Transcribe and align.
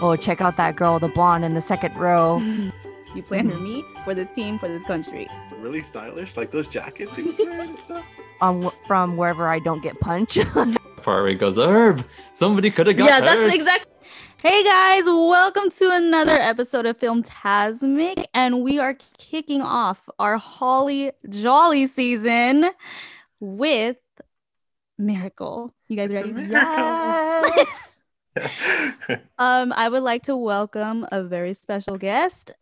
Oh, 0.00 0.16
check 0.16 0.40
out 0.40 0.56
that 0.56 0.76
girl, 0.76 0.98
the 0.98 1.08
blonde 1.08 1.44
in 1.44 1.54
the 1.54 1.60
second 1.60 1.96
row. 1.96 2.38
You 3.14 3.22
plan 3.22 3.48
for 3.50 3.58
me, 3.58 3.84
for 4.04 4.14
this 4.14 4.32
team, 4.34 4.58
for 4.58 4.66
this 4.68 4.82
country. 4.86 5.28
Really 5.60 5.82
stylish, 5.82 6.36
like 6.36 6.50
those 6.50 6.66
jackets 6.66 7.14
he 7.16 7.22
was 7.22 7.38
wearing 7.38 7.70
and 7.70 7.78
stuff. 7.78 8.04
Um, 8.40 8.70
from 8.86 9.16
wherever 9.16 9.48
I 9.48 9.60
don't 9.60 9.82
get 9.82 9.98
punched. 10.00 10.38
Part 10.52 10.76
where 11.04 11.28
he 11.28 11.34
goes, 11.36 11.56
Herb, 11.56 12.04
somebody 12.32 12.70
could 12.70 12.86
have 12.88 12.96
got 12.96 13.04
yeah, 13.06 13.20
hurt. 13.20 13.24
that's 13.40 13.54
exactly. 13.54 13.90
Hey 14.38 14.64
guys, 14.64 15.04
welcome 15.06 15.70
to 15.70 15.90
another 15.92 16.38
episode 16.38 16.86
of 16.86 16.98
Film 16.98 17.22
Tasmic, 17.22 18.24
and 18.34 18.62
we 18.62 18.78
are 18.78 18.96
kicking 19.16 19.62
off 19.62 20.06
our 20.18 20.36
Holly 20.36 21.12
Jolly 21.30 21.86
season 21.86 22.70
with 23.40 23.96
Miracle. 24.98 25.72
You 25.88 25.96
guys 25.96 26.10
It's 26.10 26.26
ready? 26.26 26.50
yes. 26.50 27.68
Um, 29.38 29.72
I 29.76 29.88
would 29.88 30.02
like 30.02 30.24
to 30.24 30.36
welcome 30.36 31.06
a 31.12 31.22
very 31.22 31.54
special 31.54 31.96
guest. 31.96 32.52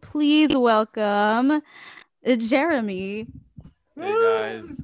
Please 0.00 0.54
welcome 0.54 1.62
Jeremy. 2.38 3.26
Hey 3.98 4.12
guys. 4.22 4.80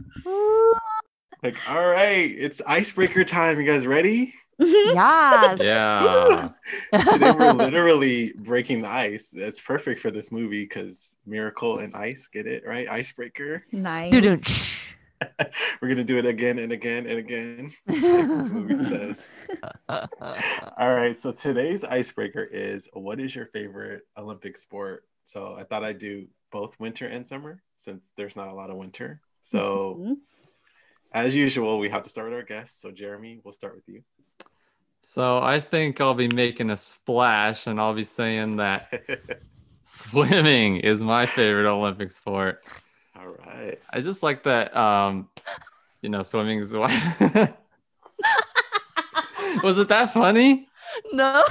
like, 1.43 1.57
all 1.69 1.88
right, 1.88 2.30
it's 2.30 2.61
icebreaker 2.66 3.25
time. 3.25 3.61
You 3.61 3.66
guys 3.66 3.87
ready? 3.87 4.35
yes. 4.59 5.61
Yeah. 5.61 6.49
Today 7.13 7.30
we're 7.30 7.52
literally 7.52 8.33
breaking 8.38 8.83
the 8.83 8.88
ice. 8.88 9.29
That's 9.29 9.60
perfect 9.60 10.01
for 10.01 10.10
this 10.10 10.33
movie 10.33 10.65
because 10.65 11.16
miracle 11.27 11.79
and 11.79 11.95
ice. 11.95 12.27
Get 12.27 12.47
it 12.47 12.65
right? 12.66 12.88
Icebreaker. 12.88 13.65
nice. 13.73 14.10
Doo-doo. 15.21 15.51
We're 15.83 15.89
gonna 15.89 16.05
do 16.05 16.19
it 16.19 16.27
again 16.27 16.59
and 16.59 16.73
again 16.73 17.07
and 17.07 17.19
again. 17.19 17.73
like 17.89 18.53
movie 18.53 18.77
says. 18.77 19.31
All 19.89 20.95
right, 20.95 21.17
so 21.17 21.33
today's 21.33 21.85
icebreaker 21.85 22.45
is 22.45 22.89
what 22.93 23.21
is 23.21 23.35
your 23.35 23.47
favorite 23.47 24.03
Olympic 24.17 24.57
sport? 24.57 25.05
So 25.25 25.57
I 25.59 25.65
thought 25.65 25.85
I'd 25.85 25.99
do 25.99 26.27
both 26.51 26.79
winter 26.80 27.07
and 27.07 27.27
summer 27.27 27.63
since 27.77 28.13
there's 28.16 28.37
not 28.37 28.49
a 28.49 28.55
lot 28.55 28.71
of 28.71 28.77
winter. 28.77 29.21
So 29.43 29.97
Mhm. 30.01 30.16
as 31.13 31.35
usual, 31.35 31.79
we 31.79 31.88
have 31.88 32.03
to 32.03 32.09
start 32.09 32.29
with 32.29 32.38
our 32.38 32.45
guests. 32.45 32.80
So 32.80 32.91
Jeremy, 32.91 33.41
we'll 33.45 33.53
start 33.53 33.75
with 33.75 33.88
you. 33.88 34.03
So 35.03 35.38
I 35.38 35.60
think 35.60 36.01
I'll 36.01 36.15
be 36.15 36.29
making 36.29 36.71
a 36.71 36.77
splash 36.77 37.66
and 37.66 37.80
I'll 37.80 37.95
be 37.95 38.05
saying 38.05 38.57
that 38.57 38.93
swimming 39.82 40.79
is 40.79 41.01
my 41.01 41.25
favorite 41.25 41.71
Olympic 41.71 42.10
sport. 42.10 42.63
All 43.19 43.29
right. 43.29 43.79
I 43.93 44.01
just 44.01 44.23
like 44.23 44.45
that 44.45 44.77
um 44.77 45.29
you 46.02 46.09
know 46.09 46.23
swimming 46.23 46.61
is 46.61 46.73
why. 46.73 46.88
Was 49.63 49.79
it 49.79 49.88
that 49.88 50.13
funny? 50.13 50.69
no. 51.13 51.45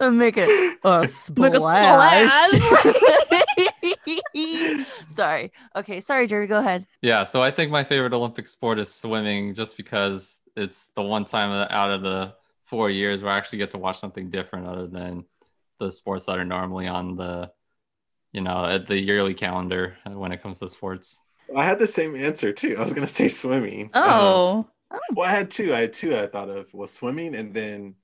Make 0.10 0.34
it 0.36 0.78
a 0.84 1.00
Make 1.36 1.54
a 1.54 1.56
splash. 1.56 2.30
sorry. 5.08 5.52
Okay. 5.74 6.00
Sorry, 6.00 6.26
Jerry. 6.26 6.46
Go 6.46 6.58
ahead. 6.58 6.86
Yeah, 7.02 7.24
so 7.24 7.42
I 7.42 7.50
think 7.50 7.70
my 7.70 7.84
favorite 7.84 8.12
Olympic 8.12 8.48
sport 8.48 8.78
is 8.78 8.94
swimming 8.94 9.54
just 9.54 9.76
because 9.76 10.40
it's 10.56 10.88
the 10.88 11.02
one 11.02 11.24
time 11.24 11.50
out 11.70 11.90
of 11.90 12.02
the 12.02 12.34
four 12.64 12.90
years 12.90 13.22
where 13.22 13.32
I 13.32 13.38
actually 13.38 13.58
get 13.58 13.70
to 13.72 13.78
watch 13.78 13.98
something 13.98 14.30
different 14.30 14.66
other 14.66 14.86
than 14.86 15.24
the 15.80 15.90
sports 15.90 16.26
that 16.26 16.38
are 16.38 16.44
normally 16.44 16.86
on 16.86 17.16
the, 17.16 17.50
you 18.38 18.44
know, 18.44 18.64
at 18.64 18.86
the 18.86 18.96
yearly 18.96 19.34
calendar 19.34 19.96
when 20.06 20.30
it 20.30 20.40
comes 20.40 20.60
to 20.60 20.68
sports. 20.68 21.20
I 21.56 21.64
had 21.64 21.80
the 21.80 21.88
same 21.88 22.14
answer 22.14 22.52
too. 22.52 22.76
I 22.78 22.84
was 22.84 22.92
gonna 22.92 23.08
say 23.08 23.26
swimming. 23.26 23.90
Um, 23.94 24.04
Oh, 24.04 24.66
well, 25.12 25.28
I 25.28 25.32
had 25.32 25.50
two. 25.50 25.74
I 25.74 25.80
had 25.80 25.92
two. 25.92 26.16
I 26.16 26.28
thought 26.28 26.48
of 26.48 26.72
was 26.72 26.92
swimming, 26.92 27.34
and 27.34 27.52
then 27.52 27.96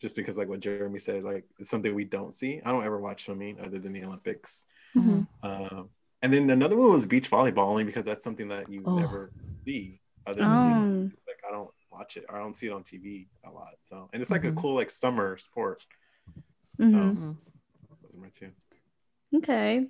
just 0.00 0.14
because 0.14 0.38
like 0.38 0.48
what 0.48 0.60
Jeremy 0.60 1.00
said, 1.00 1.24
like 1.24 1.44
it's 1.58 1.68
something 1.68 1.92
we 1.92 2.04
don't 2.04 2.32
see. 2.32 2.60
I 2.64 2.70
don't 2.70 2.84
ever 2.84 3.00
watch 3.00 3.24
swimming 3.24 3.58
other 3.60 3.80
than 3.80 3.92
the 3.92 4.04
Olympics. 4.04 4.66
Mhm. 4.96 5.26
Um, 5.42 5.90
and 6.22 6.32
then 6.32 6.48
another 6.50 6.76
one 6.76 6.92
was 6.92 7.04
beach 7.04 7.28
volleyball, 7.28 7.66
only 7.66 7.82
because 7.84 8.04
that's 8.04 8.22
something 8.22 8.46
that 8.48 8.70
you 8.70 8.82
Oh. 8.86 8.96
never 8.96 9.32
see 9.66 10.00
other 10.24 10.40
than 10.42 10.50
the 10.70 10.76
Oh. 10.76 11.10
Like 11.26 11.42
I 11.48 11.50
don't 11.50 11.70
watch 11.90 12.16
it 12.16 12.24
or 12.28 12.36
I 12.36 12.40
don't 12.44 12.56
see 12.56 12.68
it 12.68 12.72
on 12.72 12.84
TV 12.84 13.26
a 13.44 13.50
lot. 13.50 13.74
So 13.80 14.08
and 14.12 14.22
it's 14.22 14.30
like 14.30 14.42
Mhm. 14.42 14.52
a 14.56 14.60
cool 14.60 14.74
like 14.76 14.88
summer 14.90 15.36
sport. 15.36 15.84
Mhm. 16.78 16.92
Mhm. 17.16 17.36
Those 18.02 18.14
are 18.14 18.18
my 18.18 18.28
two. 18.28 18.52
Okay. 19.36 19.86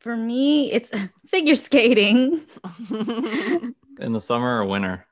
For 0.00 0.16
me, 0.16 0.70
it's 0.72 0.90
figure 1.28 1.56
skating. 1.56 2.40
In 3.98 4.12
the 4.12 4.20
summer 4.20 4.60
or 4.60 4.64
winter? 4.66 5.06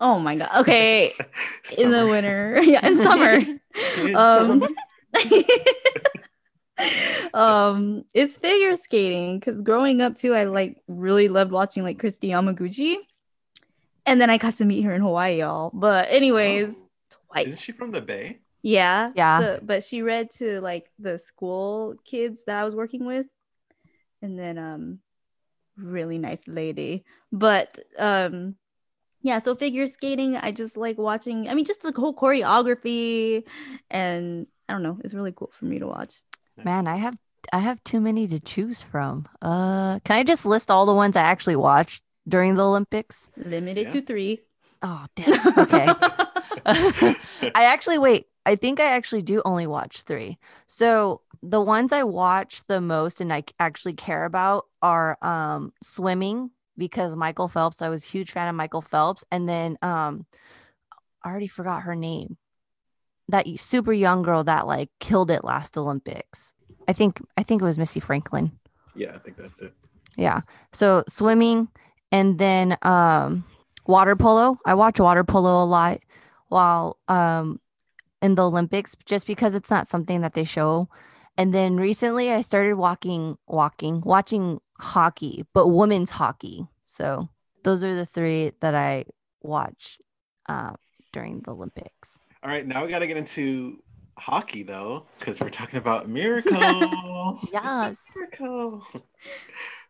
Oh 0.00 0.18
my 0.18 0.36
god. 0.36 0.48
Okay, 0.60 1.12
in 1.78 1.90
the 1.90 2.06
winter, 2.06 2.60
yeah, 2.62 2.84
in 2.86 2.98
summer. 2.98 3.34
In 3.34 4.16
um, 4.16 4.66
summer. 5.14 5.42
um, 7.34 8.04
it's 8.14 8.36
figure 8.36 8.76
skating 8.76 9.38
because 9.38 9.60
growing 9.60 10.00
up 10.00 10.16
too, 10.16 10.34
I 10.34 10.44
like 10.44 10.82
really 10.88 11.28
loved 11.28 11.52
watching 11.52 11.84
like 11.84 11.98
Kristi 11.98 12.30
Yamaguchi, 12.30 12.96
and 14.06 14.20
then 14.20 14.30
I 14.30 14.38
got 14.38 14.54
to 14.56 14.64
meet 14.64 14.82
her 14.82 14.94
in 14.94 15.02
Hawaii, 15.02 15.38
y'all. 15.40 15.70
But 15.72 16.08
anyways, 16.10 16.74
Oh. 16.76 17.16
twice. 17.28 17.46
Isn't 17.48 17.60
she 17.60 17.72
from 17.72 17.92
the 17.92 18.00
Bay? 18.00 18.40
Yeah. 18.62 19.10
Yeah. 19.14 19.40
so- 19.40 19.60
but 19.62 19.82
she 19.82 20.02
read 20.02 20.30
to 20.38 20.60
like 20.60 20.90
the 20.98 21.18
school 21.18 21.94
kids 22.04 22.44
that 22.46 22.56
I 22.56 22.64
was 22.64 22.74
working 22.74 23.04
with. 23.04 23.26
And 24.20 24.38
then 24.38 24.56
um 24.58 24.98
really 25.76 26.18
nice 26.18 26.46
lady. 26.46 27.04
But 27.32 27.78
um 27.98 28.56
yeah, 29.24 29.38
so 29.38 29.54
figure 29.54 29.86
skating, 29.86 30.36
I 30.36 30.50
just 30.50 30.76
like 30.76 30.98
watching, 30.98 31.48
I 31.48 31.54
mean 31.54 31.64
just 31.64 31.82
the 31.82 31.92
whole 31.94 32.14
choreography 32.14 33.44
and 33.90 34.46
I 34.68 34.72
don't 34.72 34.82
know, 34.82 34.98
it's 35.04 35.14
really 35.14 35.32
cool 35.32 35.50
for 35.52 35.64
me 35.64 35.78
to 35.78 35.86
watch. 35.86 36.14
Man, 36.62 36.86
I 36.86 36.96
have 36.96 37.16
I 37.52 37.58
have 37.58 37.82
too 37.82 38.00
many 38.00 38.28
to 38.28 38.38
choose 38.38 38.80
from. 38.82 39.26
Uh, 39.40 39.98
can 40.04 40.16
I 40.16 40.22
just 40.22 40.46
list 40.46 40.70
all 40.70 40.86
the 40.86 40.94
ones 40.94 41.16
I 41.16 41.22
actually 41.22 41.56
watched 41.56 42.02
during 42.28 42.54
the 42.54 42.64
Olympics? 42.64 43.26
Limited 43.36 43.86
Yeah. 43.86 43.90
to 43.90 44.02
3. 44.02 44.40
Oh, 44.82 45.06
damn. 45.16 45.58
Okay. 45.58 45.86
I 47.54 47.64
actually 47.64 47.98
wait. 47.98 48.26
I 48.44 48.56
think 48.56 48.80
I 48.80 48.86
actually 48.86 49.22
do 49.22 49.42
only 49.44 49.66
watch 49.66 50.02
three. 50.02 50.38
So 50.66 51.20
the 51.42 51.60
ones 51.60 51.92
I 51.92 52.02
watch 52.02 52.62
the 52.66 52.80
most 52.80 53.20
and 53.20 53.32
I 53.32 53.44
actually 53.58 53.94
care 53.94 54.24
about 54.24 54.66
are 54.80 55.16
um 55.22 55.72
swimming 55.82 56.50
because 56.76 57.14
Michael 57.16 57.48
Phelps. 57.48 57.82
I 57.82 57.88
was 57.88 58.04
a 58.04 58.08
huge 58.08 58.30
fan 58.30 58.48
of 58.48 58.54
Michael 58.54 58.82
Phelps, 58.82 59.24
and 59.30 59.48
then 59.48 59.78
um 59.82 60.26
I 61.22 61.30
already 61.30 61.48
forgot 61.48 61.82
her 61.82 61.94
name. 61.94 62.36
That 63.28 63.46
super 63.60 63.92
young 63.92 64.22
girl 64.22 64.44
that 64.44 64.66
like 64.66 64.90
killed 64.98 65.30
it 65.30 65.44
last 65.44 65.76
Olympics. 65.78 66.52
I 66.88 66.92
think 66.92 67.20
I 67.36 67.42
think 67.42 67.62
it 67.62 67.64
was 67.66 67.78
Missy 67.78 68.00
Franklin. 68.00 68.52
yeah, 68.94 69.12
I 69.14 69.18
think 69.18 69.36
that's 69.36 69.60
it. 69.62 69.72
Yeah. 70.16 70.40
So 70.72 71.04
swimming 71.08 71.68
and 72.10 72.38
then 72.38 72.76
um 72.82 73.44
water 73.86 74.16
polo. 74.16 74.58
I 74.66 74.74
watch 74.74 75.00
water 75.00 75.24
polo 75.24 75.62
a 75.62 75.66
lot 75.66 76.00
while 76.48 76.98
um 77.08 77.60
in 78.22 78.36
the 78.36 78.44
Olympics 78.44 78.96
just 79.04 79.26
because 79.26 79.54
it's 79.54 79.70
not 79.70 79.88
something 79.88 80.20
that 80.22 80.34
they 80.34 80.44
show. 80.44 80.88
And 81.36 81.52
then 81.52 81.76
recently 81.76 82.30
I 82.30 82.40
started 82.40 82.76
walking 82.76 83.36
walking 83.46 84.00
watching 84.04 84.60
hockey, 84.78 85.44
but 85.52 85.68
women's 85.68 86.10
hockey. 86.10 86.66
So 86.86 87.28
those 87.64 87.82
are 87.84 87.94
the 87.94 88.06
three 88.06 88.52
that 88.60 88.74
I 88.74 89.04
watch 89.42 89.98
uh, 90.48 90.74
during 91.12 91.40
the 91.40 91.52
Olympics. 91.52 92.18
All 92.42 92.50
right, 92.50 92.66
now 92.66 92.84
we 92.84 92.90
got 92.90 93.00
to 93.00 93.06
get 93.06 93.16
into 93.16 93.82
hockey 94.18 94.62
though, 94.62 95.06
because 95.18 95.40
we're 95.40 95.48
talking 95.48 95.78
about 95.78 96.08
miracle. 96.08 97.40
Yes. 97.52 97.96
miracle. 98.14 98.86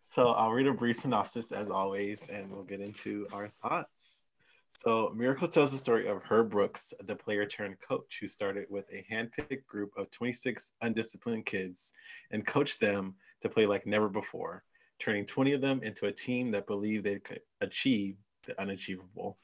So 0.04 0.28
I'll 0.32 0.52
read 0.52 0.66
a 0.66 0.74
brief 0.74 0.96
synopsis 0.96 1.52
as 1.52 1.70
always, 1.70 2.28
and 2.28 2.50
we'll 2.50 2.64
get 2.64 2.80
into 2.80 3.26
our 3.32 3.48
thoughts. 3.62 4.26
So 4.74 5.12
Miracle 5.14 5.48
tells 5.48 5.70
the 5.70 5.78
story 5.78 6.08
of 6.08 6.22
Herb 6.22 6.50
Brooks, 6.50 6.94
the 7.04 7.14
player 7.14 7.44
turned 7.44 7.76
coach 7.86 8.18
who 8.20 8.26
started 8.26 8.66
with 8.70 8.86
a 8.90 9.04
handpicked 9.12 9.66
group 9.66 9.92
of 9.96 10.10
26 10.10 10.72
undisciplined 10.80 11.44
kids 11.46 11.92
and 12.30 12.44
coached 12.44 12.80
them 12.80 13.14
to 13.42 13.50
play 13.50 13.66
like 13.66 13.86
never 13.86 14.08
before, 14.08 14.64
turning 14.98 15.26
20 15.26 15.52
of 15.52 15.60
them 15.60 15.80
into 15.82 16.06
a 16.06 16.12
team 16.12 16.50
that 16.52 16.66
believed 16.66 17.04
they 17.04 17.18
could 17.18 17.40
achieve 17.60 18.16
the 18.46 18.60
unachievable. 18.60 19.38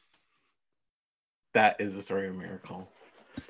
That 1.53 1.81
is 1.81 1.94
the 1.94 2.03
story 2.03 2.29
of 2.29 2.35
Miracle. 2.35 2.88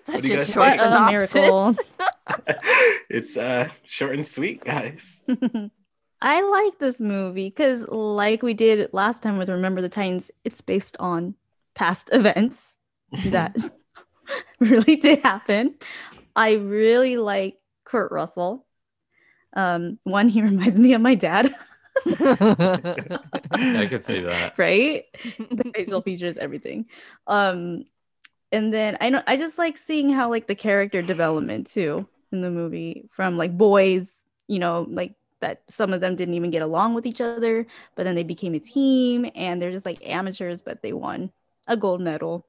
Such 0.05 0.23
do 0.23 0.29
you 0.29 0.35
a 0.35 0.37
guys 0.39 0.53
short 0.53 0.67
think? 0.67 0.81
A 0.81 0.85
synopsis. 0.85 1.35
miracle. 1.35 1.77
it's 3.09 3.37
uh 3.37 3.69
short 3.85 4.15
and 4.15 4.27
sweet, 4.27 4.65
guys. 4.65 5.25
I 6.21 6.43
like 6.43 6.79
this 6.81 7.01
movie 7.01 7.49
because, 7.49 7.87
like 7.89 8.43
we 8.43 8.53
did 8.53 8.93
last 8.93 9.23
time 9.23 9.39
with 9.39 9.49
Remember 9.49 9.81
the 9.81 9.89
Titans, 9.89 10.31
it's 10.45 10.61
based 10.61 10.97
on 10.99 11.37
past 11.79 12.11
events 12.13 12.77
that 13.27 13.57
really 14.61 14.97
did 14.97 15.21
happen. 15.21 15.75
I 16.37 16.53
really 16.55 17.17
like 17.17 17.59
Kurt 17.85 18.13
Russell. 18.13 18.67
Um, 19.55 19.99
one, 20.05 20.29
he 20.29 20.43
reminds 20.43 20.79
me 20.79 20.93
of 20.93 21.01
my 21.01 21.15
dad, 21.15 21.55
I 22.07 23.87
could 23.89 24.05
see 24.05 24.21
that. 24.21 24.55
right? 24.57 25.05
the 25.39 25.73
facial 25.75 26.03
features, 26.03 26.37
everything. 26.37 26.87
Um, 27.27 27.87
and 28.53 28.73
then 28.73 28.99
I 29.01 29.11
know 29.11 29.23
I 29.27 29.37
just 29.37 29.59
like 29.59 29.77
seeing 29.79 30.11
how 30.11 30.31
like 30.31 30.47
the 30.47 30.55
character 30.55 31.03
development 31.03 31.67
too 31.67 32.07
in 32.31 32.41
the 32.41 32.51
movie 32.51 33.09
from 33.11 33.37
like 33.37 33.57
boys, 33.57 34.25
you 34.47 34.59
know, 34.59 34.87
like 34.89 35.15
that 35.41 35.63
some 35.69 35.93
of 35.93 36.01
them 36.01 36.15
didn't 36.15 36.35
even 36.35 36.51
get 36.51 36.63
along 36.63 36.95
with 36.95 37.07
each 37.07 37.21
other, 37.21 37.67
but 37.97 38.05
then 38.05 38.15
they 38.15 38.23
became 38.23 38.55
a 38.55 38.61
team 38.61 39.31
and 39.35 39.61
they're 39.61 39.73
just 39.73 39.87
like 39.87 40.07
amateurs, 40.07 40.63
but 40.63 40.83
they 40.83 40.93
won 40.93 41.33
a 41.69 41.77
gold 41.77 42.01
medal. 42.01 42.45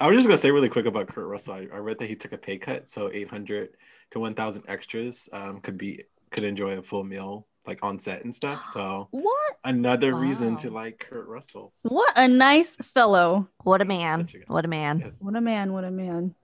I 0.00 0.08
was 0.08 0.16
just 0.16 0.26
gonna 0.26 0.38
say 0.38 0.50
really 0.50 0.68
quick 0.68 0.86
about 0.86 1.06
Kurt 1.06 1.26
Russell. 1.26 1.54
I, 1.54 1.68
I 1.72 1.78
read 1.78 1.98
that 2.00 2.08
he 2.08 2.16
took 2.16 2.32
a 2.32 2.38
pay 2.38 2.58
cut, 2.58 2.88
so 2.88 3.10
800 3.12 3.76
to 4.10 4.18
1,000 4.18 4.64
extras 4.66 5.28
um, 5.32 5.60
could 5.60 5.78
be 5.78 6.02
could 6.30 6.42
enjoy 6.44 6.78
a 6.78 6.82
full 6.82 7.04
meal 7.04 7.46
like 7.66 7.78
on 7.82 7.98
set 7.98 8.24
and 8.24 8.34
stuff. 8.34 8.64
So 8.64 9.08
What? 9.12 9.54
another 9.64 10.14
reason 10.14 10.56
to 10.56 10.70
like 10.70 10.98
Kurt 10.98 11.28
Russell. 11.28 11.72
What 11.82 12.12
a 12.16 12.26
nice 12.28 12.74
fellow. 12.82 13.48
What 13.62 13.80
a 13.80 13.84
man. 13.84 14.28
a- 14.34 14.52
What 14.52 14.64
a 14.64 14.68
man. 14.68 14.98
Yes. 14.98 15.22
What 15.22 15.36
a 15.36 15.40
man, 15.40 15.72
what 15.72 15.84
a 15.84 15.90
man. 15.90 16.34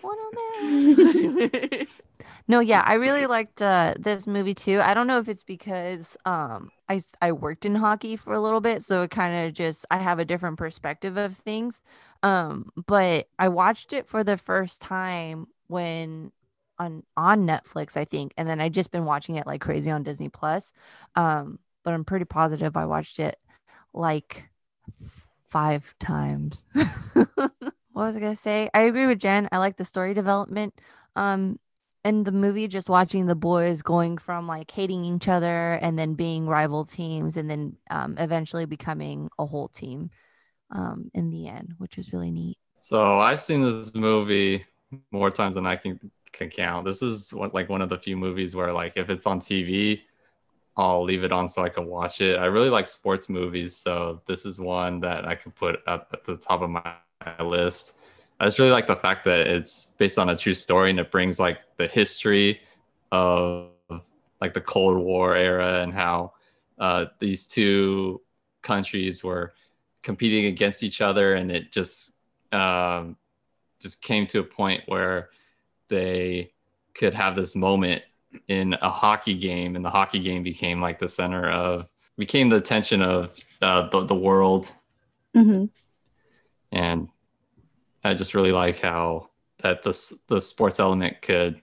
What 0.00 0.16
a 0.18 0.62
man. 0.62 1.86
no, 2.48 2.60
yeah, 2.60 2.82
I 2.84 2.94
really 2.94 3.26
liked 3.26 3.62
uh, 3.62 3.94
this 3.98 4.26
movie 4.26 4.54
too. 4.54 4.80
I 4.80 4.94
don't 4.94 5.06
know 5.06 5.18
if 5.18 5.28
it's 5.28 5.44
because 5.44 6.16
um, 6.24 6.70
I 6.88 7.00
I 7.20 7.32
worked 7.32 7.64
in 7.64 7.76
hockey 7.76 8.16
for 8.16 8.34
a 8.34 8.40
little 8.40 8.60
bit, 8.60 8.82
so 8.82 9.02
it 9.02 9.10
kind 9.10 9.46
of 9.46 9.54
just 9.54 9.86
I 9.90 9.98
have 9.98 10.18
a 10.18 10.24
different 10.24 10.58
perspective 10.58 11.16
of 11.16 11.36
things. 11.36 11.80
Um, 12.22 12.70
but 12.86 13.28
I 13.38 13.48
watched 13.48 13.92
it 13.92 14.08
for 14.08 14.24
the 14.24 14.36
first 14.36 14.80
time 14.80 15.46
when 15.68 16.32
on 16.78 17.04
on 17.16 17.46
Netflix, 17.46 17.96
I 17.96 18.04
think, 18.04 18.32
and 18.36 18.48
then 18.48 18.60
I 18.60 18.68
just 18.68 18.90
been 18.90 19.04
watching 19.04 19.36
it 19.36 19.46
like 19.46 19.60
crazy 19.60 19.90
on 19.90 20.02
Disney 20.02 20.28
Plus. 20.28 20.72
Um, 21.14 21.58
but 21.84 21.94
I'm 21.94 22.04
pretty 22.04 22.24
positive 22.24 22.76
I 22.76 22.86
watched 22.86 23.18
it 23.18 23.38
like 23.94 24.48
five 25.48 25.94
times. 26.00 26.64
what 27.12 27.52
was 27.94 28.16
I 28.16 28.20
gonna 28.20 28.36
say? 28.36 28.68
I 28.74 28.82
agree 28.82 29.06
with 29.06 29.18
Jen. 29.20 29.48
I 29.52 29.58
like 29.58 29.76
the 29.76 29.84
story 29.84 30.14
development. 30.14 30.74
Um, 31.14 31.58
in 32.04 32.24
the 32.24 32.32
movie, 32.32 32.68
just 32.68 32.88
watching 32.88 33.26
the 33.26 33.34
boys 33.34 33.82
going 33.82 34.18
from 34.18 34.46
like 34.46 34.70
hating 34.70 35.04
each 35.04 35.28
other 35.28 35.74
and 35.74 35.98
then 35.98 36.14
being 36.14 36.46
rival 36.46 36.84
teams, 36.84 37.36
and 37.36 37.48
then 37.48 37.76
um, 37.90 38.16
eventually 38.18 38.64
becoming 38.64 39.28
a 39.38 39.46
whole 39.46 39.68
team. 39.68 40.10
Um, 40.74 41.10
in 41.12 41.28
the 41.28 41.48
end, 41.48 41.74
which 41.76 41.98
was 41.98 42.14
really 42.14 42.30
neat. 42.30 42.56
So 42.78 43.20
I've 43.20 43.42
seen 43.42 43.60
this 43.60 43.94
movie 43.94 44.64
more 45.10 45.30
times 45.30 45.56
than 45.56 45.66
I 45.66 45.76
can 45.76 46.10
can 46.32 46.48
count. 46.48 46.84
This 46.84 47.02
is 47.02 47.32
what 47.32 47.54
like 47.54 47.68
one 47.68 47.82
of 47.82 47.88
the 47.88 47.98
few 47.98 48.16
movies 48.16 48.56
where 48.56 48.72
like 48.72 48.94
if 48.96 49.10
it's 49.10 49.26
on 49.26 49.40
TV, 49.40 50.00
I'll 50.76 51.04
leave 51.04 51.24
it 51.24 51.32
on 51.32 51.48
so 51.48 51.62
I 51.62 51.68
can 51.68 51.86
watch 51.86 52.20
it. 52.20 52.38
I 52.38 52.46
really 52.46 52.70
like 52.70 52.88
sports 52.88 53.28
movies, 53.28 53.76
so 53.76 54.22
this 54.26 54.46
is 54.46 54.58
one 54.58 55.00
that 55.00 55.26
I 55.26 55.34
can 55.34 55.52
put 55.52 55.80
at, 55.86 56.06
at 56.12 56.24
the 56.24 56.36
top 56.36 56.62
of 56.62 56.70
my 56.70 56.94
list. 57.40 57.96
I 58.42 58.46
just 58.46 58.58
really 58.58 58.72
like 58.72 58.88
the 58.88 58.96
fact 58.96 59.24
that 59.26 59.46
it's 59.46 59.92
based 59.98 60.18
on 60.18 60.28
a 60.28 60.36
true 60.36 60.52
story 60.52 60.90
and 60.90 60.98
it 60.98 61.12
brings 61.12 61.38
like 61.38 61.60
the 61.76 61.86
history 61.86 62.60
of 63.12 63.68
like 64.40 64.52
the 64.52 64.60
Cold 64.60 64.98
War 64.98 65.36
era 65.36 65.80
and 65.80 65.94
how 65.94 66.32
uh, 66.76 67.04
these 67.20 67.46
two 67.46 68.20
countries 68.62 69.22
were 69.22 69.54
competing 70.02 70.46
against 70.46 70.82
each 70.82 71.00
other, 71.00 71.34
and 71.34 71.52
it 71.52 71.70
just 71.70 72.14
um, 72.50 73.16
just 73.80 74.02
came 74.02 74.26
to 74.26 74.40
a 74.40 74.42
point 74.42 74.82
where 74.86 75.30
they 75.88 76.50
could 76.94 77.14
have 77.14 77.36
this 77.36 77.54
moment 77.54 78.02
in 78.48 78.74
a 78.82 78.90
hockey 78.90 79.36
game, 79.36 79.76
and 79.76 79.84
the 79.84 79.90
hockey 79.90 80.18
game 80.18 80.42
became 80.42 80.80
like 80.80 80.98
the 80.98 81.06
center 81.06 81.48
of 81.48 81.88
became 82.18 82.48
the 82.48 82.56
attention 82.56 83.02
of 83.02 83.36
uh, 83.60 83.88
the 83.90 84.04
the 84.06 84.16
world, 84.16 84.72
hmm 85.32 85.66
and 86.72 87.08
I 88.04 88.14
just 88.14 88.34
really 88.34 88.52
like 88.52 88.80
how 88.80 89.30
that 89.62 89.82
this 89.82 90.14
the 90.28 90.40
sports 90.40 90.80
element 90.80 91.22
could 91.22 91.62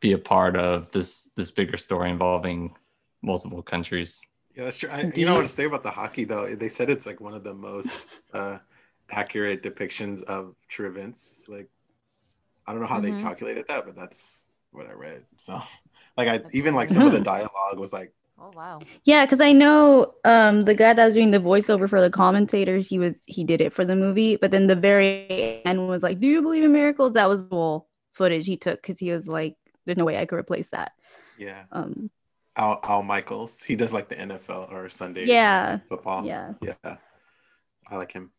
be 0.00 0.12
a 0.12 0.18
part 0.18 0.56
of 0.56 0.92
this 0.92 1.30
this 1.36 1.50
bigger 1.50 1.76
story 1.76 2.10
involving 2.10 2.76
multiple 3.22 3.62
countries. 3.62 4.22
Yeah, 4.54 4.64
that's 4.64 4.78
true. 4.78 4.88
I, 4.90 5.10
you 5.14 5.26
know 5.26 5.34
what 5.34 5.42
to 5.42 5.48
say 5.48 5.64
about 5.64 5.82
the 5.82 5.90
hockey 5.90 6.24
though? 6.24 6.54
They 6.54 6.68
said 6.68 6.88
it's 6.90 7.06
like 7.06 7.20
one 7.20 7.34
of 7.34 7.42
the 7.42 7.54
most 7.54 8.08
uh, 8.32 8.58
accurate 9.10 9.62
depictions 9.62 10.22
of 10.22 10.54
true 10.68 10.88
events. 10.88 11.46
Like, 11.48 11.68
I 12.66 12.72
don't 12.72 12.80
know 12.82 12.88
how 12.88 13.00
Mhm. 13.00 13.02
they 13.02 13.12
calculated 13.14 13.66
that, 13.68 13.86
but 13.86 13.94
that's 13.94 14.46
what 14.72 14.86
I 14.88 14.92
read. 14.92 15.24
So, 15.36 15.60
like, 16.16 16.28
I 16.28 16.38
That's 16.38 16.54
even 16.54 16.74
like 16.74 16.90
some 16.90 17.06
of 17.06 17.12
the 17.12 17.20
dialogue 17.20 17.78
was 17.78 17.92
like, 17.92 18.12
Oh 18.44 18.50
wow! 18.54 18.78
Yeah, 19.04 19.24
because 19.24 19.40
I 19.40 19.52
know 19.52 20.12
um 20.24 20.64
the 20.66 20.74
guy 20.74 20.92
that 20.92 21.04
was 21.04 21.14
doing 21.14 21.30
the 21.30 21.38
voiceover 21.38 21.88
for 21.88 22.00
the 22.02 22.10
commentator, 22.10 22.76
he 22.76 22.98
was 22.98 23.22
he 23.26 23.42
did 23.42 23.62
it 23.62 23.72
for 23.72 23.86
the 23.86 23.96
movie, 23.96 24.36
but 24.36 24.50
then 24.50 24.66
the 24.66 24.76
very 24.76 25.62
end 25.64 25.88
was 25.88 26.02
like, 26.02 26.20
"Do 26.20 26.26
you 26.26 26.42
believe 26.42 26.62
in 26.62 26.72
miracles?" 26.72 27.14
That 27.14 27.28
was 27.28 27.46
full 27.46 27.88
footage 28.12 28.46
he 28.46 28.58
took 28.58 28.82
because 28.82 28.98
he 28.98 29.10
was 29.12 29.26
like, 29.26 29.56
"There's 29.86 29.96
no 29.96 30.04
way 30.04 30.18
I 30.18 30.26
could 30.26 30.38
replace 30.38 30.68
that." 30.72 30.92
yeah, 31.38 31.64
Um, 31.72 32.10
Al, 32.56 32.80
Al 32.82 33.02
Michaels. 33.02 33.62
He 33.62 33.76
does 33.76 33.94
like 33.94 34.08
the 34.10 34.20
NFL 34.20 34.68
or 34.70 34.90
Sunday 34.90 35.26
Yeah. 35.26 35.78
football. 35.88 36.26
yeah, 36.26 36.52
Yeah, 36.60 36.96
I 37.88 37.96
like 37.96 38.12
him. 38.12 38.30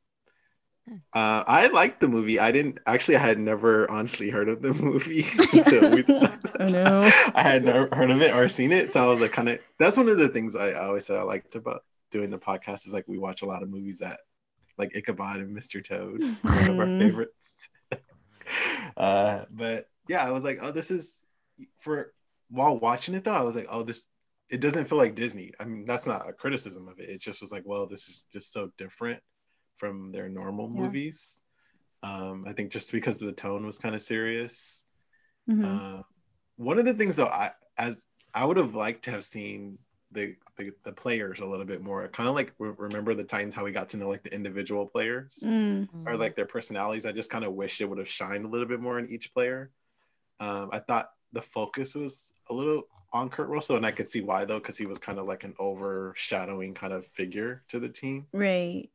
Uh, 1.13 1.43
I 1.47 1.67
liked 1.67 1.99
the 1.99 2.07
movie. 2.07 2.39
I 2.39 2.51
didn't 2.51 2.79
actually. 2.85 3.15
I 3.15 3.19
had 3.19 3.39
never 3.39 3.89
honestly 3.89 4.29
heard 4.29 4.49
of 4.49 4.61
the 4.61 4.73
movie. 4.73 5.23
Oh, 6.59 6.67
no. 6.67 7.01
I 7.35 7.41
had 7.41 7.65
never 7.65 7.93
heard 7.93 8.11
of 8.11 8.21
it 8.21 8.33
or 8.33 8.47
seen 8.47 8.71
it, 8.71 8.91
so 8.91 9.03
I 9.03 9.07
was 9.09 9.19
like, 9.19 9.31
kind 9.33 9.49
of. 9.49 9.59
That's 9.77 9.97
one 9.97 10.07
of 10.09 10.17
the 10.17 10.29
things 10.29 10.55
I 10.55 10.73
always 10.73 11.05
said 11.05 11.17
I 11.17 11.23
liked 11.23 11.55
about 11.55 11.83
doing 12.11 12.29
the 12.29 12.37
podcast 12.37 12.87
is 12.87 12.93
like 12.93 13.05
we 13.07 13.17
watch 13.17 13.41
a 13.41 13.45
lot 13.45 13.61
of 13.63 13.69
movies 13.69 13.99
that, 13.99 14.21
like 14.77 14.95
Ichabod 14.95 15.37
and 15.41 15.55
Mr. 15.57 15.83
Toad, 15.83 16.21
one 16.43 16.69
of 16.69 16.79
our 16.79 16.85
Mhm. 16.85 16.99
favorites. 16.99 17.69
uh, 18.97 19.45
but 19.51 19.89
yeah, 20.07 20.25
I 20.25 20.31
was 20.31 20.43
like, 20.43 20.59
oh, 20.61 20.71
this 20.71 20.91
is 20.91 21.23
for 21.77 22.13
while 22.49 22.79
watching 22.79 23.15
it 23.15 23.23
though. 23.23 23.33
I 23.33 23.41
was 23.41 23.55
like, 23.55 23.67
oh, 23.69 23.83
this 23.83 24.07
it 24.49 24.61
doesn't 24.61 24.85
feel 24.85 24.97
like 24.99 25.15
Disney. 25.15 25.51
I 25.59 25.65
mean, 25.65 25.85
that's 25.85 26.05
not 26.05 26.29
a 26.29 26.33
criticism 26.33 26.87
of 26.87 26.99
it. 26.99 27.09
It 27.09 27.19
just 27.21 27.41
was 27.41 27.51
like, 27.51 27.63
well, 27.65 27.87
this 27.87 28.07
is 28.07 28.27
just 28.31 28.53
so 28.53 28.71
different 28.77 29.19
from 29.77 30.11
their 30.11 30.29
normal 30.29 30.71
Yeah. 30.73 30.81
movies. 30.81 31.41
Um, 32.03 32.45
I 32.47 32.53
think 32.53 32.71
just 32.71 32.91
because 32.91 33.17
the 33.17 33.31
tone 33.31 33.65
was 33.65 33.79
kind 33.79 33.95
of 33.95 34.01
serious. 34.01 34.85
Mhm. 35.49 35.65
Uh, 35.99 36.03
one 36.55 36.77
of 36.79 36.85
the 36.85 36.93
things 36.93 37.15
though, 37.15 37.27
I 37.27 37.51
as 37.77 38.07
I 38.33 38.45
would 38.45 38.57
have 38.57 38.75
liked 38.75 39.03
to 39.05 39.11
have 39.11 39.25
seen 39.25 39.77
the 40.11 40.35
the, 40.57 40.71
the 40.83 40.91
players 40.93 41.39
a 41.39 41.45
little 41.45 41.65
bit 41.65 41.81
more. 41.81 42.07
Kind 42.07 42.29
of 42.29 42.35
like 42.35 42.53
re- 42.59 42.73
remember 42.77 43.13
the 43.13 43.23
Titans, 43.23 43.53
how 43.55 43.65
we 43.65 43.71
got 43.71 43.89
to 43.89 43.97
know 43.97 44.07
like 44.07 44.23
the 44.23 44.33
individual 44.33 44.85
players 44.85 45.39
Mm. 45.43 45.89
or 46.05 46.15
like 46.15 46.35
their 46.35 46.45
personalities. 46.45 47.05
I 47.05 47.11
just 47.11 47.29
kind 47.29 47.43
of 47.43 47.53
wish 47.53 47.81
it 47.81 47.89
would 47.89 47.97
have 47.97 48.07
shined 48.07 48.45
a 48.45 48.47
little 48.47 48.67
bit 48.67 48.79
more 48.79 48.97
in 48.99 49.09
each 49.09 49.33
player. 49.33 49.71
Um, 50.39 50.69
I 50.71 50.79
thought 50.79 51.11
the 51.33 51.41
focus 51.41 51.95
was 51.95 52.33
a 52.49 52.53
little 52.53 52.83
on 53.11 53.29
Kurt 53.29 53.49
Russell, 53.49 53.75
and 53.77 53.85
I 53.85 53.91
could 53.91 54.07
see 54.07 54.21
why 54.21 54.45
though, 54.45 54.59
because 54.59 54.77
he 54.77 54.85
was 54.85 54.99
kind 54.99 55.19
of 55.19 55.25
like 55.25 55.43
an 55.43 55.55
overshadowing 55.59 56.73
kind 56.73 56.93
of 56.93 57.05
figure 57.07 57.63
to 57.69 57.79
the 57.79 57.89
team. 57.89 58.27
right. 58.31 58.89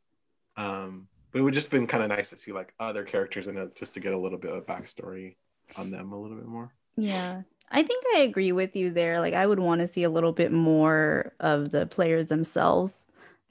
Um, 0.61 1.09
but 1.33 1.38
it 1.38 1.43
would 1.43 1.55
just 1.55 1.71
been 1.71 1.87
kind 1.87 2.02
of 2.02 2.11
nice 2.11 2.31
to 2.31 2.37
see 2.37 2.52
like 2.52 2.75
other 2.79 3.05
characters 3.05 3.47
in 3.47 3.57
it, 3.57 3.75
just 3.76 3.95
to 3.95 4.00
get 4.00 4.12
a 4.12 4.19
little 4.19 4.38
bit 4.38 4.52
of 4.52 4.67
backstory 4.67 5.37
on 5.76 5.90
them 5.90 6.12
a 6.12 6.21
little 6.21 6.37
bit 6.37 6.47
more. 6.47 6.75
Yeah. 6.97 7.43
I 7.71 7.83
think 7.83 8.05
I 8.14 8.21
agree 8.21 8.52
with 8.52 8.75
you 8.75 8.90
there. 8.90 9.21
Like 9.21 9.35
I 9.35 9.47
would 9.47 9.61
want 9.61 9.81
to 9.81 9.87
see 9.87 10.02
a 10.02 10.11
little 10.11 10.33
bit 10.33 10.52
more 10.52 11.33
of 11.40 11.71
the 11.71 11.87
players 11.87 12.26
themselves. 12.26 13.05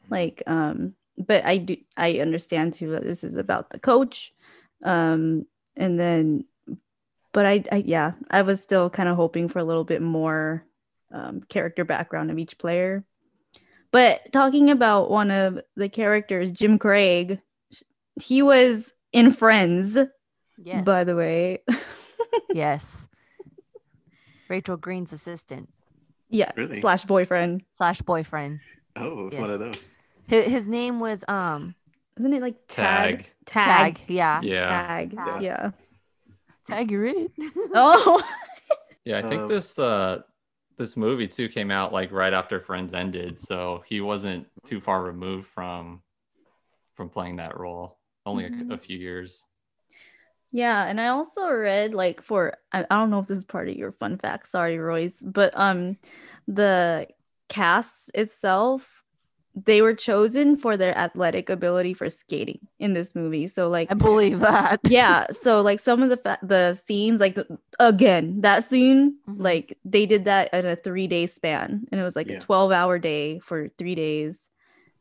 Like 0.10 0.44
um 0.46 0.94
but 1.18 1.46
I 1.46 1.58
do 1.58 1.78
I 1.98 2.20
understand 2.20 2.74
too 2.74 2.92
that 2.92 3.04
this 3.04 3.24
is 3.24 3.36
about 3.36 3.70
the 3.70 3.80
coach. 3.80 4.34
Um 4.84 5.46
and 5.78 6.00
then 6.00 6.46
but 7.32 7.46
I, 7.46 7.63
I 7.72 7.78
yeah, 7.78 8.13
I 8.30 8.42
was 8.42 8.62
still 8.62 8.89
kind 8.89 9.08
of 9.08 9.16
hoping 9.16 9.48
for 9.48 9.60
a 9.60 9.63
little 9.63 9.86
bit 9.86 10.01
more 10.01 10.66
um 11.12 11.42
character 11.48 11.86
background 11.86 12.30
of 12.30 12.38
each 12.38 12.58
player. 12.58 13.06
But 13.91 14.31
talking 14.31 14.69
about 14.69 15.10
one 15.10 15.31
of 15.31 15.60
the 15.75 15.89
characters, 15.89 16.51
Jim 16.51 16.77
Craig, 16.77 17.39
he 18.22 18.41
was 18.41 18.93
in 19.12 19.31
Friends, 19.34 19.98
Yes. 20.63 20.84
by 20.86 21.03
the 21.03 21.15
way. 21.15 21.60
yes. 22.53 23.08
Rachel 24.50 24.77
Green's 24.77 25.13
assistant 25.13 25.69
yeah, 26.29 26.51
Really? 26.55 26.79
slash 26.79 27.05
boyfriend. 27.05 27.63
slash 27.77 28.01
boyfriend. 28.01 28.60
Oh, 28.96 29.27
it's 29.27 29.38
one 29.38 29.50
of 29.50 29.60
those. 29.60 30.01
His, 30.27 30.46
his 30.46 30.65
name 30.67 31.00
was 31.00 31.24
um 31.27 31.74
Isn't 32.19 32.34
it 32.34 32.41
like 32.41 32.55
tag? 32.67 33.17
Tag. 33.17 33.25
Tag. 33.46 33.96
Tag. 33.96 34.00
Yeah. 34.08 34.41
Yeah. 34.41 34.62
Tag. 34.67 35.15
Tag. 35.15 35.41
Yeah. 35.41 35.72
Tag, 36.67 36.91
you're 36.91 37.05
it. 37.05 37.31
Oh. 37.74 38.22
Yeah, 39.05 39.19
I 39.19 39.22
think 39.24 39.41
Um, 39.43 39.48
this 39.50 39.79
uh 39.79 40.22
this 40.79 40.98
movie 40.98 41.27
too 41.27 41.50
came 41.50 41.69
out 41.69 41.93
like 41.93 42.12
right 42.12 42.33
after 42.33 42.59
Friends 42.59 42.93
ended, 42.93 43.39
so 43.39 43.83
he 43.86 44.01
wasn't 44.01 44.48
too 44.65 44.79
far 44.81 45.03
removed 45.03 45.45
from 45.45 46.01
from 46.95 47.09
playing 47.09 47.36
that 47.36 47.59
role. 47.59 48.00
Only 48.25 48.45
a, 48.45 48.50
Mhm. 48.50 48.74
a 48.74 48.77
few 48.77 48.98
years. 48.98 49.45
yeah, 50.51 50.86
and 50.86 51.00
I 51.00 51.09
also 51.09 51.48
read 51.50 51.93
like 51.93 52.24
for 52.24 52.57
I, 52.71 52.79
I 52.89 52.95
don't 52.95 53.12
know 53.12 53.19
if 53.19 53.27
this 53.27 53.38
is 53.38 53.45
part 53.45 53.69
of 53.69 53.75
your 53.75 53.91
fun 53.91 54.17
fact. 54.17 54.48
Sorry, 54.48 54.79
Royce, 54.79 55.21
but 55.21 55.51
um, 55.55 55.98
the 56.48 57.07
cast 57.50 58.09
itself 58.15 58.99
they 59.56 59.82
were 59.82 59.94
chosen 59.94 60.56
for 60.56 60.77
their 60.77 60.98
athletic 60.98 61.50
ability 61.50 61.94
for 61.94 62.10
skating 62.10 62.60
in 62.79 62.94
this 62.94 63.13
movie. 63.15 63.48
So 63.48 63.68
like 63.68 63.91
I 63.91 63.96
believe 63.96 64.39
that. 64.39 64.79
yeah, 64.88 65.25
so 65.32 65.62
like 65.62 65.79
some 65.79 66.01
of 66.03 66.10
the 66.10 66.18
fa- 66.18 66.39
the 66.44 66.75
scenes 66.75 67.20
like 67.20 67.36
the, 67.36 67.46
again, 67.79 68.41
that 68.41 68.63
scene 68.63 69.18
Mhm. 69.27 69.36
like 69.41 69.77
they 69.84 70.06
did 70.06 70.25
that 70.25 70.53
in 70.53 70.65
a 70.65 70.75
3-day 70.77 71.27
span 71.27 71.86
and 71.91 72.00
it 72.00 72.03
was 72.03 72.15
like 72.15 72.27
Yeah. 72.27 72.38
a 72.38 72.41
12-hour 72.41 73.00
day 73.00 73.39
for 73.39 73.70
3 73.77 73.96
days 73.96 74.50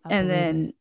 I 0.05 0.15
and 0.15 0.31
then 0.31 0.69
it. 0.69 0.75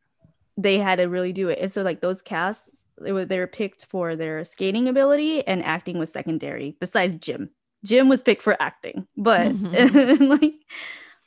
they 0.57 0.77
had 0.79 0.95
to 0.97 1.05
really 1.05 1.33
do 1.33 1.49
it. 1.49 1.59
And 1.61 1.71
so 1.71 1.83
like 1.83 2.01
those 2.01 2.21
casts 2.21 2.71
they 2.99 3.11
were 3.11 3.25
they 3.25 3.37
were 3.37 3.45
picked 3.47 3.85
for 3.85 4.15
their 4.15 4.43
skating 4.43 4.87
ability 4.87 5.45
and 5.45 5.61
acting 5.63 5.99
was 5.99 6.11
secondary 6.11 6.75
besides 6.79 7.13
Jim. 7.15 7.51
Jim 7.85 8.09
was 8.09 8.23
picked 8.23 8.41
for 8.41 8.59
acting, 8.59 9.07
but 9.15 9.53
like 10.19 10.53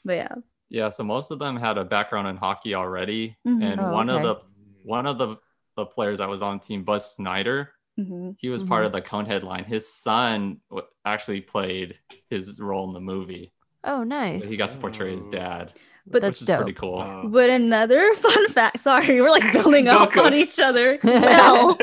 but 0.04 0.14
yeah. 0.14 0.34
Yeah, 0.70 0.88
so 0.88 1.02
most 1.04 1.30
of 1.30 1.38
them 1.38 1.56
had 1.56 1.76
a 1.78 1.84
background 1.84 2.28
in 2.28 2.36
hockey 2.36 2.74
already, 2.74 3.36
Mhm. 3.46 3.62
and 3.62 3.80
Oh, 3.80 3.92
one 3.92 4.08
okay. 4.08 4.18
of 4.18 4.22
the 4.22 4.42
one 4.84 5.06
of 5.06 5.18
the 5.18 5.36
the 5.76 5.84
players 5.86 6.18
that 6.18 6.28
was 6.28 6.42
on 6.42 6.58
the 6.58 6.62
team, 6.64 6.84
Buzz 6.84 7.14
Schneider, 7.16 7.72
Mhm. 7.98 8.36
he 8.38 8.48
was 8.48 8.62
part 8.62 8.84
of 8.86 8.92
the 8.92 9.00
Conehead 9.02 9.42
line. 9.42 9.64
His 9.64 9.92
son 9.92 10.60
w- 10.70 10.86
actually 11.04 11.40
played 11.42 11.98
his 12.28 12.60
role 12.60 12.86
in 12.88 12.94
the 12.94 13.00
movie. 13.00 13.52
Oh, 13.84 14.00
So 14.00 14.04
nice. 14.04 14.48
he 14.48 14.56
got 14.56 14.70
to 14.72 14.78
portray 14.78 15.14
his 15.14 15.26
dad, 15.28 15.72
But 16.06 16.22
That's 16.22 16.40
which 16.40 16.48
is 16.50 16.56
pretty 16.56 16.72
dope. 16.72 16.80
cool. 16.80 16.98
Uh, 17.00 17.26
But 17.28 17.50
another 17.50 18.14
fun 18.24 18.48
fact, 18.48 18.80
sorry, 18.80 19.20
we're 19.20 19.30
like 19.30 19.52
building 19.52 19.84
No, 19.92 19.98
up 20.04 20.12
go. 20.12 20.24
on 20.24 20.34
each 20.34 20.58
other. 20.58 20.98
Well, 21.04 21.78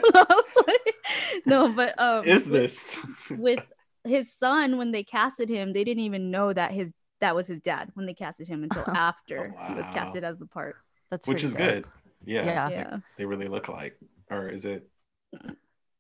no, 1.45 1.69
but 1.71 1.97
um 1.99 2.23
is 2.25 2.49
with- 2.49 2.53
this? 2.61 3.05
with 3.31 3.65
his 4.03 4.31
son 4.33 4.77
when 4.77 4.91
they 4.91 5.03
casted 5.03 5.49
him, 5.49 5.73
they 5.73 5.83
didn't 5.83 6.03
even 6.03 6.31
know 6.31 6.51
that 6.53 6.71
his 6.71 6.91
that 7.19 7.35
was 7.35 7.47
his 7.47 7.61
dad 7.61 7.89
when 7.95 8.05
they 8.05 8.13
casted 8.13 8.47
him 8.47 8.63
until 8.63 8.83
after 8.89 9.53
he 9.67 9.73
was 9.75 9.85
casted 9.93 10.23
as 10.23 10.37
the 10.37 10.45
part. 10.45 10.75
That's 11.09 11.27
Which 11.27 11.43
is 11.43 11.53
dope. 11.53 11.67
good. 11.67 11.85
Yeah. 12.25 12.69
Yeah. 12.69 12.87
like, 12.91 13.01
they 13.17 13.25
really 13.25 13.47
look 13.47 13.69
like, 13.69 13.97
Or 14.29 14.47
is 14.47 14.65
it 14.65 14.87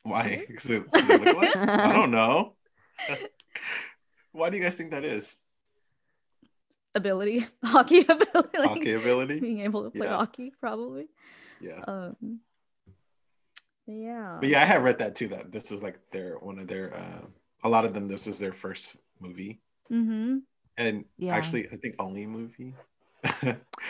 why? 0.03 0.45
Is 0.49 0.69
it, 0.69 0.89
do 0.91 1.01
they 1.05 1.17
look 1.17 1.35
alike? 1.35 1.55
I 1.57 1.91
don't 1.93 2.11
know. 2.11 2.53
Why 4.31 4.49
do 4.49 4.55
you 4.57 4.63
guys 4.63 4.75
think 4.75 4.91
that 4.91 5.03
is? 5.03 5.41
Ability, 6.95 7.45
hockey 7.63 8.01
ability, 8.01 8.57
like 8.57 8.67
Hockey 8.69 8.93
ability? 8.93 9.39
being 9.39 9.59
able 9.61 9.83
to 9.83 9.89
play 9.89 10.07
Yeah. 10.07 10.15
hockey, 10.15 10.53
probably. 10.59 11.07
Yeah. 11.59 11.81
Um, 11.87 12.39
yeah. 13.85 14.37
But 14.39 14.49
yeah, 14.49 14.61
I 14.61 14.65
have 14.65 14.83
read 14.83 14.99
that 14.99 15.15
too. 15.15 15.27
That 15.29 15.51
this 15.51 15.69
was 15.71 15.83
like 15.83 15.99
their 16.11 16.35
one 16.39 16.59
of 16.59 16.67
their. 16.67 16.93
Uh, 16.95 17.21
a 17.63 17.69
lot 17.69 17.83
of 17.85 17.93
them. 17.93 18.07
This 18.07 18.27
was 18.27 18.39
their 18.39 18.51
first 18.53 18.95
movie, 19.19 19.59
Mm-hmm. 19.91 20.37
And 20.77 21.05
Yeah. 21.17 21.35
actually, 21.35 21.67
I 21.71 21.75
think 21.77 21.95
only 21.99 22.25
movie. 22.25 22.73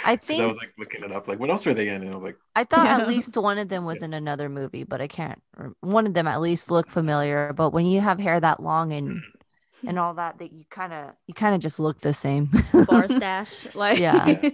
I 0.06 0.16
think 0.16 0.42
I 0.42 0.46
was 0.46 0.58
like 0.58 0.74
looking 0.78 1.04
it 1.04 1.12
up. 1.12 1.28
Like, 1.28 1.40
what 1.40 1.50
else 1.50 1.66
were 1.66 1.74
they 1.74 1.90
in? 1.90 2.02
And 2.02 2.12
I 2.12 2.16
was 2.16 2.24
like, 2.24 2.38
I 2.56 2.64
thought 2.64 2.86
Yeah. 2.86 2.98
at 3.02 3.08
least 3.08 3.36
one 3.38 3.58
of 3.58 3.70
them 3.70 3.86
was 3.86 4.02
in 4.02 4.14
another 4.14 4.50
movie, 4.50 4.84
but 4.84 5.02
I 5.02 5.08
can't. 5.08 5.42
One 5.82 6.08
of 6.08 6.14
them 6.14 6.28
at 6.28 6.42
least 6.42 6.72
looked 6.72 6.90
familiar. 6.92 7.54
But 7.54 7.72
when 7.72 7.86
you 7.86 8.02
have 8.02 8.20
hair 8.20 8.40
that 8.40 8.62
long 8.64 8.94
and 8.94 9.22
and 9.86 10.00
all 10.00 10.16
that, 10.16 10.40
that 10.40 10.52
you 10.54 10.64
kind 10.72 10.92
of 10.94 11.12
you 11.28 11.34
kind 11.34 11.54
of 11.54 11.62
just 11.62 11.80
look 11.80 12.00
the 12.00 12.14
same. 12.14 12.50
Bar 12.88 13.08
stash, 13.08 13.76
like 13.76 14.00
Yeah. 14.00 14.50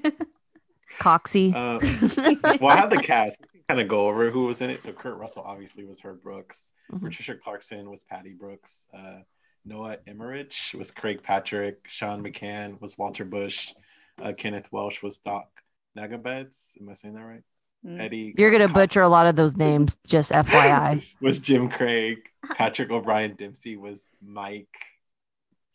Coxy. 1.00 1.54
uh, 1.56 1.80
well, 2.62 2.70
I 2.72 2.76
have 2.76 2.90
the 2.90 2.98
cast. 3.02 3.40
Kind 3.70 3.80
of 3.80 3.88
go 3.88 4.08
over 4.08 4.30
who 4.30 4.46
was 4.46 4.60
in 4.62 4.70
it. 4.70 4.82
So 4.82 4.92
Kurt 4.92 5.18
Russell 5.18 5.44
obviously 5.44 5.86
was 5.86 6.02
Herb 6.02 6.22
Brooks. 6.22 6.74
Mhm. 6.92 7.02
Patricia 7.04 7.36
Clarkson 7.36 7.90
was 7.90 8.04
Patty 8.04 8.34
Brooks. 8.34 8.88
Uh, 8.94 9.20
Noah 9.66 9.98
Emmerich 10.08 10.54
was 10.78 10.92
Craig 10.92 11.24
Patrick. 11.24 11.86
Sean 11.88 12.24
McCann 12.24 12.80
was 12.82 12.98
Walter 12.98 13.26
Bush. 13.26 13.74
Uh, 14.22 14.34
Kenneth 14.34 14.72
Welsh 14.72 15.02
was 15.02 15.18
Doc 15.18 15.50
Nagobads. 15.98 16.80
Am 16.80 16.90
I 16.90 16.94
saying 16.94 17.16
that 17.16 17.24
right? 17.24 17.42
Mm. 17.86 18.00
Eddie. 18.00 18.36
You're 18.38 18.52
gonna 18.52 18.68
butcher 18.68 19.02
a 19.02 19.10
lot 19.10 19.26
of 19.28 19.36
those 19.36 19.58
names, 19.58 19.98
just 20.08 20.32
FYI. 20.32 20.96
was, 20.96 21.16
was 21.22 21.40
Jim 21.40 21.70
Craig. 21.70 22.30
Patrick 22.56 22.92
O'Brien 22.92 23.36
Dempsey 23.36 23.78
was 23.78 24.10
Mike 24.22 24.76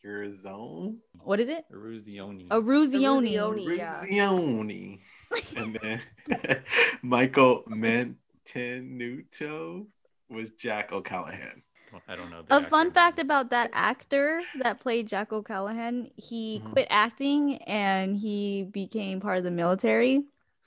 Urzone. 0.05 0.97
What 1.21 1.41
is 1.41 1.49
it? 1.49 1.65
Eruzione. 1.73 2.47
A 2.51 2.61
Ruzioni. 2.61 3.37
Ruzioni. 3.37 4.99
Yeah. 5.31 5.63
And 5.63 5.79
then 5.83 6.01
Michael 7.03 7.65
Mantenuto 7.69 9.87
was 10.31 10.51
Jack 10.51 10.93
O'Callahan. 10.93 11.63
I 12.09 12.17
don't 12.17 12.31
know. 12.31 12.43
the 12.43 12.55
A 12.55 12.57
actor 12.59 12.71
fun 12.71 12.91
fact 12.93 13.17
names. 13.19 13.25
about 13.27 13.51
that 13.51 13.71
actor 13.73 14.43
that 14.57 14.81
played 14.81 15.09
Jack 15.09 15.33
O'Callahan, 15.33 16.11
he 16.17 16.61
Mhm. 16.65 16.73
quit 16.73 16.87
acting 16.91 17.57
and 17.65 18.17
he 18.17 18.65
became 18.65 19.21
part 19.21 19.39
of 19.39 19.45
the 19.45 19.51
military. 19.51 20.25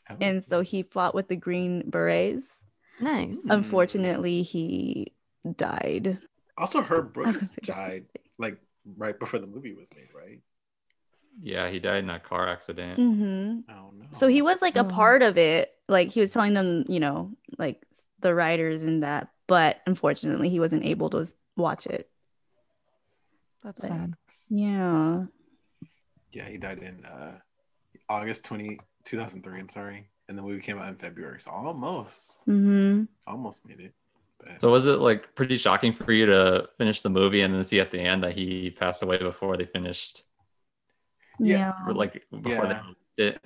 Oh. 0.09 0.15
And 0.19 0.43
so 0.43 0.61
he 0.61 0.83
fought 0.83 1.13
with 1.15 1.27
the 1.27 1.35
Green 1.35 1.89
Berets. 1.89 2.43
Nice. 2.99 3.45
Unfortunately, 3.49 4.41
he 4.43 5.13
died. 5.57 6.19
also 6.57 6.81
Herb 6.81 7.13
Brooks 7.13 7.51
died 7.63 8.05
like 8.37 8.57
right 8.97 9.17
before 9.17 9.39
the 9.39 9.47
movie 9.47 9.73
was 9.73 9.89
made, 9.95 10.09
right? 10.13 10.39
Yeah, 11.41 11.69
he 11.69 11.79
died 11.79 12.03
in 12.03 12.09
a 12.09 12.19
car 12.19 12.47
accident. 12.47 12.99
Mhm. 12.99 13.63
Oh 13.69 13.91
no. 13.97 14.05
So 14.11 14.27
he 14.27 14.41
was 14.41 14.61
like 14.61 14.75
a 14.75 14.81
Oh. 14.85 14.89
part 14.89 15.21
of 15.23 15.37
it. 15.37 15.73
Like 15.87 16.11
he 16.11 16.19
was 16.21 16.31
telling 16.31 16.53
them, 16.53 16.83
you 16.87 16.99
know, 16.99 17.31
like 17.57 17.81
the 18.19 18.35
writers 18.35 18.83
and 18.83 19.01
that, 19.03 19.29
but 19.51 19.81
unfortunately, 19.85 20.47
he 20.49 20.61
wasn't 20.61 20.85
able 20.85 21.09
to 21.09 21.27
watch 21.57 21.85
it. 21.85 22.09
That's 23.65 23.83
Like- 23.83 23.91
sad. 23.91 24.13
Yeah. 24.49 25.25
Yeah, 26.31 26.47
he 26.47 26.57
died 26.57 26.79
in 26.79 27.03
uh 27.05 27.37
August 28.07 28.45
20, 28.45 28.79
2003, 29.03 29.59
I'm 29.59 29.67
sorry. 29.67 30.09
And 30.29 30.37
the 30.37 30.41
movie 30.41 30.61
came 30.61 30.77
out 30.79 30.87
in 30.87 30.95
February. 30.95 31.41
So 31.41 31.51
almost, 31.51 32.39
Mm-hmm. 32.47 33.03
almost 33.27 33.65
made 33.67 33.81
it. 33.81 33.93
But 34.39 34.61
So 34.61 34.71
was 34.71 34.85
it 34.85 34.99
like 34.99 35.35
pretty 35.35 35.57
shocking 35.57 35.91
for 35.91 36.13
you 36.13 36.25
to 36.27 36.69
finish 36.77 37.01
the 37.01 37.09
movie 37.09 37.41
and 37.41 37.53
then 37.53 37.63
see 37.65 37.81
at 37.81 37.91
the 37.91 37.99
end 37.99 38.23
that 38.23 38.33
he 38.33 38.71
passed 38.71 39.03
away 39.03 39.17
before 39.17 39.57
they 39.57 39.65
finished, 39.65 40.23
Yeah, 41.39 41.57
Yeah. 41.57 41.73
or 41.87 41.93
like 41.93 42.13
before 42.31 42.51
Yeah. 42.51 42.67
they 42.73 42.79
released 42.79 43.19
it? 43.43 43.45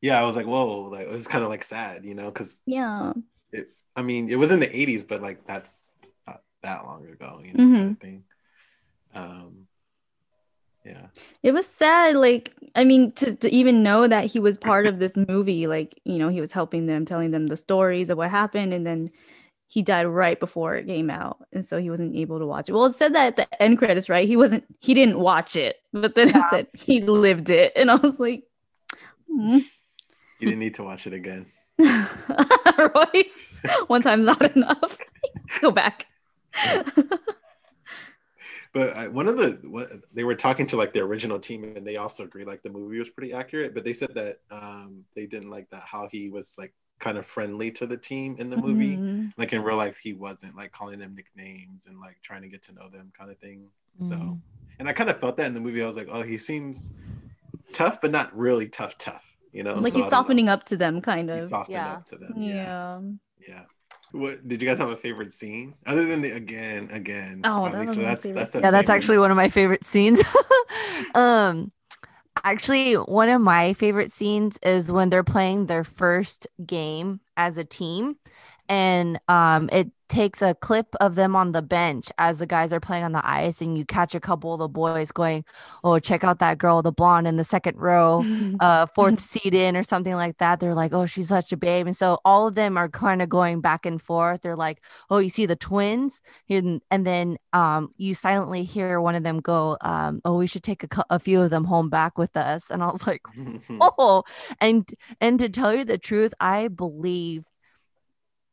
yeah, 0.00 0.20
I 0.20 0.24
was 0.24 0.36
like, 0.36 0.46
whoa, 0.46 0.82
like 0.94 1.08
it 1.08 1.12
was 1.12 1.26
kind 1.26 1.42
of 1.42 1.50
like 1.50 1.64
sad, 1.64 2.04
you 2.04 2.14
know, 2.14 2.26
because 2.30 2.62
Yeah. 2.66 3.12
it 3.50 3.68
I 3.96 4.02
mean 4.02 4.28
it 4.30 4.36
was 4.36 4.50
in 4.50 4.60
the 4.60 4.66
80s, 4.68 5.04
but 5.06 5.22
like 5.22 5.46
that's 5.46 5.94
not 6.26 6.42
that 6.62 6.84
long 6.84 7.06
ago, 7.06 7.40
you 7.44 7.52
know, 7.52 7.58
kind 7.58 7.76
Mhm. 7.76 7.90
of 7.92 7.98
thing. 7.98 8.24
Um 9.14 9.68
yeah. 10.84 11.06
It 11.42 11.52
was 11.52 11.66
sad. 11.66 12.16
Like, 12.16 12.52
I 12.74 12.82
mean, 12.84 13.12
to, 13.12 13.36
to 13.36 13.52
even 13.54 13.82
know 13.84 14.08
that 14.08 14.26
he 14.26 14.40
was 14.40 14.58
part 14.58 14.86
of 14.86 14.98
this 14.98 15.16
movie, 15.16 15.66
like, 15.68 16.00
you 16.04 16.18
know, 16.18 16.28
he 16.28 16.40
was 16.40 16.52
helping 16.52 16.86
them, 16.86 17.04
telling 17.04 17.30
them 17.30 17.46
the 17.46 17.56
stories 17.56 18.10
of 18.10 18.18
what 18.18 18.30
happened. 18.30 18.74
And 18.74 18.84
then 18.84 19.10
he 19.68 19.82
died 19.82 20.06
right 20.06 20.38
before 20.40 20.74
it 20.74 20.86
came 20.86 21.08
out. 21.08 21.38
And 21.52 21.64
so 21.64 21.78
he 21.78 21.88
wasn't 21.88 22.16
able 22.16 22.38
to 22.40 22.46
watch 22.46 22.68
it. 22.68 22.72
Well, 22.72 22.86
it 22.86 22.96
said 22.96 23.14
that 23.14 23.26
at 23.26 23.36
the 23.36 23.62
end 23.62 23.78
credits, 23.78 24.08
right? 24.08 24.26
He 24.26 24.36
wasn't, 24.36 24.64
he 24.80 24.92
didn't 24.92 25.20
watch 25.20 25.54
it, 25.54 25.76
but 25.92 26.14
then 26.16 26.30
Yeah. 26.30 26.38
it 26.46 26.50
said 26.50 26.66
he 26.74 27.00
lived 27.02 27.48
it. 27.48 27.72
And 27.76 27.90
I 27.90 27.94
was 27.96 28.18
like, 28.18 28.42
hmm. 29.28 29.58
You 30.40 30.48
didn't 30.48 30.58
need 30.58 30.74
to 30.74 30.82
watch 30.82 31.06
it 31.06 31.12
again. 31.12 31.46
Royce, 32.94 33.60
one 33.88 34.02
time's 34.02 34.24
not 34.24 34.54
enough. 34.56 34.98
Go 35.60 35.70
back. 35.70 36.06
But 38.74 38.96
I, 38.96 39.08
one 39.08 39.28
of 39.28 39.36
the 39.36 39.58
what, 39.68 39.88
they 40.14 40.24
were 40.24 40.34
talking 40.34 40.66
to 40.68 40.76
like 40.78 40.92
the 40.94 41.00
original 41.00 41.38
team, 41.38 41.64
and 41.76 41.86
they 41.86 41.96
also 41.96 42.24
agree 42.24 42.44
like 42.44 42.62
the 42.62 42.70
movie 42.70 42.98
was 42.98 43.10
pretty 43.10 43.32
accurate. 43.34 43.74
But 43.74 43.84
they 43.84 43.92
said 43.92 44.14
that 44.14 44.38
um, 44.50 45.04
they 45.14 45.26
didn't 45.26 45.50
like 45.50 45.68
that 45.70 45.82
how 45.82 46.08
he 46.10 46.30
was 46.30 46.54
like 46.56 46.72
kind 46.98 47.18
of 47.18 47.26
friendly 47.26 47.70
to 47.72 47.86
the 47.86 47.96
team 47.98 48.34
in 48.38 48.48
the 48.48 48.56
movie. 48.56 48.96
Mhm. 48.96 49.32
Like 49.36 49.52
in 49.52 49.62
real 49.62 49.76
life, 49.76 49.98
he 49.98 50.14
wasn't 50.14 50.56
like 50.56 50.72
calling 50.72 50.98
them 50.98 51.14
nicknames 51.14 51.86
and 51.86 52.00
like 52.00 52.16
trying 52.22 52.40
to 52.42 52.48
get 52.48 52.62
to 52.62 52.72
know 52.72 52.88
them 52.88 53.12
kind 53.18 53.30
of 53.30 53.38
thing. 53.38 53.66
So, 54.00 54.14
Mm. 54.14 54.40
and 54.78 54.88
I 54.88 54.94
kind 54.94 55.10
of 55.10 55.20
felt 55.20 55.36
that 55.36 55.46
in 55.46 55.52
the 55.52 55.60
movie. 55.60 55.82
I 55.82 55.86
was 55.86 55.98
like, 55.98 56.08
oh, 56.10 56.22
he 56.22 56.38
seems 56.38 56.94
tough, 57.74 58.00
but 58.00 58.10
not 58.10 58.34
really 58.34 58.68
tough, 58.68 58.96
tough. 58.96 59.31
You 59.52 59.62
know, 59.62 59.74
Like 59.74 59.92
So 59.92 59.98
he's 59.98 60.04
don't 60.04 60.10
know. 60.12 60.18
softening 60.18 60.48
up 60.48 60.64
to 60.66 60.76
them, 60.76 61.00
kind 61.00 61.30
He's 61.30 61.44
of. 61.44 61.48
softened 61.48 61.74
Yeah. 61.74 61.92
up 61.94 62.04
to 62.06 62.16
them. 62.16 62.34
Yeah. 62.36 62.64
Yeah. 62.64 63.00
yeah. 63.48 63.64
What 64.12 64.46
did 64.46 64.60
you 64.60 64.68
guys 64.68 64.78
have 64.78 64.90
a 64.90 64.96
favorite 64.96 65.32
scene 65.32 65.74
other 65.86 66.04
than 66.04 66.20
the 66.20 66.32
again, 66.32 66.90
again? 66.90 67.40
Oh, 67.44 67.64
that 67.70 67.74
obviously, 67.74 68.04
that's 68.04 68.24
that's 68.24 68.54
a 68.54 68.58
scene. 68.58 68.62
yeah 68.62 68.70
that's 68.70 68.90
actually 68.90 69.18
one 69.18 69.30
of 69.30 69.36
my 69.36 69.48
favorite 69.48 69.84
scenes 69.84 70.22
um 71.14 71.72
actually 72.44 72.94
one 72.94 73.28
of 73.28 73.40
my 73.40 73.74
favorite 73.74 74.12
scenes 74.12 74.58
is 74.62 74.92
when 74.92 75.10
they're 75.10 75.24
playing 75.24 75.66
their 75.66 75.84
first 75.84 76.46
game 76.66 77.20
as 77.36 77.58
a 77.58 77.64
team 77.64 78.16
and 78.68 79.20
um, 79.28 79.68
it 79.72 79.90
takes 80.08 80.42
a 80.42 80.54
clip 80.54 80.94
of 81.00 81.14
them 81.14 81.34
on 81.34 81.52
the 81.52 81.62
bench 81.62 82.12
as 82.18 82.36
the 82.36 82.46
guys 82.46 82.70
are 82.70 82.80
playing 82.80 83.02
on 83.02 83.12
the 83.12 83.26
ice, 83.26 83.62
and 83.62 83.78
you 83.78 83.84
catch 83.84 84.14
a 84.14 84.20
couple 84.20 84.52
of 84.52 84.58
the 84.58 84.68
boys 84.68 85.10
going, 85.10 85.44
"Oh, 85.82 85.98
check 85.98 86.22
out 86.22 86.38
that 86.40 86.58
girl, 86.58 86.82
the 86.82 86.92
blonde 86.92 87.26
in 87.26 87.36
the 87.36 87.44
second 87.44 87.78
row, 87.78 88.24
uh, 88.60 88.86
fourth 88.94 89.20
seat 89.20 89.54
in, 89.54 89.76
or 89.76 89.82
something 89.82 90.14
like 90.14 90.38
that." 90.38 90.60
They're 90.60 90.74
like, 90.74 90.92
"Oh, 90.92 91.06
she's 91.06 91.28
such 91.28 91.52
a 91.52 91.56
babe," 91.56 91.86
and 91.86 91.96
so 91.96 92.18
all 92.24 92.46
of 92.46 92.54
them 92.54 92.76
are 92.76 92.88
kind 92.88 93.22
of 93.22 93.28
going 93.28 93.60
back 93.62 93.86
and 93.86 94.00
forth. 94.00 94.42
They're 94.42 94.56
like, 94.56 94.82
"Oh, 95.10 95.18
you 95.18 95.30
see 95.30 95.46
the 95.46 95.56
twins," 95.56 96.20
and, 96.48 96.82
and 96.90 97.06
then 97.06 97.38
um, 97.52 97.92
you 97.96 98.14
silently 98.14 98.64
hear 98.64 99.00
one 99.00 99.14
of 99.14 99.22
them 99.22 99.40
go, 99.40 99.78
um, 99.80 100.20
"Oh, 100.24 100.36
we 100.36 100.46
should 100.46 100.62
take 100.62 100.84
a, 100.84 101.04
a 101.10 101.18
few 101.18 101.40
of 101.40 101.50
them 101.50 101.64
home 101.64 101.88
back 101.88 102.18
with 102.18 102.36
us," 102.36 102.64
and 102.70 102.82
I 102.82 102.90
was 102.90 103.06
like, 103.06 103.22
"Oh," 103.80 104.24
and 104.60 104.88
and 105.20 105.38
to 105.40 105.48
tell 105.48 105.74
you 105.74 105.84
the 105.84 105.98
truth, 105.98 106.34
I 106.40 106.68
believe 106.68 107.44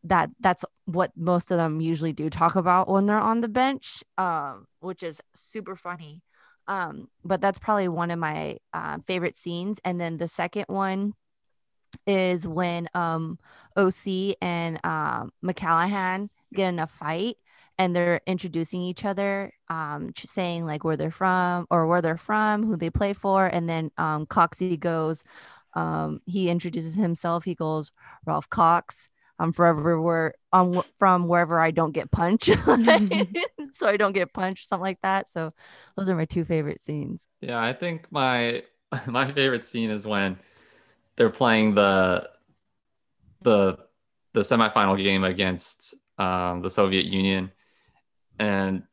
that 0.04 0.30
that's 0.40 0.64
what 0.86 1.12
most 1.16 1.52
of 1.52 1.58
them 1.58 1.82
usually 1.82 2.14
do 2.14 2.30
talk 2.30 2.56
about 2.56 2.88
when 2.90 3.06
they're 3.06 3.20
on 3.20 3.42
the 3.42 3.48
bench 3.48 4.04
um 4.18 4.66
which 4.80 5.04
is 5.04 5.22
super 5.36 5.76
funny. 5.76 6.22
Um 6.68 7.10
but 7.26 7.42
that's 7.42 7.60
probably 7.60 7.88
one 7.88 8.12
of 8.12 8.20
my 8.20 8.58
uh, 8.74 9.00
favorite 9.08 9.36
scenes. 9.36 9.80
And 9.84 10.00
then 10.00 10.18
the 10.18 10.28
second 10.28 10.66
one 10.68 11.14
is 12.08 12.48
when 12.48 12.88
um 12.94 13.40
oc 13.76 14.08
and 14.42 14.80
um 14.86 15.32
McClanahan 15.44 16.30
get 16.54 16.70
in 16.70 16.80
a 16.80 16.88
fight 16.88 17.38
and 17.78 17.96
they're 17.96 18.22
introducing 18.28 18.82
each 18.82 19.04
other 19.06 19.52
um 19.70 20.12
saying 20.16 20.66
like 20.66 20.84
where 20.84 20.98
they're 20.98 21.12
from 21.12 21.66
or 21.70 21.88
where 21.88 22.02
they're 22.02 22.18
from 22.18 22.64
who 22.66 22.78
they 22.78 22.90
play 22.90 23.14
for. 23.14 23.48
And 23.48 23.68
then 23.68 23.92
um 23.98 24.26
coxie 24.26 24.80
goes 24.80 25.24
um 25.76 26.22
he 26.26 26.50
introduces 26.50 26.96
himself. 26.96 27.44
He 27.44 27.56
goes 27.56 27.92
ralph 28.26 28.50
cox 28.50 29.10
I'm 29.40 29.54
forever 29.54 30.02
where 30.02 30.34
I'm 30.52 30.82
from 30.98 31.28
wherever 31.28 31.60
I 31.60 31.72
don't 31.72 31.94
get 31.94 32.12
punched. 32.12 32.48
so 33.74 33.88
I 33.88 33.98
don't 33.98 34.12
get 34.12 34.34
punched, 34.34 34.68
something 34.68 34.84
like 34.84 35.02
that. 35.02 35.30
So 35.32 35.54
those 35.96 36.10
are 36.10 36.16
my 36.16 36.26
two 36.26 36.44
favorite 36.44 36.82
scenes. 36.82 37.28
Yeah, 37.42 37.60
I 37.60 37.74
think 37.74 38.12
my 38.12 38.64
my 39.08 39.32
favorite 39.32 39.66
scene 39.66 39.90
is 39.90 40.06
when 40.06 40.38
they're 41.16 41.30
playing 41.30 41.76
the 41.76 42.30
the 43.42 43.78
the 44.34 44.42
semifinal 44.42 44.98
game 44.98 45.24
against 45.24 45.96
um, 46.18 46.62
the 46.62 46.70
Soviet 46.70 47.06
Union, 47.06 47.52
and 48.38 48.84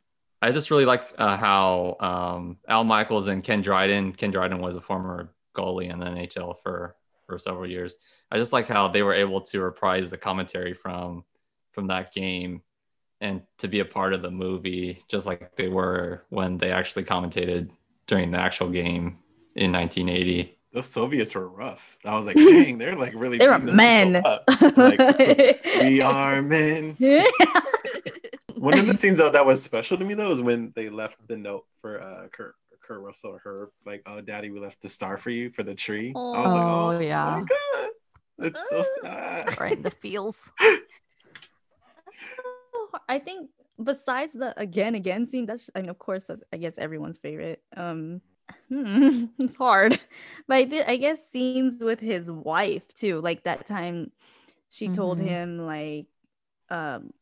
I 0.40 0.52
just 0.52 0.70
really 0.70 0.84
like 0.84 1.08
uh, 1.18 1.36
how 1.36 1.96
um, 1.98 2.58
Al 2.68 2.84
Michaels 2.84 3.26
and 3.26 3.42
Ken 3.42 3.62
Dryden. 3.62 4.12
Ken 4.12 4.30
Dryden 4.30 4.60
was 4.60 4.76
a 4.76 4.80
former 4.80 5.32
goalie 5.54 5.90
in 5.90 5.98
the 5.98 6.06
NHL 6.06 6.56
for 6.62 6.94
for 7.26 7.38
several 7.38 7.68
years. 7.68 7.96
I 8.30 8.38
just 8.38 8.52
like 8.52 8.66
how 8.68 8.88
they 8.88 9.02
were 9.02 9.14
able 9.14 9.40
to 9.42 9.60
reprise 9.60 10.10
the 10.10 10.18
commentary 10.18 10.74
from 10.74 11.24
from 11.72 11.88
that 11.88 12.12
game 12.12 12.62
and 13.20 13.42
to 13.58 13.68
be 13.68 13.80
a 13.80 13.84
part 13.84 14.12
of 14.12 14.22
the 14.22 14.30
movie 14.30 15.02
just 15.08 15.26
like 15.26 15.54
they 15.56 15.68
were 15.68 16.24
when 16.30 16.58
they 16.58 16.70
actually 16.70 17.04
commentated 17.04 17.70
during 18.06 18.30
the 18.30 18.38
actual 18.38 18.68
game 18.68 19.18
in 19.54 19.72
1980 19.72 20.56
Those 20.72 20.86
Soviets 20.86 21.34
were 21.34 21.48
rough. 21.48 21.98
I 22.04 22.14
was 22.16 22.26
like, 22.26 22.36
dang, 22.50 22.78
they're 22.78 22.96
like 22.96 23.14
really. 23.14 23.38
They 23.38 23.48
were 23.48 23.58
beating 23.58 23.76
those 23.76 24.44
people 24.48 24.76
men. 24.76 24.76
Like, 24.76 25.64
we 25.80 26.00
are 26.00 26.42
men. 26.42 26.96
One 28.56 28.78
of 28.78 28.86
the 28.86 28.94
scenes 28.94 29.18
though 29.18 29.30
that 29.30 29.44
was 29.44 29.62
special 29.62 29.98
to 29.98 30.04
me 30.04 30.14
though 30.14 30.28
was 30.28 30.42
when 30.42 30.72
they 30.74 30.88
left 30.88 31.18
the 31.28 31.36
note 31.36 31.66
for 31.80 32.00
uh 32.00 32.28
Kurt 32.32 32.54
Kurt 32.86 33.00
Russell 33.00 33.32
or 33.32 33.38
her 33.38 33.70
like, 33.84 34.02
oh 34.06 34.20
daddy, 34.20 34.50
we 34.50 34.60
left 34.60 34.80
the 34.82 34.88
star 34.88 35.16
for 35.16 35.30
you 35.30 35.50
for 35.50 35.62
the 35.62 35.74
tree. 35.74 36.12
I 36.14 36.40
was 36.42 36.54
like, 36.54 36.64
Oh, 36.64 36.98
oh 36.98 37.02
yeah. 37.02 37.40
my 37.40 37.42
god. 37.42 37.88
It's 38.38 38.68
so 38.70 38.82
sad. 39.02 39.56
Right 39.60 39.82
the 39.82 39.90
feels. 39.90 40.50
I 43.08 43.18
think 43.18 43.50
besides 43.82 44.32
the 44.32 44.58
again 44.58 44.94
again 44.94 45.26
scene, 45.26 45.46
that's 45.46 45.70
I 45.74 45.80
mean 45.80 45.90
of 45.90 45.98
course 45.98 46.24
that's 46.24 46.42
I 46.52 46.56
guess 46.56 46.78
everyone's 46.78 47.18
favorite. 47.18 47.62
Um 47.76 48.20
hmm, 48.68 49.24
it's 49.38 49.56
hard. 49.56 49.98
But 50.48 50.56
I, 50.56 50.64
thi- 50.66 50.82
I 50.82 50.96
guess 50.96 51.28
scenes 51.28 51.82
with 51.82 52.00
his 52.00 52.30
wife 52.30 52.86
too, 52.94 53.20
like 53.20 53.44
that 53.44 53.66
time 53.66 54.12
she 54.68 54.88
told 54.88 55.18
Mhm. 55.18 55.24
him 55.26 55.58
like 55.66 56.06
um 56.70 57.12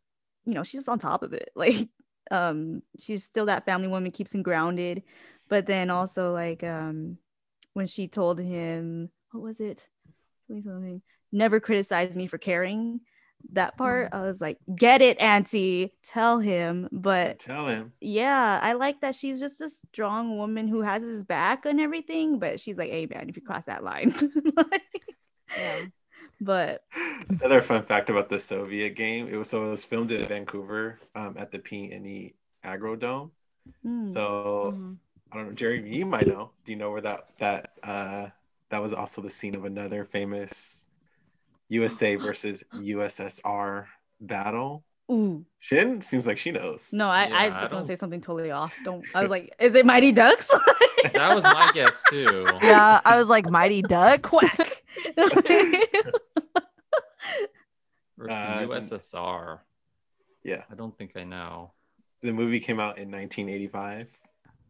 you 0.46 0.54
know, 0.54 0.62
she's 0.64 0.88
on 0.88 0.98
top 0.98 1.22
of 1.22 1.32
it. 1.32 1.50
Like 1.56 1.88
um 2.30 2.82
she's 2.98 3.22
still 3.22 3.46
that 3.46 3.66
family 3.66 3.88
woman 3.88 4.10
keeps 4.10 4.34
him 4.34 4.42
grounded. 4.42 5.02
But 5.54 5.66
then 5.66 5.88
also 5.88 6.32
like 6.32 6.64
um 6.64 7.16
when 7.74 7.86
she 7.86 8.08
told 8.08 8.40
him 8.40 9.10
what 9.30 9.40
was 9.40 9.60
it? 9.60 9.86
Something. 10.48 11.00
Never 11.30 11.60
criticize 11.60 12.16
me 12.16 12.26
for 12.26 12.38
caring 12.38 13.00
that 13.52 13.76
part 13.76 14.08
i 14.12 14.22
was 14.22 14.40
like 14.40 14.56
get 14.74 15.02
it 15.02 15.20
auntie 15.20 15.92
tell 16.02 16.38
him 16.38 16.88
but 16.90 17.38
Tell 17.38 17.66
him. 17.66 17.92
yeah 18.00 18.58
i 18.62 18.72
like 18.72 19.02
that 19.02 19.14
she's 19.14 19.38
just 19.38 19.60
a 19.60 19.68
strong 19.68 20.38
woman 20.38 20.66
who 20.66 20.80
has 20.80 21.02
his 21.02 21.22
back 21.22 21.66
and 21.66 21.78
everything 21.78 22.38
but 22.38 22.58
she's 22.58 22.78
like 22.78 22.90
hey 22.90 23.06
man 23.06 23.28
if 23.28 23.36
you 23.36 23.42
cross 23.42 23.66
that 23.66 23.84
line 23.84 24.14
Yeah. 25.58 25.78
but 26.40 26.82
Another 27.40 27.60
fun 27.62 27.82
fact 27.82 28.08
about 28.10 28.28
the 28.28 28.38
Soviet 28.38 28.90
game, 28.96 29.28
it 29.28 29.36
was 29.36 29.48
so 29.50 29.66
it 29.66 29.70
was 29.70 29.84
filmed 29.84 30.10
in 30.10 30.26
Vancouver 30.26 30.98
um, 31.14 31.34
at 31.38 31.50
the 31.52 31.58
PNE 31.58 32.34
Agrodome. 32.64 33.30
hmm. 33.82 34.06
So 34.06 34.74
Mhm. 34.74 34.96
I 35.34 35.38
don't 35.38 35.48
know, 35.48 35.52
Jerry, 35.52 35.82
you 35.92 36.06
might 36.06 36.28
know. 36.28 36.52
Do 36.64 36.70
you 36.70 36.78
know 36.78 36.92
where 36.92 37.00
that 37.00 37.26
that 37.38 37.72
uh 37.82 38.28
that 38.70 38.80
was 38.80 38.92
also 38.92 39.20
the 39.20 39.30
scene 39.30 39.56
of 39.56 39.64
another 39.64 40.04
famous 40.04 40.86
USA 41.70 42.14
versus 42.26 42.62
USSR 42.80 43.86
battle? 44.20 44.84
ooh 45.10 45.44
Shin 45.58 46.00
seems 46.00 46.26
like 46.28 46.38
she 46.38 46.50
knows. 46.52 46.92
no 46.92 47.08
i, 47.08 47.26
Yeah, 47.26 47.34
I 47.36 47.46
I 47.48 47.62
was 47.62 47.70
gonna 47.72 47.84
say 47.84 47.96
something 47.96 48.20
totally 48.20 48.52
off 48.52 48.78
don't 48.84 49.04
i 49.14 49.20
was 49.22 49.30
like 49.36 49.52
is 49.58 49.74
it 49.74 49.84
mighty 49.84 50.12
ducks 50.12 50.48
that 51.14 51.34
was 51.34 51.42
my 51.44 51.70
guess 51.74 52.02
too 52.10 52.46
Yeah, 52.62 53.00
I 53.04 53.18
was 53.18 53.28
like 53.28 53.50
Mighty 53.50 53.82
Ducks. 53.82 54.28
quack 54.30 54.82
versus 58.16 58.30
Uh, 58.30 58.60
the 58.60 58.66
ussr 58.68 59.58
Yeah, 60.44 60.62
i 60.70 60.74
don't 60.74 60.96
think 60.96 61.16
i 61.16 61.24
know 61.24 61.72
the 62.22 62.32
movie 62.32 62.60
came 62.60 62.80
out 62.80 62.96
in 62.98 63.10
1985. 63.10 64.18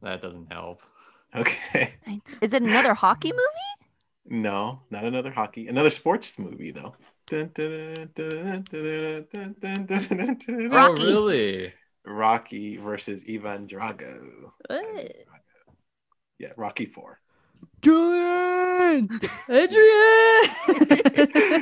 That 0.05 0.23
doesn't 0.23 0.53
help. 0.53 0.81
Okay. 1.35 1.97
Is 2.41 2.53
it 2.53 2.63
another 2.63 2.95
hockey 2.95 3.33
movie? 3.33 3.89
No, 4.27 4.83
not 4.91 5.05
another 5.05 5.33
hockey. 5.33 5.67
Another 5.67 5.91
sports 5.91 6.39
movie 6.39 6.71
though. 6.71 6.95
Oh, 7.33 7.49
really? 10.97 11.73
Rocky 12.05 12.77
versus 12.77 13.25
Ivan 13.29 13.67
Drago. 13.67 14.53
What? 14.69 15.13
Yeah, 16.39 16.53
Rocky 16.57 16.85
Four. 16.85 17.19
Julian, 17.81 19.09
Adrian. 19.49 19.81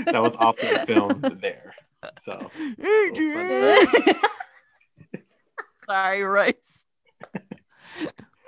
that 0.07 0.21
was 0.21 0.37
also 0.37 0.67
filmed 0.85 1.39
there. 1.41 1.75
So. 2.19 2.51
Adrian. 2.79 3.87
Sorry, 5.87 6.23
Rice. 6.23 6.55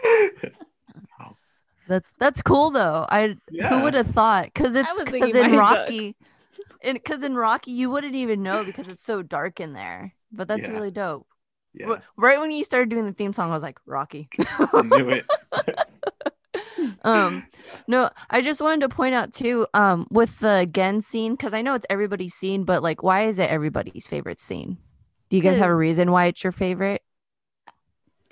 That's 1.87 2.09
that's 2.19 2.40
cool 2.40 2.71
though. 2.71 3.05
I 3.11 3.37
Yeah. 3.51 3.69
who 3.69 3.83
would 3.83 3.93
have 3.95 4.07
thought? 4.09 4.45
Because 4.47 4.75
it's 4.75 4.88
because 5.05 5.35
in 5.35 5.43
Mighty 5.43 5.57
Rocky, 5.57 6.17
because 6.83 7.23
in 7.23 7.35
Rocky 7.37 7.73
you 7.73 7.90
wouldn't 7.90 8.14
even 8.14 8.43
know 8.43 8.64
because 8.64 8.88
it's 8.88 9.05
so 9.05 9.23
dark 9.23 9.61
in 9.61 9.75
there. 9.75 10.14
But 10.33 10.49
that's 10.49 10.62
Yeah. 10.67 10.73
really 10.73 10.90
dope. 10.90 11.27
yeah, 11.75 11.87
R- 11.88 12.03
Right 12.17 12.40
when 12.40 12.51
you 12.51 12.64
started 12.64 12.88
doing 12.88 13.05
the 13.05 13.12
theme 13.12 13.35
song, 13.35 13.51
I 13.51 13.53
was 13.53 13.62
like 13.62 13.79
Rocky. 13.85 14.31
I 14.73 14.81
knew 14.83 15.11
it. 15.11 15.27
um 17.05 17.45
no 17.87 18.09
i 18.31 18.40
just 18.40 18.61
wanted 18.61 18.81
to 18.81 18.88
point 18.88 19.14
out 19.14 19.33
too 19.33 19.67
um 19.75 20.07
with 20.11 20.38
the 20.40 20.57
again 20.57 21.01
scene 21.01 21.33
because 21.33 21.53
i 21.53 21.61
know 21.61 21.75
it's 21.75 21.87
everybody's 21.90 22.35
scene 22.35 22.64
but 22.64 22.83
like 22.83 23.03
why 23.03 23.23
is 23.25 23.38
it 23.38 23.51
everybody's 23.51 24.07
favorite 24.07 24.40
scene 24.40 24.79
do 25.29 25.37
you 25.37 25.43
guys 25.43 25.59
have 25.59 25.71
a 25.71 25.75
reason 25.75 26.11
why 26.11 26.27
it's 26.27 26.43
your 26.43 26.53
favorite 26.53 27.03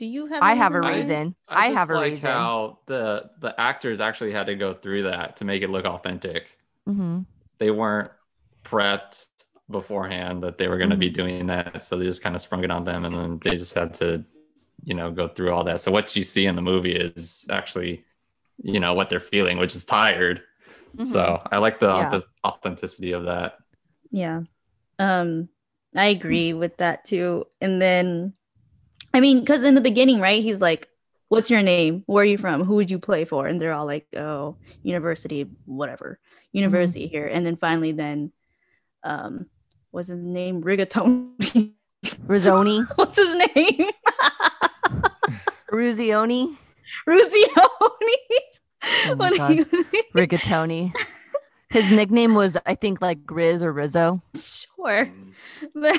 do 0.02 0.06
you 0.06 0.26
have 0.26 0.42
i 0.42 0.54
have 0.54 0.74
a 0.74 0.82
reason 0.82 1.34
i, 1.48 1.68
just 1.68 1.78
have 1.78 1.90
a 1.90 1.94
like 1.94 2.14
reason 2.14 2.30
how 2.30 2.78
the 2.86 3.30
the 3.40 3.58
actors 3.60 4.00
actually 4.00 4.32
had 4.32 4.46
to 4.46 4.54
go 4.56 4.74
through 4.74 5.04
that 5.04 5.36
to 5.36 5.44
make 5.44 5.62
it 5.62 5.70
look 5.70 5.84
authentic 5.84 6.56
hmm 6.86 7.26
they 7.58 7.70
weren't 7.70 8.10
prepped 8.64 9.26
beforehand 9.70 10.42
that 10.42 10.58
they 10.58 10.68
were 10.68 10.78
going 10.78 10.90
to 10.90 10.96
be 10.96 11.08
Mm-hmm. 11.08 11.14
doing 11.14 11.46
that 11.46 11.82
so 11.82 11.96
they 11.96 12.04
just 12.04 12.22
kind 12.22 12.34
of 12.34 12.42
sprung 12.42 12.64
it 12.64 12.70
on 12.70 12.84
them 12.84 13.04
and 13.04 13.14
then 13.14 13.40
they 13.42 13.56
just 13.56 13.74
had 13.74 13.94
to 13.94 14.24
you 14.84 14.94
know 14.94 15.10
go 15.10 15.28
through 15.28 15.52
all 15.52 15.64
that 15.64 15.80
so 15.80 15.90
what 15.92 16.14
you 16.16 16.22
see 16.22 16.46
in 16.46 16.56
the 16.56 16.62
movie 16.62 16.94
is 16.94 17.46
actually 17.50 18.04
you 18.62 18.80
know 18.80 18.94
what 18.94 19.10
they're 19.10 19.20
feeling 19.20 19.58
which 19.58 19.74
is 19.74 19.84
tired 19.84 20.42
Mm-hmm. 20.96 21.06
so 21.06 21.42
i 21.52 21.58
like 21.58 21.80
the, 21.80 21.92
Yeah. 21.96 22.10
the 22.10 22.24
authenticity 22.46 23.12
of 23.12 23.24
that 23.24 23.58
Yeah. 24.10 24.42
Um 24.98 25.48
I 25.96 26.06
agree 26.06 26.54
with 26.54 26.78
that 26.78 27.04
too. 27.04 27.46
And 27.60 27.80
then 27.82 28.34
I 29.14 29.20
mean, 29.20 29.44
cuz 29.44 29.62
in 29.62 29.74
the 29.74 29.80
beginning, 29.80 30.20
right? 30.20 30.42
He's 30.42 30.60
like, 30.60 30.88
"What's 31.28 31.50
your 31.50 31.62
name? 31.62 32.02
Where 32.06 32.22
are 32.22 32.26
you 32.26 32.38
from? 32.38 32.64
Who 32.64 32.76
would 32.76 32.90
you 32.90 32.98
play 32.98 33.24
for?" 33.24 33.46
And 33.46 33.60
they're 33.60 33.72
all 33.72 33.86
like, 33.86 34.06
"Oh, 34.16 34.56
university, 34.82 35.46
whatever. 35.66 36.18
University 36.52 37.06
here." 37.06 37.26
And 37.26 37.44
then 37.44 37.56
finally 37.56 37.92
then 37.92 38.32
um 39.04 39.46
what's 39.90 40.08
his 40.08 40.22
name? 40.22 40.62
Rigatoni. 40.62 41.72
Rizzoni, 42.26 42.84
what's 42.96 43.16
his 43.16 43.34
name? 43.54 43.90
Ruzioni, 45.70 46.56
Ruzioni. 47.08 48.16
Oh 49.06 49.14
my 49.16 49.36
God. 49.36 49.58
Rigatoni. 50.14 50.92
His 51.70 51.90
nickname 51.90 52.34
was, 52.34 52.58
I 52.66 52.74
think, 52.74 53.00
like 53.00 53.20
Riz 53.30 53.62
or 53.62 53.72
Rizzo. 53.72 54.20
sure. 54.34 55.10
But 55.74 55.98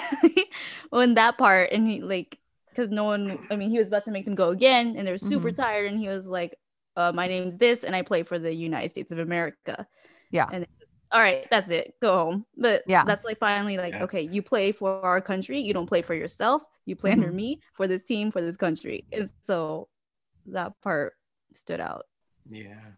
when 0.90 1.16
that 1.16 1.38
part 1.38 1.72
and 1.72 1.88
he 1.88 2.02
like 2.02 2.38
because 2.74 2.90
no 2.90 3.04
one 3.04 3.38
I 3.52 3.56
mean 3.56 3.70
he 3.70 3.78
was 3.78 3.88
about 3.88 4.06
to 4.06 4.12
make 4.12 4.26
them 4.26 4.36
go 4.36 4.50
again 4.50 4.96
and 4.98 5.08
they're 5.08 5.18
super 5.18 5.52
Mhm. 5.52 5.56
tired 5.56 5.92
and 5.92 6.00
he 6.00 6.08
was 6.08 6.26
like, 6.26 6.58
uh, 6.96 7.12
my 7.12 7.26
name's 7.26 7.58
this 7.58 7.84
and 7.84 7.96
I 7.96 8.02
play 8.02 8.24
for 8.24 8.40
the 8.40 8.54
United 8.54 8.90
States 8.90 9.12
of 9.12 9.20
America. 9.20 9.88
Yeah. 10.32 10.48
And 10.52 10.66
was, 10.80 10.90
all 11.12 11.22
right, 11.22 11.48
that's 11.50 11.70
it. 11.70 11.94
Go 12.02 12.16
home. 12.16 12.46
But 12.58 12.84
Yeah. 12.88 13.04
that's 13.06 13.24
like 13.26 13.38
finally 13.40 13.78
like, 13.78 13.94
Yeah. 13.94 14.04
okay, 14.04 14.22
you 14.22 14.42
play 14.42 14.72
for 14.72 15.00
our 15.04 15.22
country, 15.22 15.60
you 15.60 15.74
don't 15.74 15.86
play 15.88 16.02
for 16.02 16.16
yourself. 16.16 16.64
You 16.86 16.96
play 16.96 17.12
under 17.12 17.32
Mhm. 17.32 17.36
me 17.36 17.62
for 17.76 17.88
this 17.88 18.04
team, 18.04 18.32
for 18.32 18.42
this 18.42 18.58
country. 18.58 19.06
And 19.12 19.30
so 19.44 19.88
that 20.48 20.74
part 20.82 21.14
stood 21.56 21.80
out. 21.80 22.06
Yeah. 22.46 22.92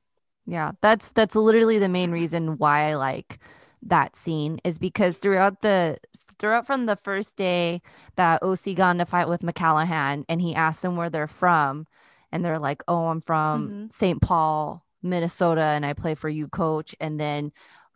Yeah, 0.48 0.72
that's 0.82 1.12
that's 1.12 1.36
literally 1.36 1.80
the 1.80 1.90
main 1.90 2.12
reason 2.12 2.58
why 2.58 2.90
I 2.90 2.96
like 2.96 3.40
that 3.82 4.16
scene 4.16 4.60
is 4.64 4.78
because 4.80 5.18
throughout 5.18 5.62
the 5.62 5.98
throughout 6.40 6.68
from 6.68 6.86
the 6.86 6.96
first 6.96 7.36
day 7.36 7.82
that 8.16 8.42
OC 8.44 8.76
got 8.76 8.96
in 8.96 9.02
a 9.02 9.06
fight 9.06 9.30
with 9.30 9.42
McClanahan 9.42 10.26
and 10.30 10.42
he 10.42 10.56
asked 10.56 10.82
them 10.82 10.96
where 10.98 11.10
they're 11.10 11.28
from 11.28 11.88
and 12.32 12.44
they're 12.44 12.60
like, 12.60 12.84
"Oh, 12.88 13.08
I'm 13.08 13.22
from 13.22 13.70
Mhm. 13.70 13.92
St. 13.92 14.22
Paul, 14.22 14.84
Minnesota 15.02 15.62
and 15.62 15.86
I 15.86 15.94
play 15.94 16.16
for 16.16 16.30
you 16.30 16.48
coach." 16.48 16.96
And 17.00 17.20
then 17.20 17.52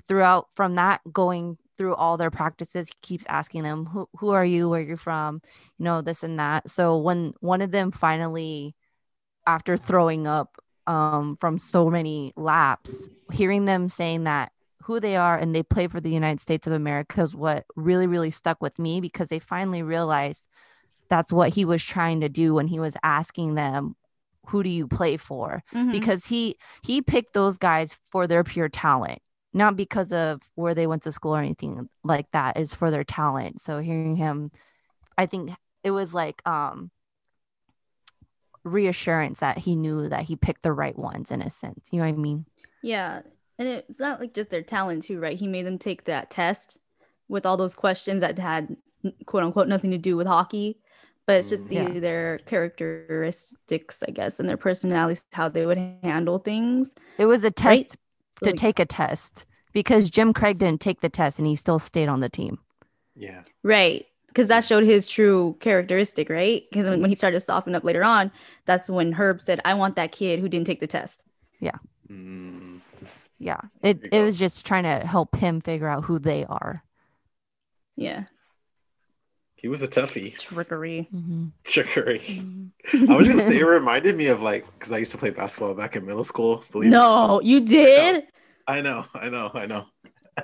throughout 0.07 0.47
from 0.55 0.75
that 0.75 1.01
going 1.11 1.57
through 1.77 1.95
all 1.95 2.17
their 2.17 2.31
practices, 2.31 2.87
he 2.89 2.93
keeps 3.01 3.25
asking 3.29 3.63
them, 3.63 3.85
"Who 3.87 4.09
who 4.17 4.29
are 4.31 4.45
you? 4.45 4.69
Where 4.69 4.81
you're 4.81 4.97
from?" 4.97 5.41
You 5.77 5.85
know, 5.85 6.01
this 6.01 6.23
and 6.23 6.39
that. 6.39 6.69
So 6.69 6.97
when 6.97 7.33
one 7.41 7.61
of 7.61 7.71
them 7.71 7.91
finally 7.91 8.75
after 9.47 9.77
throwing 9.77 10.27
up 10.27 10.57
um, 10.87 11.37
from 11.39 11.59
so 11.59 11.89
many 11.89 12.33
laps, 12.35 13.09
hearing 13.31 13.65
them 13.65 13.89
saying 13.89 14.23
that 14.23 14.51
who 14.89 14.99
they 14.99 15.15
are 15.15 15.37
and 15.37 15.53
they 15.53 15.61
play 15.61 15.87
for 15.87 16.01
the 16.01 16.09
United 16.09 16.39
States 16.39 16.65
of 16.65 16.73
America 16.73 17.21
is 17.21 17.35
what 17.35 17.63
really, 17.75 18.07
really 18.07 18.31
stuck 18.31 18.59
with 18.59 18.79
me 18.79 18.99
because 18.99 19.27
they 19.27 19.37
finally 19.37 19.83
realized 19.83 20.47
that's 21.09 21.31
what 21.31 21.49
he 21.53 21.63
was 21.63 21.83
trying 21.83 22.21
to 22.21 22.27
do 22.27 22.55
when 22.55 22.65
he 22.65 22.79
was 22.79 22.95
asking 23.03 23.53
them, 23.53 23.95
"Who 24.47 24.63
do 24.63 24.69
you 24.69 24.87
play 24.87 25.15
for?" 25.15 25.63
Mhm. 25.71 25.91
Because 25.91 26.25
he 26.25 26.57
he 26.81 27.03
picked 27.03 27.33
those 27.33 27.59
guys 27.59 27.99
for 28.09 28.25
their 28.25 28.43
pure 28.43 28.67
talent, 28.67 29.21
not 29.53 29.75
because 29.75 30.11
of 30.11 30.41
where 30.55 30.73
they 30.73 30.87
went 30.87 31.03
to 31.03 31.11
school 31.11 31.35
or 31.35 31.39
anything 31.39 31.87
like 32.03 32.31
that. 32.31 32.57
Is 32.57 32.73
for 32.73 32.89
their 32.89 33.03
talent. 33.03 33.61
So 33.61 33.81
hearing 33.81 34.15
him, 34.15 34.49
I 35.19 35.27
think 35.27 35.51
it 35.83 35.91
was 35.91 36.15
like 36.15 36.41
um 36.47 36.89
reassurance 38.63 39.39
that 39.39 39.59
he 39.59 39.75
knew 39.75 40.09
that 40.09 40.23
he 40.23 40.35
picked 40.35 40.63
the 40.63 40.73
right 40.73 40.97
ones 40.97 41.29
in 41.29 41.43
a 41.43 41.51
sense. 41.51 41.89
You 41.91 41.99
know 41.99 42.05
what 42.05 42.15
I 42.15 42.17
mean? 42.17 42.47
Yeah. 42.81 43.21
And 43.59 43.67
it's 43.67 43.99
not 43.99 44.19
like 44.21 44.33
just 44.33 44.49
their 44.49 44.61
talent 44.63 45.03
too, 45.03 45.19
right? 45.19 45.37
He 45.37 45.45
made 45.47 45.65
them 45.65 45.77
take 45.77 46.05
that 46.05 46.31
test 46.31 46.77
with 47.27 47.45
all 47.45 47.57
those 47.57 47.75
questions 47.75 48.21
that 48.21 48.39
had 48.39 48.75
quote 49.25 49.43
unquote 49.43 49.67
nothing 49.67 49.91
to 49.91 49.97
do 49.97 50.15
with 50.17 50.25
hockey. 50.27 50.79
But 51.27 51.35
it's 51.35 51.49
just 51.49 51.65
Mm. 51.65 51.93
see 51.93 51.99
their 51.99 52.39
characteristics, 52.39 54.01
I 54.07 54.11
guess, 54.11 54.39
and 54.39 54.49
their 54.49 54.57
personalities, 54.57 55.23
how 55.33 55.49
they 55.49 55.65
would 55.65 55.77
handle 56.01 56.39
things. 56.39 56.89
It 57.19 57.25
was 57.25 57.43
a 57.43 57.47
Right? 57.47 57.55
test 57.55 57.97
to 58.43 58.49
Like- 58.49 58.55
take 58.55 58.79
a 58.79 58.85
test 58.85 59.45
because 59.73 60.09
Jim 60.09 60.33
Craig 60.33 60.57
didn't 60.57 60.81
take 60.81 61.01
the 61.01 61.09
test 61.09 61.37
and 61.37 61.47
he 61.47 61.55
still 61.55 61.77
stayed 61.79 62.07
on 62.07 62.21
the 62.21 62.29
team. 62.29 62.57
Yeah. 63.15 63.43
Right. 63.61 64.07
Because 64.27 64.47
that 64.47 64.63
showed 64.63 64.85
his 64.85 65.07
true 65.07 65.57
characteristic, 65.59 66.29
right? 66.29 66.63
Because 66.71 66.87
when 66.89 67.01
when 67.01 67.09
he 67.09 67.15
started 67.15 67.35
to 67.35 67.45
soften 67.45 67.75
up 67.75 67.83
later 67.83 68.03
on, 68.03 68.31
that's 68.65 68.89
when 68.89 69.11
Herb 69.13 69.41
said, 69.41 69.59
I 69.65 69.73
want 69.73 69.95
that 69.97 70.11
kid 70.11 70.39
who 70.39 70.47
didn't 70.47 70.67
take 70.67 70.79
the 70.79 70.87
test. 70.87 71.25
Mm, 72.09 72.68
Yeah. 73.39 73.61
It 73.81 74.07
it 74.11 74.21
was 74.21 74.37
just 74.37 74.65
trying 74.65 74.83
to 74.83 75.05
help 75.07 75.35
him 75.35 75.61
figure 75.61 75.87
out 75.87 76.03
who 76.03 76.19
they 76.19 76.45
are. 76.45 76.83
Yeah. 77.95 78.25
he 79.55 79.67
was 79.67 79.81
a 79.81 79.87
toughie. 79.87 80.37
Trickery. 80.37 81.07
Mhm. 81.13 81.51
Trickery. 81.65 82.19
Mhm. 82.19 83.09
I 83.09 83.15
was 83.15 83.27
gonna 83.27 83.41
say 83.41 83.59
it 83.59 83.63
reminded 83.65 84.15
me 84.15 84.27
of 84.27 84.41
like 84.41 84.65
because 84.73 84.91
I 84.91 84.97
used 84.99 85.11
to 85.11 85.17
play 85.17 85.29
basketball 85.31 85.73
back 85.73 85.95
in 85.95 86.05
middle 86.05 86.23
school. 86.23 86.63
Believe 86.71 86.91
No, 86.91 87.27
not. 87.27 87.45
you 87.45 87.61
did? 87.65 88.23
I 88.67 88.81
know, 88.81 89.05
I 89.13 89.29
know, 89.29 89.51
I 89.53 89.65
know. 89.65 89.85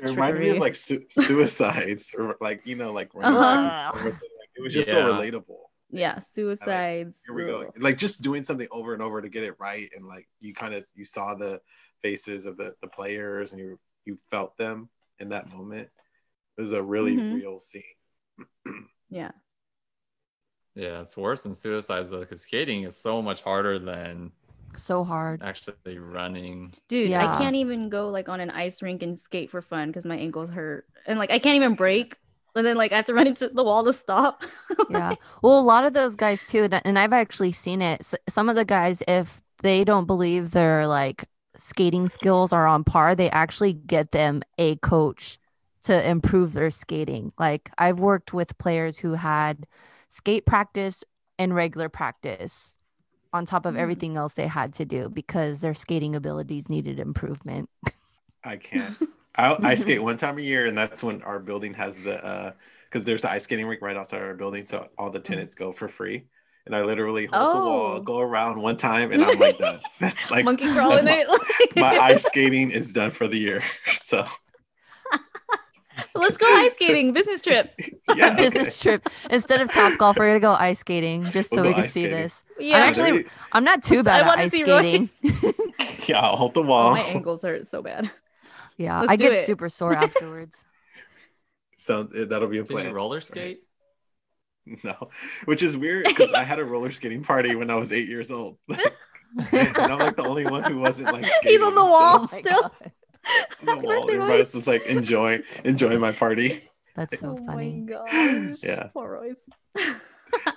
It 0.00 0.10
reminded 0.10 0.40
me 0.42 0.50
of 0.50 0.58
like 0.58 0.76
su- 0.76 1.04
suicides 1.08 2.14
or 2.16 2.36
like 2.40 2.64
you 2.64 2.76
know 2.76 2.92
like 2.92 3.12
running 3.14 3.36
Uh-huh. 3.36 3.92
back 3.92 3.94
and 3.94 4.00
forth, 4.02 4.12
and, 4.12 4.12
like, 4.38 4.50
it 4.56 4.62
was 4.62 4.72
just 4.72 4.88
so 4.90 5.02
relatable. 5.02 5.58
Yeah, 5.90 6.20
suicides. 6.20 7.18
Here 7.24 7.34
we 7.34 7.44
go. 7.46 7.70
Like 7.78 7.98
just 7.98 8.20
doing 8.22 8.42
something 8.42 8.68
over 8.70 8.92
and 8.92 9.02
over 9.02 9.22
to 9.22 9.28
get 9.28 9.44
it 9.44 9.54
right, 9.58 9.90
and 9.94 10.06
like 10.06 10.28
you 10.40 10.54
kind 10.54 10.74
of 10.74 10.86
you 10.94 11.04
saw 11.04 11.34
the 11.34 11.60
faces 12.02 12.46
of 12.46 12.56
the 12.56 12.74
the 12.82 12.88
players, 12.88 13.52
and 13.52 13.60
you 13.60 13.78
you 14.04 14.16
felt 14.30 14.56
them 14.56 14.88
in 15.18 15.30
that 15.30 15.50
moment. 15.52 15.88
It 16.56 16.60
was 16.60 16.72
a 16.72 16.82
really 16.82 17.16
Mhm. 17.16 17.34
real 17.34 17.58
scene. 17.58 17.82
Yeah. 19.10 19.30
Yeah, 20.74 21.00
it's 21.00 21.16
worse 21.16 21.42
than 21.42 21.54
suicides 21.54 22.10
though, 22.10 22.20
because 22.20 22.42
skating 22.42 22.82
is 22.84 22.96
so 22.96 23.20
much 23.22 23.42
harder 23.42 23.78
than 23.78 24.32
So 24.76 25.02
hard. 25.02 25.42
actually 25.42 25.98
running. 25.98 26.74
Dude, 26.88 27.10
Yeah. 27.10 27.34
I 27.34 27.38
can't 27.38 27.56
even 27.56 27.88
go 27.88 28.10
like 28.10 28.28
on 28.28 28.40
an 28.40 28.50
ice 28.50 28.82
rink 28.82 29.02
and 29.02 29.18
skate 29.18 29.50
for 29.50 29.62
fun 29.62 29.88
because 29.88 30.04
my 30.04 30.16
ankles 30.16 30.50
hurt. 30.50 30.86
And 31.06 31.18
like 31.18 31.30
I 31.30 31.38
can't 31.38 31.56
even 31.56 31.74
break. 31.74 32.16
And 32.58 32.66
then 32.66 32.76
like 32.76 32.92
I 32.92 32.96
have 32.96 33.04
to 33.06 33.14
run 33.14 33.26
into 33.26 33.48
the 33.48 33.64
wall 33.64 33.84
to 33.84 33.92
stop. 33.92 34.44
Yeah. 34.90 35.14
Well, 35.42 35.58
a 35.58 35.62
lot 35.62 35.84
of 35.84 35.92
those 35.92 36.16
guys 36.16 36.42
too, 36.46 36.64
and- 36.64 36.80
and 36.84 36.98
I've 36.98 37.12
actually 37.12 37.52
seen 37.52 37.80
it. 37.82 38.12
Some 38.28 38.48
of 38.48 38.56
the 38.56 38.64
guys, 38.64 39.02
if 39.08 39.40
they 39.62 39.84
don't 39.84 40.06
believe 40.06 40.50
their 40.52 40.86
like 40.86 41.24
skating 41.56 42.08
skills 42.08 42.52
are 42.52 42.66
on 42.66 42.84
par, 42.84 43.14
they 43.14 43.30
actually 43.30 43.72
get 43.72 44.12
them 44.12 44.42
a 44.58 44.76
coach 44.76 45.38
to 45.82 46.08
improve 46.08 46.52
their 46.52 46.70
skating. 46.70 47.32
Like 47.38 47.70
I've 47.78 47.98
worked 48.00 48.32
with 48.32 48.56
players 48.58 48.98
who 48.98 49.14
had 49.14 49.66
skate 50.08 50.46
practice 50.46 51.04
and 51.38 51.54
regular 51.54 51.88
practice 51.88 52.76
on 53.32 53.44
top 53.46 53.66
of 53.66 53.74
Mm. 53.74 53.78
everything 53.78 54.16
else 54.16 54.34
they 54.34 54.46
had 54.48 54.72
to 54.74 54.84
do 54.86 55.08
because 55.08 55.60
their 55.60 55.74
skating 55.74 56.14
abilities 56.16 56.68
needed 56.68 56.98
improvement. 56.98 57.68
I 58.44 58.56
can't. 58.56 58.96
I, 59.36 59.56
I 59.62 59.74
skate 59.74 60.02
one 60.02 60.16
time 60.16 60.38
a 60.38 60.42
year, 60.42 60.66
and 60.66 60.76
that's 60.76 61.02
when 61.02 61.22
our 61.22 61.38
building 61.38 61.74
has 61.74 62.00
the 62.00 62.24
uh 62.24 62.52
because 62.84 63.04
there's 63.04 63.24
an 63.24 63.30
ice 63.32 63.44
skating 63.44 63.66
rink 63.66 63.82
right 63.82 63.96
outside 63.96 64.22
our 64.22 64.34
building, 64.34 64.64
so 64.66 64.88
all 64.96 65.10
the 65.10 65.20
tenants 65.20 65.54
go 65.54 65.72
for 65.72 65.88
free. 65.88 66.24
And 66.66 66.74
I 66.76 66.82
literally 66.82 67.24
hold 67.26 67.54
the 67.56 67.60
wall, 67.60 67.96
Oh. 67.96 68.00
go 68.00 68.18
around 68.18 68.60
one 68.60 68.76
time, 68.76 69.10
and 69.12 69.24
I'm 69.24 69.38
like 69.38 69.56
done. 69.58 69.78
That's 70.00 70.30
like 70.30 70.44
Monkey 70.44 70.70
crawling 70.72 71.04
my- 71.04 71.24
it. 71.28 71.76
my 71.76 71.96
ice 71.98 72.24
skating 72.24 72.70
is 72.70 72.92
done 72.92 73.10
for 73.10 73.26
the 73.26 73.38
year. 73.38 73.62
So 73.92 74.26
Let's 76.14 76.36
go 76.36 76.46
ice 76.46 76.74
skating, 76.74 77.12
business 77.12 77.42
trip. 77.42 77.74
yeah, 78.14 78.32
okay. 78.32 78.50
Business 78.50 78.78
trip. 78.78 79.08
Instead 79.30 79.60
of 79.60 79.72
top 79.72 79.98
golf, 79.98 80.16
we're 80.16 80.28
gonna 80.28 80.40
go 80.40 80.52
ice 80.52 80.78
skating 80.80 81.26
just 81.28 81.50
so 81.50 81.56
We'll 81.62 81.70
we 81.70 81.74
can 81.74 81.82
see 81.84 82.02
skating. 82.02 82.10
this. 82.12 82.42
Yeah. 82.58 82.76
actually- 82.78 83.26
I'm 83.52 83.64
not 83.64 83.82
too 83.82 84.02
bad 84.04 84.16
I 84.16 84.20
at 84.20 84.26
wanna 84.26 84.42
ice 84.42 84.50
see 84.52 84.62
skating. 84.62 85.10
yeah, 86.06 86.20
I'll 86.20 86.36
hold 86.36 86.54
the 86.54 86.62
Oh, 86.62 86.66
wall. 86.66 86.92
my 86.92 87.00
ankles 87.00 87.42
hurt 87.42 87.66
so 87.66 87.82
bad. 87.82 88.10
Yeah, 88.78 89.00
Let's 89.00 89.10
I 89.12 89.16
get 89.16 89.32
it. 89.32 89.44
super 89.46 89.68
sore 89.78 89.92
afterwards. 89.94 90.64
So 91.76 92.08
uh, 92.18 92.24
that'll 92.24 92.48
be 92.48 92.58
a 92.58 92.64
Can 92.64 92.76
you 92.76 92.82
plan. 92.82 92.94
roller 92.94 93.20
skate? 93.20 93.60
No, 94.84 95.08
which 95.46 95.62
is 95.62 95.78
weird 95.78 96.04
because 96.04 96.30
I 96.34 96.42
had 96.44 96.58
a 96.58 96.64
roller 96.64 96.90
skating 96.90 97.22
party 97.22 97.54
when 97.54 97.70
I 97.70 97.74
was 97.76 97.90
eight 97.90 98.06
years 98.06 98.30
old. 98.30 98.58
and 98.68 99.78
I'm 99.78 99.98
like 99.98 100.16
the 100.16 100.24
only 100.26 100.44
one 100.44 100.62
who 100.64 100.78
wasn't 100.78 101.10
like 101.10 101.24
skating. 101.24 101.52
He's 101.58 101.62
on 101.66 101.74
the 101.74 101.84
wall. 101.86 102.28
stuff. 102.28 102.42
Oh 102.44 102.90
still. 103.62 103.70
On 103.70 103.80
the 103.80 103.86
wall. 103.88 104.06
birthday, 104.06 104.14
Everybody 104.16 104.38
else 104.40 104.54
Royce. 104.54 104.66
like 104.66 104.82
enjoy 104.84 105.42
enjoying 105.64 106.00
my 106.00 106.12
party. 106.12 106.68
That's 106.96 107.18
so 107.18 107.38
oh 107.40 107.46
funny. 107.46 107.80
my 107.80 107.92
gosh. 107.94 108.62
Yeah. 108.62 108.88
Poor 108.92 109.10
Royce. 109.10 109.48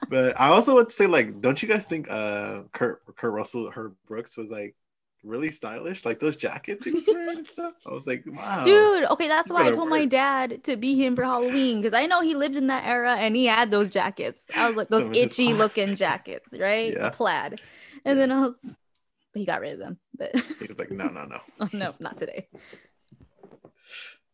But 0.09 0.37
I 0.37 0.47
also 0.49 0.75
want 0.75 0.89
to 0.89 0.95
say, 0.95 1.07
like, 1.07 1.39
don't 1.39 1.61
you 1.63 1.69
guys 1.69 1.85
think 1.85 2.11
uh 2.11 2.63
Kurt 2.73 3.03
Kurt 3.15 3.31
Russell, 3.31 3.71
Herb 3.71 3.95
Brooks 4.07 4.35
was 4.35 4.51
like 4.51 4.75
really 5.23 5.51
stylish? 5.51 6.05
Like 6.05 6.19
those 6.19 6.37
jackets 6.37 6.83
he 6.83 6.91
was 6.91 7.07
wearing 7.07 7.39
and 7.39 7.47
stuff. 7.47 7.73
I 7.85 7.91
was 7.91 8.07
like, 8.07 8.23
wow. 8.27 8.65
Dude, 8.65 9.05
okay, 9.05 9.27
that's 9.27 9.51
why 9.51 9.67
I 9.67 9.71
told 9.71 9.89
my 9.89 10.05
dad 10.05 10.63
to 10.65 10.75
be 10.75 10.95
him 10.95 11.15
for 11.15 11.23
Halloween 11.23 11.81
because 11.81 11.93
I 11.93 12.05
know 12.05 12.21
he 12.21 12.35
lived 12.35 12.55
in 12.55 12.67
that 12.67 12.85
era 12.85 13.15
and 13.15 13.35
he 13.35 13.45
had 13.45 13.71
those 13.71 13.89
jackets. 13.89 14.45
I 14.55 14.67
was 14.67 14.75
like 14.75 14.87
those 14.89 15.01
Some 15.01 15.11
of 15.11 15.17
his 15.19 15.31
itchy 15.33 15.53
looking 15.53 15.95
jackets, 15.95 16.53
right? 16.57 16.93
Yeah. 16.93 17.09
Plaid. 17.09 17.59
And 18.05 18.17
Yeah. 18.17 18.25
then 18.27 18.31
I 18.31 18.39
was, 18.41 18.77
he 19.33 19.45
got 19.45 19.61
rid 19.61 19.73
of 19.73 19.79
them. 19.79 19.97
But 20.17 20.35
He 20.59 20.67
was 20.67 20.79
like, 20.79 20.91
no, 20.91 21.07
no, 21.09 21.25
no. 21.25 21.39
oh, 21.59 21.69
no, 21.71 21.93
not 21.99 22.17
today. 22.19 22.47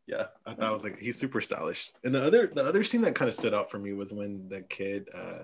Yeah, 0.07 0.27
I 0.45 0.53
thought 0.53 0.69
I 0.69 0.71
was 0.71 0.85
like 0.85 0.99
he's 0.99 1.17
super 1.19 1.41
stylish. 1.41 1.91
And 2.05 2.15
the 2.15 2.23
other 2.23 2.47
the 2.47 2.63
other 2.63 2.83
scene 2.83 3.01
that 3.01 3.13
kind 3.15 3.27
of 3.27 3.35
stood 3.35 3.53
out 3.53 3.69
for 3.69 3.77
me 3.77 3.91
was 3.93 4.13
when 4.13 4.47
the 4.47 4.61
kid 4.61 5.09
uh 5.13 5.43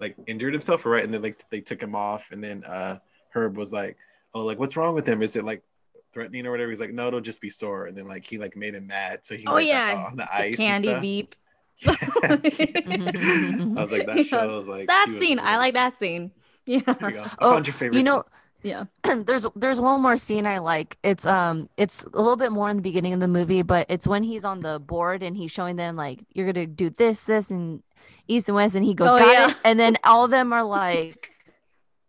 like 0.00 0.16
injured 0.28 0.52
himself, 0.52 0.86
right? 0.86 1.02
And 1.02 1.12
then 1.12 1.22
like 1.22 1.40
they 1.50 1.60
took 1.60 1.82
him 1.82 1.96
off, 1.96 2.30
and 2.30 2.42
then 2.42 2.62
uh 2.64 2.98
Herb 3.30 3.56
was 3.56 3.72
like, 3.72 3.96
"Oh, 4.34 4.44
like 4.44 4.58
what's 4.58 4.76
wrong 4.76 4.94
with 4.94 5.06
him? 5.06 5.22
Is 5.22 5.36
it 5.36 5.44
like 5.44 5.62
threatening 6.12 6.46
or 6.46 6.50
whatever. 6.50 6.70
He's 6.70 6.80
like, 6.80 6.92
no, 6.92 7.08
it'll 7.08 7.20
just 7.20 7.40
be 7.40 7.50
sore. 7.50 7.86
And 7.86 7.96
then 7.96 8.06
like 8.06 8.24
he 8.24 8.38
like 8.38 8.56
made 8.56 8.74
him 8.74 8.86
mad, 8.86 9.24
so 9.24 9.36
he 9.36 9.46
Oh, 9.46 9.54
went 9.54 9.68
yeah. 9.68 9.92
out 9.92 10.06
on 10.12 10.16
the 10.16 10.24
The 10.24 10.32
ice. 10.34 10.56
candy 10.56 10.68
and 10.68 10.78
stuff. 10.78 11.02
beep. 11.02 11.34
Yeah. 11.82 11.94
I 13.76 13.80
was 13.80 13.92
like, 13.92 14.06
that 14.06 14.16
Yeah, 14.16 14.22
shows 14.24 14.66
like 14.68 14.86
that 14.88 15.06
scene. 15.20 15.38
I 15.38 15.56
like 15.58 15.74
that 15.74 15.96
scene. 15.96 16.30
Yeah. 16.66 16.80
There 16.86 17.10
you. 17.10 17.20
I 17.20 17.28
Oh, 17.40 17.54
found 17.54 17.66
your 17.66 17.74
favorite. 17.74 17.98
You 17.98 18.04
know, 18.04 18.24
Yeah. 18.62 18.84
there's 19.26 19.46
there's 19.54 19.80
one 19.80 20.02
more 20.02 20.16
scene 20.16 20.46
I 20.46 20.58
like. 20.58 20.98
It's 21.02 21.24
um 21.24 21.68
it's 21.76 22.04
a 22.04 22.16
little 22.16 22.36
bit 22.36 22.52
more 22.52 22.68
in 22.68 22.76
the 22.76 22.82
beginning 22.82 23.12
of 23.12 23.20
the 23.20 23.28
movie, 23.28 23.62
but 23.62 23.86
it's 23.88 24.06
when 24.06 24.22
he's 24.22 24.44
on 24.44 24.60
the 24.62 24.78
board 24.80 25.22
and 25.22 25.36
he's 25.36 25.52
showing 25.52 25.76
them 25.76 25.96
like 25.96 26.20
you're 26.34 26.50
gonna 26.52 26.66
do 26.66 26.90
this, 26.90 27.20
this, 27.20 27.50
and 27.50 27.82
east 28.26 28.48
and 28.48 28.56
west, 28.56 28.74
and 28.74 28.84
he 28.84 28.94
goes, 28.94 29.10
Oh, 29.10 29.18
Got 29.18 29.32
yeah. 29.32 29.50
it. 29.50 29.56
And 29.64 29.78
then 29.78 29.96
all 30.04 30.24
of 30.24 30.30
them 30.30 30.52
are 30.52 30.64
like, 30.64 31.30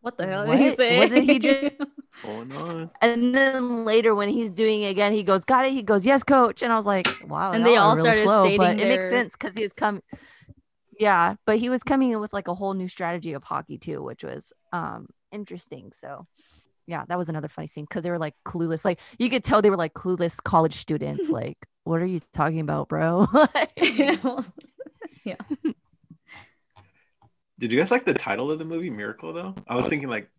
What 0.01 0.17
the 0.17 0.25
hell 0.27 0.45
did 0.45 0.59
he 0.59 0.67
What? 0.69 0.77
say? 0.77 0.97
What 0.97 1.09
did 1.09 1.23
he 1.25 1.39
just- 1.39 1.73
what's 1.79 2.15
going 2.23 2.51
on. 2.55 2.91
and 3.01 3.35
then 3.35 3.85
later 3.85 4.15
when 4.15 4.29
he's 4.29 4.51
doing 4.53 4.81
it 4.81 4.89
again, 4.89 5.13
he 5.13 5.23
goes, 5.23 5.45
Got 5.45 5.65
it. 5.65 5.73
He 5.73 5.83
goes, 5.83 6.05
Yes, 6.05 6.23
coach. 6.23 6.61
And 6.61 6.71
I 6.71 6.75
was 6.75 6.85
like, 6.85 7.07
Wow. 7.21 7.51
And 7.51 7.65
they 7.65 7.75
all 7.75 7.95
really 7.95 8.01
started 8.01 8.23
slow, 8.23 8.43
but 8.57 8.75
stating 8.75 8.85
it 8.85 8.89
makes 8.89 9.09
sense 9.09 9.33
because 9.33 9.55
he 9.55 9.61
was 9.61 9.73
coming. 9.73 10.01
Yeah, 10.99 11.35
but 11.45 11.57
he 11.59 11.69
was 11.69 11.81
coming 11.83 12.11
in 12.11 12.19
with 12.19 12.33
like 12.33 12.47
a 12.47 12.55
whole 12.55 12.73
new 12.73 12.87
strategy 12.89 13.33
of 13.33 13.43
hockey 13.43 13.77
too, 13.77 14.01
which 14.03 14.23
was 14.23 14.51
um 14.73 15.07
interesting. 15.31 15.91
So 15.93 16.27
yeah, 16.87 17.03
that 17.07 17.17
was 17.17 17.29
another 17.29 17.47
funny 17.47 17.67
scene 17.67 17.85
because 17.85 18.03
they 18.03 18.09
were 18.09 18.17
like 18.17 18.35
clueless. 18.45 18.83
Like 18.83 18.99
you 19.17 19.29
could 19.29 19.43
tell 19.43 19.61
they 19.61 19.69
were 19.69 19.77
like 19.77 19.93
clueless 19.93 20.41
college 20.43 20.75
students. 20.75 21.29
like, 21.41 21.57
what 21.83 22.01
are 22.01 22.05
you 22.05 22.19
talking 22.33 22.59
about, 22.61 22.89
bro? 22.89 23.27
Did 27.59 27.71
you 27.71 27.77
guys 27.77 27.91
like 27.91 28.05
the 28.05 28.13
title 28.13 28.51
of 28.51 28.59
the 28.59 28.65
movie, 28.65 28.89
Miracle? 28.89 29.33
Though 29.33 29.53
I 29.67 29.75
was 29.75 29.87
thinking 29.87 30.09
like, 30.09 30.29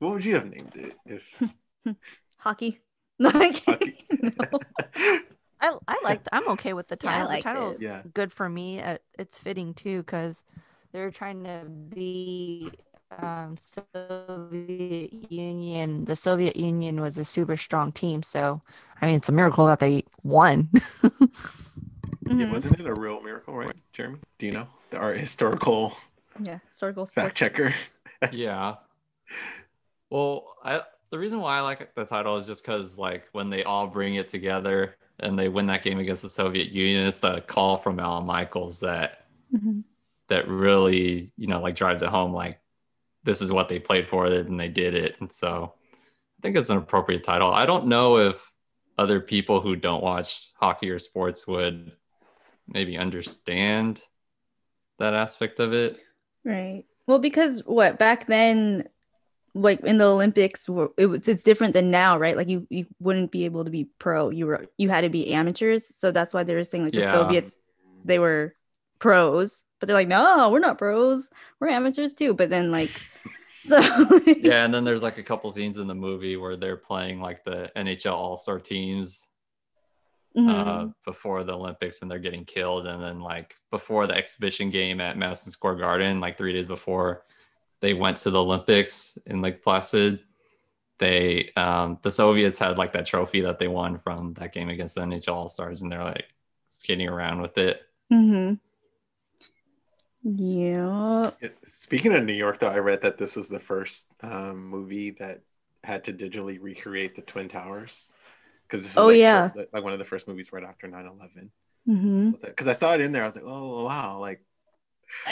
what 0.00 0.12
would 0.12 0.24
you 0.24 0.34
have 0.34 0.46
named 0.46 0.72
it 0.76 0.96
if? 1.06 1.42
Hockey. 2.38 2.80
Like, 3.20 3.64
Hockey. 3.64 4.04
no. 4.22 4.32
I 5.60 5.76
I 5.86 6.00
like. 6.02 6.20
I'm 6.32 6.48
okay 6.50 6.72
with 6.72 6.88
the 6.88 6.98
Yeah, 7.02 7.10
I 7.10 7.18
title. 7.18 7.28
liked 7.28 7.44
the 7.44 7.50
title's 7.50 7.76
it. 7.76 7.82
Yeah. 7.82 8.02
good 8.12 8.32
for 8.32 8.48
me. 8.48 8.80
Uh, 8.80 8.98
it's 9.18 9.38
fitting 9.38 9.72
too 9.72 9.98
because 10.02 10.42
they're 10.92 11.12
trying 11.12 11.44
to 11.44 11.64
be 11.94 12.72
um, 13.16 13.56
Soviet 13.56 15.12
Union. 15.30 16.04
The 16.06 16.16
Soviet 16.16 16.56
Union 16.56 17.00
was 17.00 17.18
a 17.18 17.24
super 17.24 17.56
strong 17.56 17.92
team, 17.92 18.22
so 18.24 18.62
I 19.00 19.06
mean, 19.06 19.14
it's 19.14 19.28
a 19.28 19.32
miracle 19.32 19.66
that 19.66 19.78
they 19.80 20.04
won. 20.24 20.70
Yeah, 22.36 22.46
Mhm. 22.46 22.50
wasn't 22.50 22.80
it 22.80 22.86
a 22.86 22.94
real 22.94 23.20
miracle, 23.20 23.54
right, 23.54 23.76
Jeremy? 23.92 24.18
Do 24.38 24.46
you 24.46 24.52
know 24.52 24.66
our 24.92 25.12
historical 25.12 25.96
Yeah. 26.40 26.58
Circle 26.72 27.06
fact 27.06 27.36
checker? 27.36 27.72
yeah. 28.32 28.76
Well, 30.10 30.54
I 30.64 30.82
the 31.10 31.18
reason 31.18 31.40
why 31.40 31.58
I 31.58 31.60
like 31.60 31.94
the 31.94 32.04
title 32.04 32.36
is 32.36 32.46
just 32.46 32.64
because 32.64 32.98
like 32.98 33.24
when 33.32 33.50
they 33.50 33.62
all 33.64 33.86
bring 33.86 34.16
it 34.16 34.28
together 34.28 34.96
and 35.20 35.38
they 35.38 35.48
win 35.48 35.66
that 35.66 35.82
game 35.82 35.98
against 35.98 36.22
the 36.22 36.28
Soviet 36.28 36.70
Union, 36.72 37.06
it's 37.06 37.18
the 37.18 37.40
call 37.42 37.76
from 37.76 38.00
Alan 38.00 38.26
Michaels 38.26 38.80
that 38.80 39.26
Mhm. 39.54 39.84
that 40.28 40.48
really 40.48 41.30
you 41.36 41.46
know 41.46 41.60
like 41.60 41.76
drives 41.76 42.02
it 42.02 42.08
home. 42.08 42.32
Like 42.32 42.60
this 43.22 43.40
is 43.40 43.50
what 43.52 43.68
they 43.68 43.78
played 43.78 44.06
for 44.06 44.26
it 44.26 44.46
and 44.46 44.58
they 44.58 44.68
did 44.68 44.94
it, 44.94 45.16
and 45.20 45.30
so 45.32 45.74
I 46.38 46.40
think 46.42 46.56
it's 46.56 46.70
an 46.70 46.76
appropriate 46.78 47.24
title. 47.24 47.52
I 47.52 47.64
don't 47.66 47.86
know 47.86 48.18
if 48.18 48.52
other 48.98 49.20
people 49.20 49.60
who 49.60 49.74
don't 49.76 50.02
watch 50.02 50.52
hockey 50.56 50.90
or 50.90 50.98
sports 50.98 51.46
would 51.46 51.92
maybe 52.68 52.96
understand 52.98 54.00
that 54.98 55.14
aspect 55.14 55.58
of 55.58 55.72
it. 55.72 55.98
Right. 56.44 56.84
Well, 57.06 57.18
because 57.18 57.62
what 57.64 57.98
back 57.98 58.26
then, 58.26 58.88
like 59.54 59.80
in 59.80 59.98
the 59.98 60.06
Olympics, 60.06 60.68
it 60.96 61.06
was 61.06 61.28
it's 61.28 61.42
different 61.42 61.74
than 61.74 61.90
now, 61.90 62.18
right? 62.18 62.36
Like 62.36 62.48
you 62.48 62.66
you 62.70 62.86
wouldn't 63.00 63.30
be 63.30 63.44
able 63.44 63.64
to 63.64 63.70
be 63.70 63.88
pro. 63.98 64.30
You 64.30 64.46
were 64.46 64.66
you 64.78 64.88
had 64.88 65.02
to 65.02 65.08
be 65.08 65.32
amateurs. 65.32 65.94
So 65.94 66.10
that's 66.10 66.34
why 66.34 66.44
they 66.44 66.54
were 66.54 66.64
saying 66.64 66.84
like 66.84 66.94
the 66.94 67.02
Soviets, 67.02 67.56
they 68.04 68.18
were 68.18 68.54
pros, 68.98 69.64
but 69.80 69.86
they're 69.86 69.96
like, 69.96 70.08
no, 70.08 70.50
we're 70.50 70.60
not 70.60 70.78
pros. 70.78 71.30
We're 71.60 71.68
amateurs 71.68 72.14
too. 72.14 72.34
But 72.34 72.50
then 72.50 72.70
like, 72.72 72.90
so 73.64 73.78
yeah, 74.26 74.64
and 74.64 74.74
then 74.74 74.84
there's 74.84 75.02
like 75.02 75.18
a 75.18 75.22
couple 75.22 75.50
scenes 75.52 75.78
in 75.78 75.86
the 75.86 75.94
movie 75.94 76.36
where 76.36 76.56
they're 76.56 76.76
playing 76.76 77.20
like 77.20 77.44
the 77.44 77.70
NHL 77.76 78.12
All 78.12 78.36
Star 78.36 78.58
teams 78.58 79.28
Mhm. 80.36 80.48
uh, 80.50 80.92
before 81.04 81.44
the 81.44 81.52
Olympics, 81.52 82.02
and 82.02 82.10
they're 82.10 82.18
getting 82.18 82.44
killed. 82.44 82.86
And 82.86 83.02
then 83.02 83.20
like 83.20 83.54
before 83.70 84.06
the 84.06 84.14
exhibition 84.14 84.70
game 84.70 85.00
at 85.00 85.16
Madison 85.16 85.52
Square 85.52 85.76
Garden, 85.76 86.20
like 86.20 86.36
three 86.36 86.52
days 86.52 86.66
before 86.66 87.22
they 87.80 87.94
went 87.94 88.16
to 88.18 88.30
the 88.30 88.40
Olympics 88.42 89.16
in 89.26 89.40
Lake 89.40 89.62
Placid, 89.62 90.20
they 90.98 91.52
um, 91.56 91.98
the 92.02 92.10
Soviets 92.10 92.58
had 92.58 92.78
like 92.78 92.92
that 92.92 93.06
trophy 93.06 93.42
that 93.42 93.58
they 93.58 93.68
won 93.68 93.98
from 93.98 94.34
that 94.34 94.52
game 94.52 94.68
against 94.68 94.96
the 94.96 95.02
NHL 95.02 95.34
All 95.34 95.48
Stars, 95.48 95.82
and 95.82 95.92
they're 95.92 96.02
like 96.02 96.28
skating 96.68 97.08
around 97.08 97.40
with 97.40 97.56
it. 97.58 97.82
Mm-hmm. 98.12 98.54
Yeah. 100.22 101.30
Speaking 101.64 102.14
of 102.14 102.24
New 102.24 102.32
York, 102.32 102.58
though, 102.58 102.68
I 102.68 102.78
read 102.78 103.02
that 103.02 103.18
this 103.18 103.36
was 103.36 103.48
the 103.48 103.60
first 103.60 104.08
um, 104.22 104.66
movie 104.66 105.10
that 105.12 105.42
had 105.82 106.02
to 106.04 106.12
digitally 106.12 106.58
recreate 106.60 107.14
the 107.14 107.22
Twin 107.22 107.48
Towers. 107.48 108.14
Because 108.66 108.82
this 108.82 108.92
is 108.92 108.98
Oh, 108.98 109.08
like, 109.08 109.18
yeah. 109.18 109.50
short- 109.52 109.72
like 109.72 109.84
one 109.84 109.92
of 109.92 109.98
the 109.98 110.04
first 110.04 110.26
movies 110.28 110.52
right 110.52 110.64
after 110.64 110.88
9 110.88 111.06
11. 111.06 111.50
hmm 111.86 112.30
Because 112.32 112.66
I 112.68 112.72
saw 112.72 112.94
it 112.94 113.00
in 113.00 113.12
there, 113.12 113.22
I 113.22 113.26
was 113.26 113.36
like, 113.36 113.44
oh, 113.46 113.84
wow. 113.84 114.18
Like, 114.18 114.44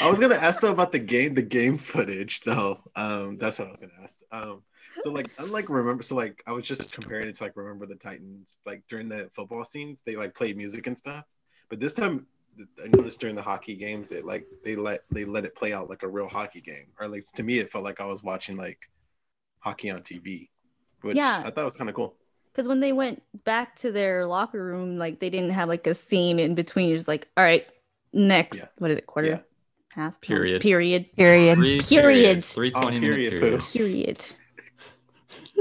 I 0.00 0.08
was 0.08 0.20
gonna 0.20 0.34
ask 0.36 0.60
though 0.60 0.70
about 0.70 0.92
the 0.92 0.98
game, 0.98 1.34
the 1.34 1.42
game 1.42 1.76
footage 1.78 2.40
though. 2.42 2.78
Um, 2.94 3.36
that's 3.36 3.58
what 3.58 3.68
I 3.68 3.70
was 3.70 3.80
gonna 3.80 3.92
ask. 4.02 4.20
Um, 4.30 4.62
so 5.00 5.10
like 5.10 5.32
unlike 5.38 5.68
remember, 5.68 6.02
so 6.02 6.14
like 6.16 6.42
I 6.46 6.52
was 6.52 6.66
just 6.66 6.94
comparing 6.94 7.28
it 7.28 7.34
to 7.36 7.44
like 7.44 7.56
remember 7.56 7.86
the 7.86 7.94
Titans. 7.96 8.56
Like 8.64 8.82
during 8.88 9.08
the 9.08 9.30
football 9.34 9.64
scenes, 9.64 10.02
they 10.02 10.16
like 10.16 10.34
played 10.34 10.56
music 10.56 10.86
and 10.86 10.96
stuff. 10.96 11.24
But 11.68 11.80
this 11.80 11.94
time, 11.94 12.26
I 12.82 12.88
noticed 12.88 13.20
during 13.20 13.34
the 13.36 13.42
hockey 13.42 13.76
games, 13.76 14.10
that 14.10 14.24
like 14.24 14.46
they 14.64 14.76
let 14.76 15.00
they 15.10 15.24
let 15.24 15.44
it 15.44 15.54
play 15.54 15.72
out 15.72 15.88
like 15.90 16.02
a 16.02 16.08
real 16.08 16.28
hockey 16.28 16.60
game, 16.60 16.86
or 16.98 17.04
at 17.04 17.10
least 17.10 17.34
to 17.36 17.42
me, 17.42 17.58
it 17.58 17.70
felt 17.70 17.84
like 17.84 18.00
I 18.00 18.04
was 18.06 18.22
watching 18.22 18.56
like 18.56 18.88
hockey 19.60 19.90
on 19.90 20.02
TV, 20.02 20.50
which 21.02 21.16
Yeah. 21.16 21.42
I 21.44 21.50
thought 21.50 21.64
was 21.64 21.76
kind 21.76 21.90
of 21.90 21.96
cool. 21.96 22.14
Because 22.52 22.68
when 22.68 22.80
they 22.80 22.92
went 22.92 23.22
back 23.44 23.76
to 23.76 23.90
their 23.92 24.26
locker 24.26 24.62
room, 24.62 24.98
like 24.98 25.20
they 25.20 25.30
didn't 25.30 25.50
have 25.50 25.68
like 25.68 25.86
a 25.86 25.94
scene 25.94 26.38
in 26.38 26.54
between. 26.54 26.88
You're 26.88 26.98
just 26.98 27.08
like, 27.08 27.26
all 27.36 27.44
right, 27.44 27.66
next. 28.12 28.58
Yeah. 28.58 28.64
What 28.78 28.90
is 28.90 28.98
it? 28.98 29.06
Quarter, 29.06 29.28
Yeah. 29.28 29.38
half, 29.92 30.20
Period. 30.20 30.60
period, 30.60 31.06
Period. 31.16 31.56
Three 31.56 31.80
Periods. 31.80 31.88
periods, 31.88 32.52
three 32.52 32.72
Oh, 32.74 32.88
period 32.90 33.30
period. 33.72 34.24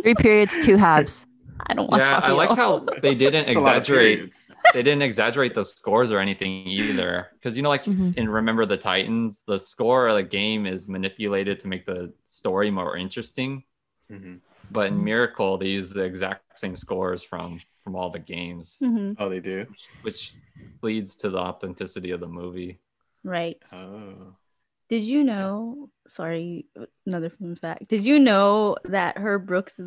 Three 0.02 0.16
periods, 0.16 0.66
two 0.66 0.76
halves. 0.78 1.26
I 1.68 1.76
don't 1.76 1.90
watch 1.90 2.02
Yeah, 2.02 2.16
hockey 2.16 2.28
I 2.28 2.30
at 2.32 2.38
like 2.38 2.58
how 2.58 2.80
they 3.02 3.14
didn't 3.14 3.48
It's 3.48 3.50
a 3.50 3.54
lot 3.54 3.78
of 3.78 3.84
exaggerate. 3.84 4.36
They 4.74 4.82
didn't 4.84 5.04
exaggerate 5.04 5.54
the 5.54 5.64
scores 5.64 6.12
or 6.12 6.20
anything 6.20 6.68
either, 6.68 7.28
because 7.34 7.56
you 7.56 7.62
know, 7.64 7.70
like 7.70 7.86
Mhm. 7.86 8.18
in 8.18 8.28
Remember 8.30 8.66
the 8.66 8.78
Titans, 8.78 9.44
the 9.48 9.60
score 9.60 10.08
of 10.08 10.16
the 10.18 10.24
game 10.24 10.66
is 10.66 10.90
manipulated 10.90 11.60
to 11.60 11.68
make 11.68 11.86
the 11.86 12.14
story 12.26 12.72
more 12.72 12.98
interesting. 12.98 13.64
Mhm. 14.12 14.40
But 14.72 14.88
in 14.88 15.00
Mhm. 15.00 15.04
Miracle, 15.04 15.58
they 15.58 15.68
use 15.68 15.90
the 15.90 16.04
exact 16.04 16.58
same 16.58 16.78
scores 16.78 17.22
from 17.24 17.60
from 17.84 17.96
all 17.96 18.12
the 18.12 18.20
games, 18.20 18.78
Mhm. 18.82 19.16
Oh, 19.18 19.28
they 19.28 19.40
do. 19.42 19.66
which 20.04 20.36
leads 20.84 21.16
to 21.18 21.30
the 21.32 21.40
authenticity 21.40 22.12
of 22.12 22.20
the 22.20 22.28
movie. 22.28 22.80
Right. 23.24 23.58
Oh. 23.74 24.36
Did 24.88 25.02
you 25.02 25.24
know? 25.24 25.90
Sorry, 26.08 26.68
another 27.08 27.32
fun 27.32 27.56
fact. 27.56 27.88
Did 27.90 28.06
you 28.06 28.20
know 28.20 28.78
that 28.86 29.18
Herb 29.18 29.48
Brooks' 29.48 29.80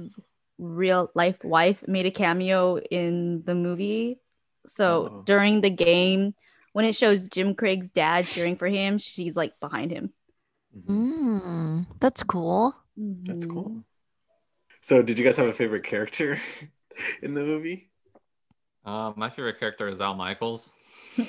real 0.59 1.11
life 1.15 1.45
wife 1.45 1.87
made 1.87 2.07
a 2.07 2.11
cameo 2.11 2.79
in 2.79 3.43
the 3.45 3.55
movie? 3.55 4.19
So 4.67 4.87
Oh. 5.07 5.23
during 5.23 5.61
the 5.61 5.71
game, 5.71 6.35
when 6.73 6.85
it 6.85 6.97
shows 6.97 7.29
Jim 7.29 7.55
Craig's 7.55 7.89
dad 7.91 8.27
cheering 8.27 8.57
for 8.57 8.67
him, 8.67 8.99
she's 8.99 9.37
like 9.37 9.61
behind 9.61 9.93
him. 9.93 10.13
Mhm. 10.77 10.87
Mm, 10.89 11.87
that's 12.01 12.25
cool. 12.25 12.75
That's 12.97 13.47
Mhm. 13.47 13.51
cool. 13.51 13.85
So, 14.85 15.01
did 15.01 15.19
you 15.19 15.25
guys 15.25 15.39
have 15.39 15.47
a 15.47 15.53
favorite 15.55 15.83
character 15.83 16.39
in 17.23 17.33
the 17.33 17.41
movie? 17.41 17.89
Uh, 18.85 19.15
my 19.17 19.31
favorite 19.31 19.59
character 19.59 19.89
is 19.89 20.03
Al 20.03 20.13
Michaels. 20.13 20.75
he 21.17 21.25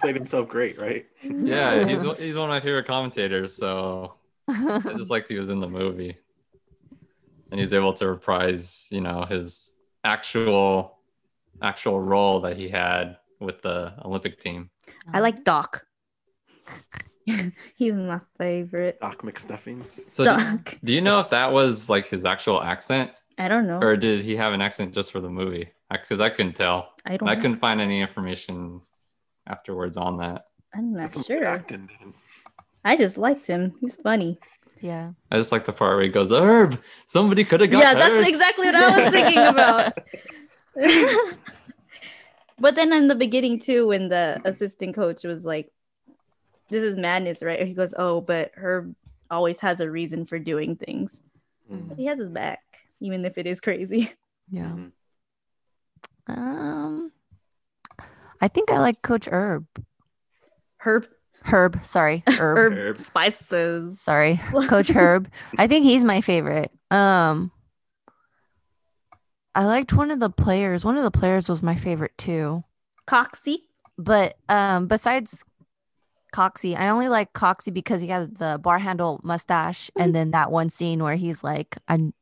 played 0.00 0.16
himself 0.16 0.48
great, 0.48 0.80
right? 0.80 1.06
Yeah, 1.22 1.86
he's 1.86 2.02
he's 2.18 2.34
one 2.34 2.50
of 2.50 2.54
my 2.54 2.58
favorite 2.58 2.88
commentators. 2.88 3.54
So 3.54 4.14
I 4.48 4.94
just 4.96 5.12
liked 5.12 5.28
he 5.28 5.38
was 5.38 5.48
in 5.48 5.60
the 5.60 5.68
movie, 5.68 6.16
and 7.52 7.60
he's 7.60 7.72
able 7.72 7.92
to 7.92 8.08
reprise, 8.08 8.88
you 8.90 9.00
know, 9.00 9.24
his 9.24 9.74
actual 10.02 10.98
actual 11.62 12.00
role 12.00 12.40
that 12.40 12.56
he 12.56 12.68
had 12.68 13.18
with 13.38 13.62
the 13.62 13.92
Olympic 14.04 14.40
team. 14.40 14.70
I 15.12 15.20
like 15.20 15.44
Doc. 15.44 15.86
He's 17.76 17.92
my 17.92 18.20
favorite. 18.38 19.00
Doc 19.00 19.22
McStuffins. 19.22 19.90
So, 19.90 20.24
do, 20.24 20.30
Doc. 20.30 20.78
do 20.82 20.92
you 20.92 21.00
know 21.00 21.20
if 21.20 21.30
that 21.30 21.52
was 21.52 21.88
like 21.88 22.08
his 22.08 22.24
actual 22.24 22.62
accent, 22.62 23.12
I 23.38 23.48
don't 23.48 23.66
know. 23.66 23.78
or 23.78 23.96
did 23.96 24.24
he 24.24 24.36
have 24.36 24.52
an 24.52 24.60
accent 24.60 24.94
just 24.94 25.12
for 25.12 25.20
the 25.20 25.30
movie? 25.30 25.70
Because 25.90 26.20
I, 26.20 26.30
couldn't 26.30 26.56
tell. 26.56 26.94
I 27.04 27.16
don't. 27.16 27.28
I 27.28 27.34
know. 27.34 27.40
couldn't 27.40 27.58
find 27.58 27.80
any 27.80 28.00
information 28.00 28.80
afterwards 29.46 29.96
on 29.96 30.18
that. 30.18 30.46
I'm 30.74 30.92
not 30.92 31.02
That's 31.02 31.26
sure. 31.26 31.44
acting. 31.44 31.90
I 32.84 32.96
just 32.96 33.18
liked 33.18 33.46
him. 33.46 33.74
He's 33.80 33.96
funny. 33.98 34.38
Yeah. 34.80 35.12
I 35.30 35.36
just 35.36 35.52
like 35.52 35.64
the 35.64 35.72
part 35.72 35.96
where 35.96 36.02
he 36.02 36.08
goes, 36.08 36.32
Herb, 36.32 36.80
somebody 37.06 37.44
could 37.44 37.60
have 37.60 37.70
got 37.70 37.82
yeah, 37.82 37.94
that's 37.94 38.26
exactly 38.26 38.66
what 38.66 38.74
I 38.74 39.04
was 39.04 39.12
thinking 39.12 39.38
about. 39.38 39.92
but 42.58 42.74
then 42.74 42.92
in 42.92 43.08
the 43.08 43.14
beginning 43.14 43.60
too, 43.60 43.88
when 43.88 44.08
the 44.08 44.40
assistant 44.44 44.94
coach 44.94 45.24
was 45.24 45.44
like, 45.44 45.70
"This 46.72 46.82
is 46.82 46.96
madness, 46.96 47.42
right?" 47.42 47.66
He 47.66 47.74
goes, 47.74 47.94
"Oh, 47.96 48.20
but 48.20 48.50
Herb 48.56 48.94
always 49.30 49.58
has 49.60 49.80
a 49.80 49.90
reason 49.90 50.26
for 50.26 50.38
doing 50.38 50.74
things. 50.76 51.22
Mhm. 51.70 51.96
He 51.96 52.06
has 52.06 52.18
his 52.18 52.28
back, 52.28 52.60
even 53.00 53.24
if 53.24 53.38
it 53.38 53.46
is 53.46 53.60
crazy." 53.60 54.12
Yeah. 54.50 54.72
Mhm. 54.72 54.92
Um, 56.28 57.12
I 58.40 58.48
think 58.48 58.70
I 58.70 58.78
like 58.80 59.02
Coach 59.02 59.26
Herb. 59.30 59.66
Herb, 60.78 61.06
Herb, 61.44 61.80
sorry, 61.84 62.22
Herb. 62.28 62.58
herb, 62.58 62.72
Herb. 62.74 62.98
spices. 63.00 64.00
Sorry, 64.00 64.36
Coach 64.68 64.88
Herb. 64.90 65.28
I 65.58 65.66
think 65.66 65.84
he's 65.84 66.04
my 66.04 66.20
favorite. 66.20 66.70
Um, 66.90 67.50
I 69.54 69.64
liked 69.64 69.92
one 69.92 70.10
of 70.10 70.18
the 70.20 70.30
players. 70.30 70.84
One 70.84 70.96
of 70.96 71.04
the 71.04 71.10
players 71.10 71.48
was 71.48 71.62
my 71.62 71.76
favorite 71.76 72.16
too. 72.18 72.64
Coxie. 73.06 73.68
But 73.98 74.36
um, 74.48 74.86
besides 74.86 75.44
Coxie, 76.32 76.76
I 76.76 76.88
only 76.88 77.08
like 77.08 77.32
Coxie 77.32 77.72
because 77.72 78.00
he 78.00 78.08
has 78.08 78.28
the 78.28 78.58
bar 78.62 78.78
handle 78.78 79.20
mustache, 79.22 79.90
and 79.96 80.14
then 80.14 80.32
that 80.32 80.50
one 80.50 80.70
scene 80.70 81.02
where 81.02 81.16
he's 81.16 81.44
like, 81.44 81.76
"I'm, 81.86 82.14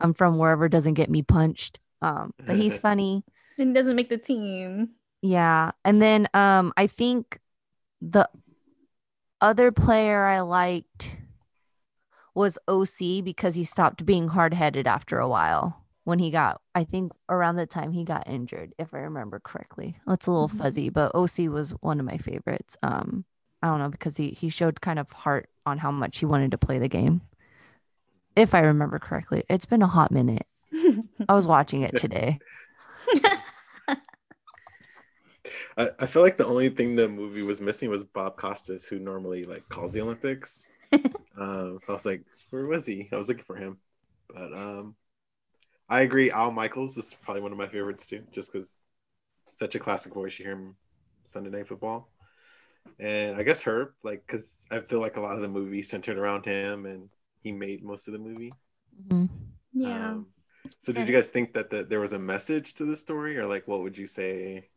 I'm 0.00 0.14
from 0.14 0.38
wherever 0.38 0.68
doesn't 0.68 0.94
get 0.94 1.10
me 1.10 1.22
punched." 1.22 1.78
Um, 2.00 2.34
but 2.44 2.56
he's 2.56 2.78
funny. 2.88 3.24
And 3.58 3.68
he 3.68 3.74
doesn't 3.74 3.96
make 3.96 4.08
the 4.08 4.18
team. 4.18 4.90
Yeah. 5.22 5.72
And 5.84 6.02
then 6.02 6.28
um 6.34 6.72
I 6.76 6.86
think 6.86 7.40
the 8.00 8.28
other 9.40 9.72
player 9.72 10.24
I 10.24 10.40
liked 10.40 11.16
was 12.34 12.58
OC 12.66 13.22
because 13.24 13.54
he 13.54 13.64
stopped 13.64 14.06
being 14.06 14.28
hard-headed 14.28 14.86
after 14.86 15.18
a 15.18 15.28
while 15.28 15.81
when 16.04 16.18
he 16.18 16.30
got 16.30 16.60
I 16.74 16.84
think 16.84 17.12
around 17.28 17.56
the 17.56 17.66
time 17.66 17.92
he 17.92 18.04
got 18.04 18.26
injured 18.28 18.74
if 18.78 18.94
I 18.94 18.98
remember 18.98 19.40
correctly. 19.40 19.96
It's 20.08 20.26
a 20.26 20.30
little 20.32 20.48
Mhm. 20.48 20.58
fuzzy, 20.58 20.88
but 20.90 21.12
OC 21.14 21.48
was 21.48 21.70
one 21.80 22.00
of 22.00 22.06
my 22.06 22.18
favorites. 22.18 22.76
Um 22.82 23.24
I 23.62 23.68
don't 23.68 23.78
know 23.80 23.88
because 23.90 24.16
he 24.16 24.30
he 24.30 24.48
showed 24.48 24.80
kind 24.80 24.98
of 24.98 25.10
heart 25.12 25.48
on 25.66 25.78
how 25.78 25.90
much 25.90 26.18
he 26.18 26.26
wanted 26.26 26.50
to 26.52 26.58
play 26.58 26.78
the 26.78 26.88
game. 26.88 27.22
If 28.36 28.54
I 28.54 28.60
remember 28.60 28.98
correctly. 28.98 29.44
It's 29.48 29.66
been 29.66 29.82
a 29.82 29.86
hot 29.86 30.10
minute. 30.10 30.46
I 31.28 31.34
was 31.34 31.46
watching 31.46 31.82
it 31.82 31.96
today. 31.96 32.40
I, 35.76 35.90
I 36.00 36.06
feel 36.06 36.22
like 36.22 36.36
the 36.36 36.46
only 36.46 36.68
thing 36.68 36.94
the 36.94 37.08
movie 37.08 37.42
was 37.42 37.60
missing 37.60 37.90
was 37.90 38.04
Bob 38.04 38.36
Costas, 38.36 38.86
who 38.86 38.98
normally 38.98 39.44
like 39.44 39.68
calls 39.68 39.92
the 39.92 40.00
Olympics. 40.00 40.76
um, 41.38 41.80
I 41.88 41.92
was 41.92 42.06
like, 42.06 42.24
where 42.50 42.66
was 42.66 42.86
he? 42.86 43.08
I 43.12 43.16
was 43.16 43.28
looking 43.28 43.44
for 43.44 43.56
him, 43.56 43.78
but 44.28 44.52
um, 44.52 44.96
I 45.88 46.02
agree. 46.02 46.30
Al 46.30 46.50
Michaels 46.50 46.96
is 46.96 47.14
probably 47.22 47.42
one 47.42 47.52
of 47.52 47.58
my 47.58 47.68
favorites 47.68 48.06
too, 48.06 48.22
just 48.32 48.52
because 48.52 48.82
such 49.52 49.74
a 49.74 49.78
classic 49.78 50.14
voice. 50.14 50.38
You 50.38 50.46
hear 50.46 50.54
him 50.54 50.76
Sunday 51.26 51.50
Night 51.50 51.68
Football, 51.68 52.08
and 52.98 53.36
I 53.36 53.42
guess 53.42 53.62
Herb, 53.62 53.90
like, 54.02 54.22
because 54.26 54.64
I 54.70 54.80
feel 54.80 55.00
like 55.00 55.16
a 55.16 55.20
lot 55.20 55.36
of 55.36 55.42
the 55.42 55.48
movie 55.48 55.82
centered 55.82 56.18
around 56.18 56.44
him, 56.44 56.86
and 56.86 57.08
he 57.42 57.52
made 57.52 57.82
most 57.82 58.08
of 58.08 58.12
the 58.12 58.18
movie. 58.18 58.52
Mhm. 59.08 59.28
yeah. 59.72 60.10
Um, 60.10 60.26
so 60.78 60.92
did 60.92 61.08
you 61.08 61.14
guys 61.14 61.30
think 61.30 61.52
that 61.54 61.70
the, 61.70 61.84
there 61.84 62.00
was 62.00 62.12
a 62.12 62.18
message 62.18 62.74
to 62.74 62.84
the 62.84 62.96
story, 62.96 63.36
or 63.38 63.46
like, 63.46 63.68
what 63.68 63.82
would 63.82 63.96
you 63.98 64.06
say 64.06 64.68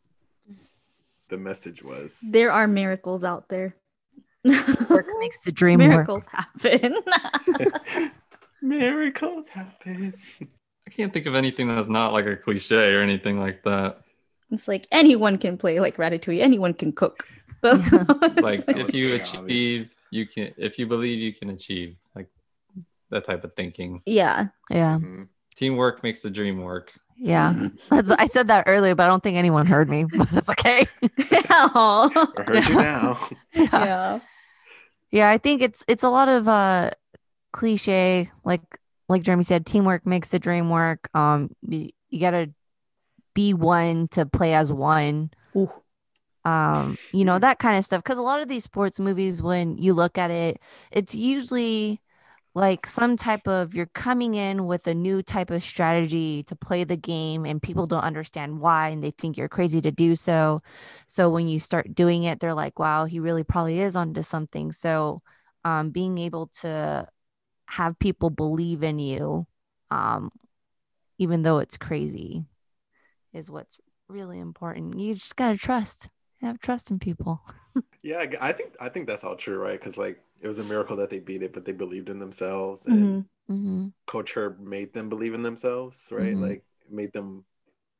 the 1.28 1.38
message 1.38 1.82
was? 1.82 2.20
there 2.32 2.52
are 2.52 2.66
miracles 2.66 3.24
out 3.24 3.48
there. 3.48 3.76
Work 4.44 5.06
makes 5.18 5.40
the 5.40 5.52
dream 5.52 5.80
work. 5.80 5.88
miracles 5.88 6.24
happen. 6.30 6.96
Miracles 8.62 9.48
happen. 9.48 10.14
I 10.86 10.90
can't 10.90 11.12
think 11.12 11.26
of 11.26 11.34
anything 11.34 11.68
that's 11.68 11.88
not 11.88 12.12
like 12.12 12.26
a 12.26 12.36
cliche 12.36 12.92
or 12.94 13.00
anything 13.02 13.40
like 13.40 13.62
that. 13.64 14.00
it's 14.50 14.68
like 14.68 14.86
anyone 14.92 15.36
can 15.38 15.58
play 15.58 15.80
like 15.80 15.96
Ratatouille. 15.96 16.40
Anyone 16.40 16.74
can 16.74 16.92
cook. 16.92 17.26
But 17.62 17.78
Yeah. 17.80 18.04
it's 18.22 18.40
Like 18.50 18.64
if 18.68 18.94
you 18.94 19.08
pretty 19.08 19.36
obvious. 19.38 19.40
achieve, 19.40 19.90
you 20.10 20.26
can. 20.26 20.54
If 20.58 20.78
you 20.78 20.86
believe, 20.86 21.18
you 21.18 21.32
can 21.32 21.50
achieve. 21.50 21.96
Like 22.14 22.28
that 23.10 23.24
type 23.24 23.42
of 23.44 23.54
thinking. 23.54 24.02
yeah. 24.06 24.48
Yeah. 24.70 24.98
Mhm. 25.00 25.28
Teamwork 25.56 26.02
makes 26.02 26.20
the 26.22 26.28
dream 26.30 26.60
work. 26.60 26.92
Yeah. 27.16 27.68
That's, 27.88 28.10
I 28.10 28.26
said 28.26 28.48
that 28.48 28.64
earlier, 28.66 28.94
but 28.94 29.04
I 29.04 29.06
don't 29.08 29.22
think 29.22 29.38
anyone 29.38 29.64
heard 29.64 29.88
me. 29.88 30.04
But 30.04 30.28
it's 30.34 30.50
okay. 30.50 30.86
I 31.02 32.10
heard 32.46 32.68
you 32.68 32.74
now. 32.74 33.18
yeah. 33.54 33.68
yeah. 33.72 34.20
Yeah, 35.10 35.30
I 35.30 35.38
think 35.38 35.62
it's 35.62 35.82
it's 35.88 36.02
a 36.04 36.10
lot 36.10 36.28
of 36.28 36.46
uh 36.46 36.90
cliche, 37.52 38.30
like 38.44 38.60
like 39.08 39.22
Jeremy 39.22 39.44
said, 39.44 39.66
teamwork 39.66 40.06
makes 40.06 40.30
the 40.30 40.38
dream 40.38 40.70
work. 40.70 41.08
Um, 41.14 41.50
you, 41.68 41.90
you 42.10 42.20
gotta 42.20 42.52
be 43.34 43.54
one 43.54 44.08
to 44.08 44.26
play 44.26 44.54
as 44.54 44.72
one. 44.72 45.30
Ooh. 45.56 45.70
um 46.44 46.96
you 47.12 47.24
know 47.24 47.38
that 47.38 47.58
kind 47.58 47.76
of 47.78 47.84
stuff 47.84 48.02
because 48.02 48.18
a 48.18 48.22
lot 48.22 48.40
of 48.40 48.48
these 48.48 48.64
sports 48.64 49.00
movies 49.00 49.42
when 49.42 49.76
you 49.76 49.92
look 49.94 50.16
at 50.18 50.30
it 50.30 50.60
it's 50.92 51.14
usually 51.14 52.00
like 52.54 52.86
some 52.86 53.16
type 53.16 53.46
of 53.48 53.74
you're 53.74 53.86
coming 53.86 54.34
in 54.34 54.66
with 54.66 54.86
a 54.86 54.94
new 54.94 55.22
type 55.22 55.50
of 55.50 55.62
strategy 55.62 56.42
to 56.44 56.56
play 56.56 56.84
the 56.84 56.96
game 56.96 57.44
and 57.44 57.62
people 57.62 57.86
don't 57.86 58.02
understand 58.04 58.60
why 58.60 58.88
and 58.90 59.02
they 59.02 59.10
think 59.10 59.36
you're 59.36 59.48
crazy 59.48 59.80
to 59.80 59.90
do 59.90 60.14
so 60.16 60.62
so 61.06 61.28
when 61.30 61.48
you 61.48 61.58
start 61.60 61.94
doing 61.94 62.24
it 62.24 62.40
they're 62.40 62.54
like 62.54 62.78
wow 62.78 63.04
he 63.06 63.18
really 63.20 63.44
probably 63.44 63.80
is 63.80 63.96
onto 63.96 64.22
something 64.22 64.72
so 64.72 65.20
um 65.64 65.90
being 65.90 66.18
able 66.18 66.46
to 66.48 67.06
have 67.66 67.98
people 67.98 68.30
believe 68.30 68.82
in 68.82 68.98
you 68.98 69.46
um 69.90 70.30
even 71.18 71.42
though 71.42 71.58
it's 71.58 71.76
crazy 71.76 72.44
is 73.32 73.50
what's 73.50 73.78
really 74.08 74.38
important 74.38 74.98
you 75.00 75.14
just 75.14 75.36
got 75.36 75.52
to 75.52 75.58
trust 75.58 76.10
have 76.42 76.58
trust 76.60 76.90
in 76.90 76.98
people 76.98 77.40
Yeah, 78.02 78.18
I- 78.18 78.48
I 78.50 78.52
think 78.52 78.74
I 78.80 78.88
think 78.88 79.06
that's 79.06 79.24
all 79.24 79.36
true, 79.36 79.58
right? 79.58 79.78
Because 79.78 79.96
like 79.98 80.20
it 80.40 80.46
was 80.48 80.58
a 80.58 80.64
miracle 80.64 80.96
that 80.96 81.10
they 81.10 81.18
beat 81.18 81.42
it, 81.42 81.52
but 81.52 81.64
they 81.64 81.72
believed 81.72 82.08
in 82.08 82.18
themselves, 82.18 82.86
and 82.86 83.18
Mhm. 83.18 83.28
mm-hmm. 83.50 83.88
Coach 84.06 84.34
Herb 84.36 84.60
made 84.60 84.94
them 84.94 85.08
believe 85.08 85.34
in 85.34 85.42
themselves, 85.42 86.10
right? 86.12 86.36
Mhm. 86.36 86.40
Like 86.40 86.64
made 86.90 87.12
them 87.12 87.44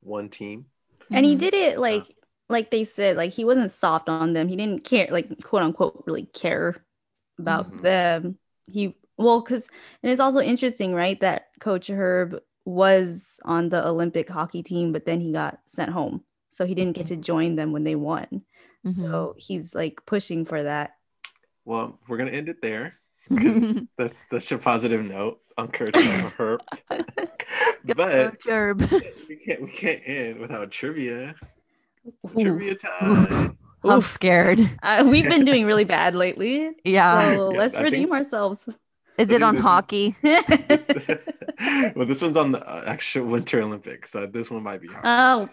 one 0.02 0.28
team. 0.30 0.66
And 1.12 1.24
he 1.24 1.34
Mhm. 1.34 1.40
did 1.40 1.54
it 1.54 1.78
like 1.78 2.04
like 2.48 2.70
they 2.70 2.84
said, 2.84 3.16
like 3.16 3.32
he 3.32 3.44
wasn't 3.44 3.70
soft 3.72 4.08
on 4.08 4.32
them. 4.32 4.48
He 4.48 4.56
didn't 4.56 4.84
care, 4.84 5.08
like 5.10 5.42
quote 5.42 5.62
unquote, 5.62 6.04
really 6.06 6.26
care 6.26 6.76
about 7.38 7.72
Mhm. 7.72 7.82
them. 7.82 8.38
He 8.66 8.96
well, 9.18 9.40
because 9.40 9.66
and 10.02 10.10
it's 10.12 10.20
also 10.20 10.40
interesting, 10.40 10.94
right, 10.94 11.18
that 11.20 11.46
Coach 11.60 11.88
Herb 11.90 12.40
was 12.64 13.38
on 13.44 13.68
the 13.68 13.86
Olympic 13.86 14.28
hockey 14.28 14.62
team, 14.62 14.92
but 14.92 15.04
then 15.06 15.20
he 15.20 15.32
got 15.32 15.58
sent 15.66 15.90
home, 15.90 16.22
so 16.50 16.66
he 16.66 16.74
didn't 16.74 16.96
get 16.96 17.06
to 17.08 17.16
join 17.16 17.56
them 17.56 17.72
when 17.72 17.84
they 17.84 17.94
won. 17.94 18.26
Mm-hmm. 18.86 18.90
So 18.90 19.34
he's 19.36 19.74
like 19.74 20.04
pushing 20.06 20.44
for 20.44 20.62
that. 20.62 20.96
Well, 21.64 21.98
we're 22.08 22.16
gonna 22.18 22.30
end 22.32 22.48
it 22.48 22.62
there 22.62 22.94
because 23.28 23.80
that's 23.98 24.26
that's 24.26 24.52
a 24.52 24.58
positive 24.58 25.04
note 25.04 25.40
on 25.56 25.68
Coach 25.68 25.96
Herb. 26.38 26.60
but 26.88 28.40
Gerb. 28.40 28.90
we 29.28 29.36
can't 29.36 29.62
we 29.62 29.70
can't 29.70 30.00
end 30.04 30.38
without 30.38 30.70
trivia. 30.70 31.34
Ooh. 32.36 32.40
Trivia 32.40 32.74
time. 32.74 33.58
I'm 33.84 33.98
Oof. 33.98 34.06
scared. 34.06 34.58
Uh, 34.82 35.06
we've 35.10 35.28
been 35.28 35.44
doing 35.44 35.64
really 35.66 35.84
bad 35.84 36.14
lately. 36.16 36.70
Yeah. 36.84 37.32
So 37.32 37.52
Yeah, 37.52 37.58
let's 37.58 37.74
I 37.74 37.82
think- 37.82 37.92
redeem 37.94 38.12
ourselves. 38.12 38.68
Is 39.18 39.30
it 39.30 39.42
on 39.42 39.54
this 39.54 39.60
is- 39.60 39.66
hockey? 39.68 40.16
well, 41.94 42.06
this 42.06 42.20
one's 42.22 42.36
on 42.36 42.52
the 42.52 42.60
uh, 42.68 42.84
actual 42.86 43.26
Winter 43.26 43.60
Olympics, 43.62 44.10
so 44.10 44.26
this 44.26 44.50
one 44.50 44.62
might 44.62 44.80
be 44.80 44.88
hard. 44.88 45.04
oh, 45.04 45.48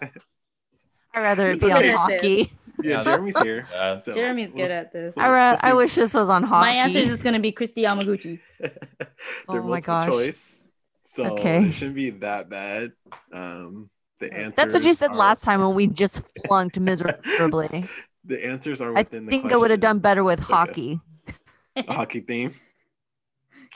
I'd 1.15 1.21
rather 1.21 1.47
it 1.47 1.55
It's 1.55 1.63
be 1.63 1.71
on 1.71 1.83
hockey. 1.83 2.51
yeah, 2.83 2.97
Yeah. 2.97 3.01
Jeremy's 3.03 3.37
here. 3.39 3.67
Yeah. 3.71 3.95
so 3.95 4.13
Jeremy's 4.13 4.49
we'll 4.49 4.65
good 4.65 4.71
at 4.71 4.91
this. 4.91 5.17
I, 5.17 5.29
ra- 5.29 5.57
We'll 5.61 5.71
I 5.71 5.73
wish 5.75 5.95
this 5.95 6.13
was 6.13 6.27
on 6.29 6.43
hockey. 6.43 6.65
My 6.65 6.71
answer 6.71 6.99
is 6.99 7.09
just 7.09 7.23
gonna 7.23 7.39
be 7.39 7.51
Kristi 7.51 7.85
Yamaguchi. 7.85 8.39
They're 8.59 8.71
Oh 9.47 9.53
my 9.55 9.59
multiple 9.59 9.81
gosh. 9.81 10.05
choice, 10.07 10.69
so 11.05 11.33
Okay. 11.37 11.65
it 11.65 11.71
shouldn't 11.73 11.95
be 11.95 12.09
that 12.11 12.49
bad. 12.49 12.93
Um, 13.31 13.89
the 14.19 14.33
answers. 14.33 14.53
That's 14.55 14.73
what 14.73 14.83
you 14.83 14.93
said 14.93 15.11
are- 15.11 15.15
last 15.15 15.43
time 15.43 15.61
when 15.61 15.75
we 15.75 15.87
just 15.87 16.21
flunked 16.47 16.79
miserably. 16.79 17.85
The 18.25 18.45
answers 18.45 18.81
are 18.81 18.89
I 18.89 19.01
within 19.01 19.25
the 19.25 19.31
think 19.31 19.51
I 19.51 19.55
would 19.57 19.69
have 19.71 19.79
done 19.81 19.99
better 19.99 20.23
with 20.23 20.43
questions, 20.43 20.99
hockey. 21.27 21.35
I. 21.75 21.83
A 21.87 21.93
hockey 21.93 22.19
theme. 22.21 22.53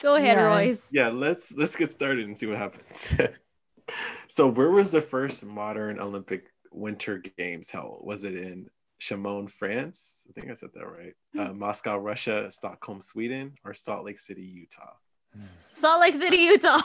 Go 0.02 0.14
ahead, 0.14 0.36
Yes. 0.36 0.44
Royce. 0.44 0.86
Yeah, 0.92 1.08
let's 1.08 1.52
let's 1.52 1.76
get 1.76 1.92
started 1.92 2.26
and 2.26 2.38
see 2.38 2.46
what 2.46 2.58
happens. 2.58 3.14
so, 4.28 4.48
where 4.48 4.70
was 4.70 4.92
the 4.92 5.00
first 5.00 5.44
modern 5.44 5.98
Olympic 5.98 6.46
Winter 6.72 7.18
Games 7.36 7.70
held? 7.70 8.00
Was 8.04 8.24
it 8.24 8.34
in 8.34 8.68
Chamonix, 8.98 9.52
France? 9.52 10.26
I 10.28 10.32
think 10.32 10.50
I 10.50 10.54
said 10.54 10.70
that 10.74 10.86
right. 10.86 11.14
Uh, 11.38 11.52
Moscow, 11.52 11.98
Russia, 11.98 12.50
Stockholm, 12.50 13.00
Sweden, 13.00 13.54
or 13.64 13.74
Salt 13.74 14.04
Lake 14.04 14.18
City, 14.18 14.42
Utah? 14.42 14.92
Salt 15.72 16.00
Lake 16.00 16.14
City, 16.14 16.38
Utah. 16.38 16.80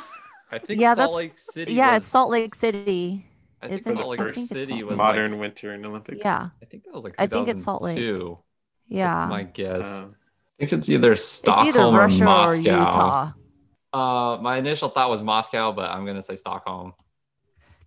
I 0.52 0.60
think 0.60 0.80
Yeah, 0.80 0.94
Salt 0.94 1.16
Lake 1.16 1.38
City. 1.38 1.74
Yeah, 1.74 1.94
was, 1.94 2.04
it's 2.04 2.12
Salt 2.12 2.32
Lake 2.32 2.56
City. 2.56 3.26
I 3.62 3.68
think 3.70 3.82
Isn't? 3.82 3.98
Salt 3.98 4.10
Lake 4.10 4.20
think 4.20 4.38
it's 4.38 4.50
City 4.50 4.80
Salt 4.80 4.86
was 4.86 4.98
modern 4.98 5.32
like, 5.32 5.40
winter 5.40 5.74
in 5.74 5.86
Olympics. 5.86 6.20
Yeah. 6.20 6.50
I 6.62 6.66
think 6.66 6.84
that 6.84 6.94
was 6.94 7.04
like 7.04 7.16
I 7.18 7.28
think 7.28 7.48
it's 7.48 7.64
Salt 7.64 7.82
Lake. 7.82 7.98
2002. 7.98 8.38
Yeah. 8.90 9.14
That's 9.14 9.30
my 9.30 9.44
guess. 9.44 10.02
Uh, 10.02 10.08
I 10.08 10.23
think 10.66 10.70
think 10.70 10.80
it's 10.80 10.90
either 10.90 11.12
It's 11.14 11.24
Stockholm 11.24 11.68
either 11.68 11.98
Russia 11.98 12.24
or 12.26 12.28
or 12.28 12.48
Moscow. 12.48 12.80
Utah. 12.80 13.32
Uh, 13.94 14.38
my 14.42 14.58
initial 14.58 14.90
thought 14.90 15.10
was 15.10 15.22
Moscow, 15.22 15.72
but 15.72 15.90
I'm 15.90 16.06
gonna 16.06 16.24
say 16.24 16.36
Stockholm. 16.36 16.94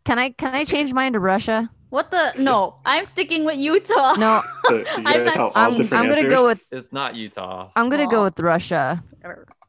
Can 0.04 0.18
I 0.18 0.30
can 0.30 0.54
I 0.54 0.64
change 0.64 0.92
mine 0.92 1.12
to 1.14 1.20
Russia? 1.20 1.70
What 1.90 2.10
the? 2.10 2.32
No, 2.38 2.76
I'm 2.84 3.04
sticking 3.06 3.44
with 3.44 3.56
Utah. 3.56 4.14
No, 4.14 4.42
So 4.68 4.84
I'm 4.96 5.24
not- 5.24 5.56
I'm- 5.56 5.74
I'm 5.92 6.08
gonna 6.08 6.28
go 6.28 6.46
with- 6.46 6.66
It's 6.72 6.92
not 6.92 7.14
Utah. 7.14 7.70
I'm 7.76 7.88
gonna 7.88 8.06
go 8.08 8.24
with 8.24 8.38
Russia. 8.40 9.02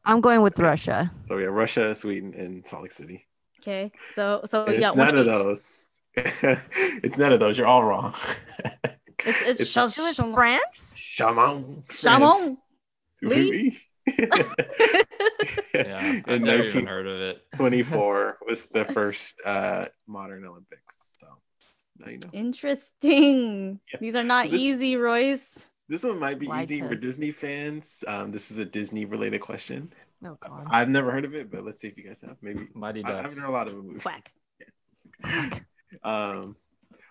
I'm 0.04 0.20
going 0.20 0.40
with 0.40 0.58
Russia. 0.58 1.10
So 1.28 1.36
we 1.36 1.42
have 1.44 1.52
Russia, 1.52 1.94
Sweden, 1.94 2.34
and 2.36 2.66
Salt 2.66 2.82
Lake 2.82 2.92
City. 2.92 3.26
Okay, 3.60 3.90
so 4.14 4.40
so 4.44 4.64
And 4.64 4.78
yeah, 4.78 4.88
it's 4.88 4.96
one 4.96 5.06
none 5.08 5.16
of 5.18 5.26
each. 5.26 5.32
those. 5.32 5.98
it's 7.04 7.18
none 7.18 7.32
of 7.32 7.40
those. 7.40 7.58
You're 7.58 7.66
all 7.66 7.84
wrong. 7.84 8.14
It's 9.26 9.42
it's, 9.42 9.60
It's- 9.60 9.92
Sh- 9.94 9.98
It 9.98 10.02
was 10.02 10.14
Sh- 10.14 10.34
France. 10.34 10.94
Chamon. 10.94 11.82
Chamon. 11.90 12.56
Oui. 13.22 13.76
Yeah, 15.74 16.20
I've 16.26 16.28
In 16.36 16.42
never 16.44 16.64
even 16.64 16.86
heard 16.86 17.06
of 17.06 17.20
it. 17.20 17.36
1924 17.58 18.38
was 18.48 18.66
the 18.66 18.84
first 18.86 19.40
uh, 19.44 19.86
modern 20.06 20.44
Olympics. 20.46 21.18
So 21.20 21.26
now 22.00 22.10
you 22.12 22.18
know. 22.18 22.28
Interesting. 22.32 23.78
Yeah. 23.92 23.98
These 24.00 24.14
are 24.14 24.24
not 24.24 24.46
So 24.46 24.52
this- 24.52 24.60
easy, 24.60 24.96
Royce. 24.96 25.58
This 25.90 26.04
one 26.04 26.18
might 26.18 26.38
be 26.38 26.46
Why 26.48 26.62
easy 26.64 26.80
for? 26.80 26.94
Disney 26.94 27.30
fans. 27.30 28.02
Um, 28.08 28.30
this 28.30 28.50
is 28.50 28.58
a 28.58 28.64
Disney 28.64 29.04
related 29.06 29.40
question. 29.40 29.92
Oh 30.24 30.36
I've 30.68 30.88
never 30.88 31.10
heard 31.12 31.24
of 31.24 31.34
it, 31.34 31.50
but 31.50 31.64
let's 31.64 31.78
see 31.80 31.88
if 31.88 31.96
you 31.96 32.04
guys 32.04 32.20
have. 32.22 32.36
Maybe 32.42 32.66
Mighty 32.74 33.04
I, 33.04 33.08
I 33.08 33.22
haven't 33.22 33.30
Ducks. 33.30 33.40
heard 33.40 33.48
a 33.48 33.52
lot 33.52 33.68
of 33.68 33.74
movies. 33.74 34.02
Quack. 34.02 34.32
Um, 36.02 36.56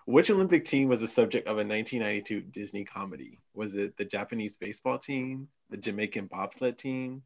which 0.08 0.30
Olympic 0.30 0.64
team 0.64 0.88
was 0.88 1.02
the 1.02 1.06
subject 1.06 1.46
of 1.46 1.56
a 1.56 1.64
1992 1.64 2.40
Disney 2.40 2.82
comedy? 2.82 3.38
Was 3.52 3.74
it 3.74 3.94
the 3.98 4.06
Japanese 4.06 4.56
baseball 4.56 4.98
team, 4.98 5.48
the 5.68 5.76
Jamaican 5.76 6.28
bobsled 6.28 6.78
team, 6.78 7.22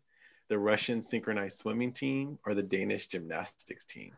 the 0.49 0.59
Russian 0.59 1.01
synchronized 1.01 1.59
swimming 1.59 1.93
team, 1.93 2.41
or 2.45 2.55
the 2.55 2.63
Danish 2.63 3.07
gymnastics 3.07 3.85
team? 3.85 4.11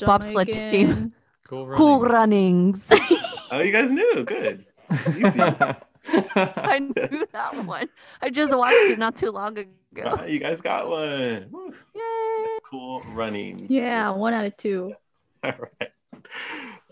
Bobsled 0.00 0.48
team. 0.52 1.12
Cool 1.46 1.68
runnings. 1.68 1.78
Cool 1.78 2.00
runnings. 2.00 2.88
Oh, 3.52 3.60
you 3.60 3.72
guys 3.72 3.90
knew. 3.90 4.22
Good. 4.24 4.64
Easy. 5.08 5.40
I 6.36 6.78
knew 6.78 7.26
that 7.32 7.64
one. 7.64 7.88
I 8.22 8.30
just 8.30 8.56
watched 8.56 8.76
it 8.76 8.96
not 8.96 9.16
too 9.16 9.32
long 9.32 9.58
ago. 9.58 9.72
Wow, 10.04 10.24
you 10.24 10.38
guys 10.38 10.60
got 10.60 10.88
one. 10.88 11.48
Woo. 11.50 11.74
Yay! 11.92 12.58
Cool 12.70 13.02
runnings. 13.08 13.68
Yeah, 13.68 14.10
one 14.10 14.34
out 14.34 14.46
of 14.46 14.56
two. 14.56 14.94
All 15.42 15.52
right. 15.80 15.90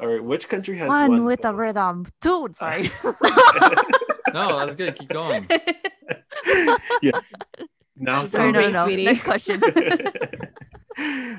All 0.00 0.06
right. 0.08 0.22
Which 0.22 0.48
country 0.48 0.76
has 0.78 0.88
One 0.88 1.10
won 1.10 1.24
with 1.24 1.40
a 1.40 1.50
both? 1.52 1.56
rhythm. 1.56 2.06
Two. 2.20 2.48
Sorry. 2.56 2.90
no, 4.32 4.58
that's 4.60 4.74
good. 4.74 4.96
Keep 4.96 5.08
going. 5.08 5.48
yes. 7.02 7.32
Now, 7.96 8.24
sorry. 8.24 8.52
No, 8.52 8.60
Sorry, 8.62 8.72
no. 8.72 8.84
sweetie. 8.86 9.04
Next 9.04 9.24
question. 9.24 9.62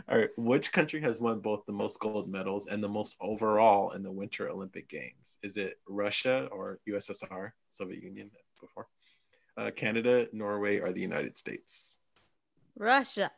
All 0.10 0.18
right. 0.18 0.30
Which 0.38 0.72
country 0.72 1.02
has 1.02 1.20
won 1.22 1.40
both 1.40 1.66
the 1.66 1.74
most 1.74 2.00
gold 2.00 2.30
medals 2.30 2.68
and 2.68 2.84
the 2.84 2.90
most 2.90 3.16
overall 3.22 3.92
in 3.92 4.04
the 4.04 4.12
Winter 4.12 4.50
Olympic 4.50 4.90
Games? 4.90 5.38
Is 5.42 5.58
it 5.58 5.76
Russia 5.88 6.48
or 6.52 6.80
USSR, 6.88 7.52
Soviet 7.70 8.04
Union 8.04 8.30
before? 8.60 8.88
Uh, 9.58 9.72
Canada, 9.72 10.28
Norway, 10.32 10.80
or 10.80 10.92
the 10.94 11.02
United 11.02 11.38
States? 11.38 11.98
Russia. 12.78 13.32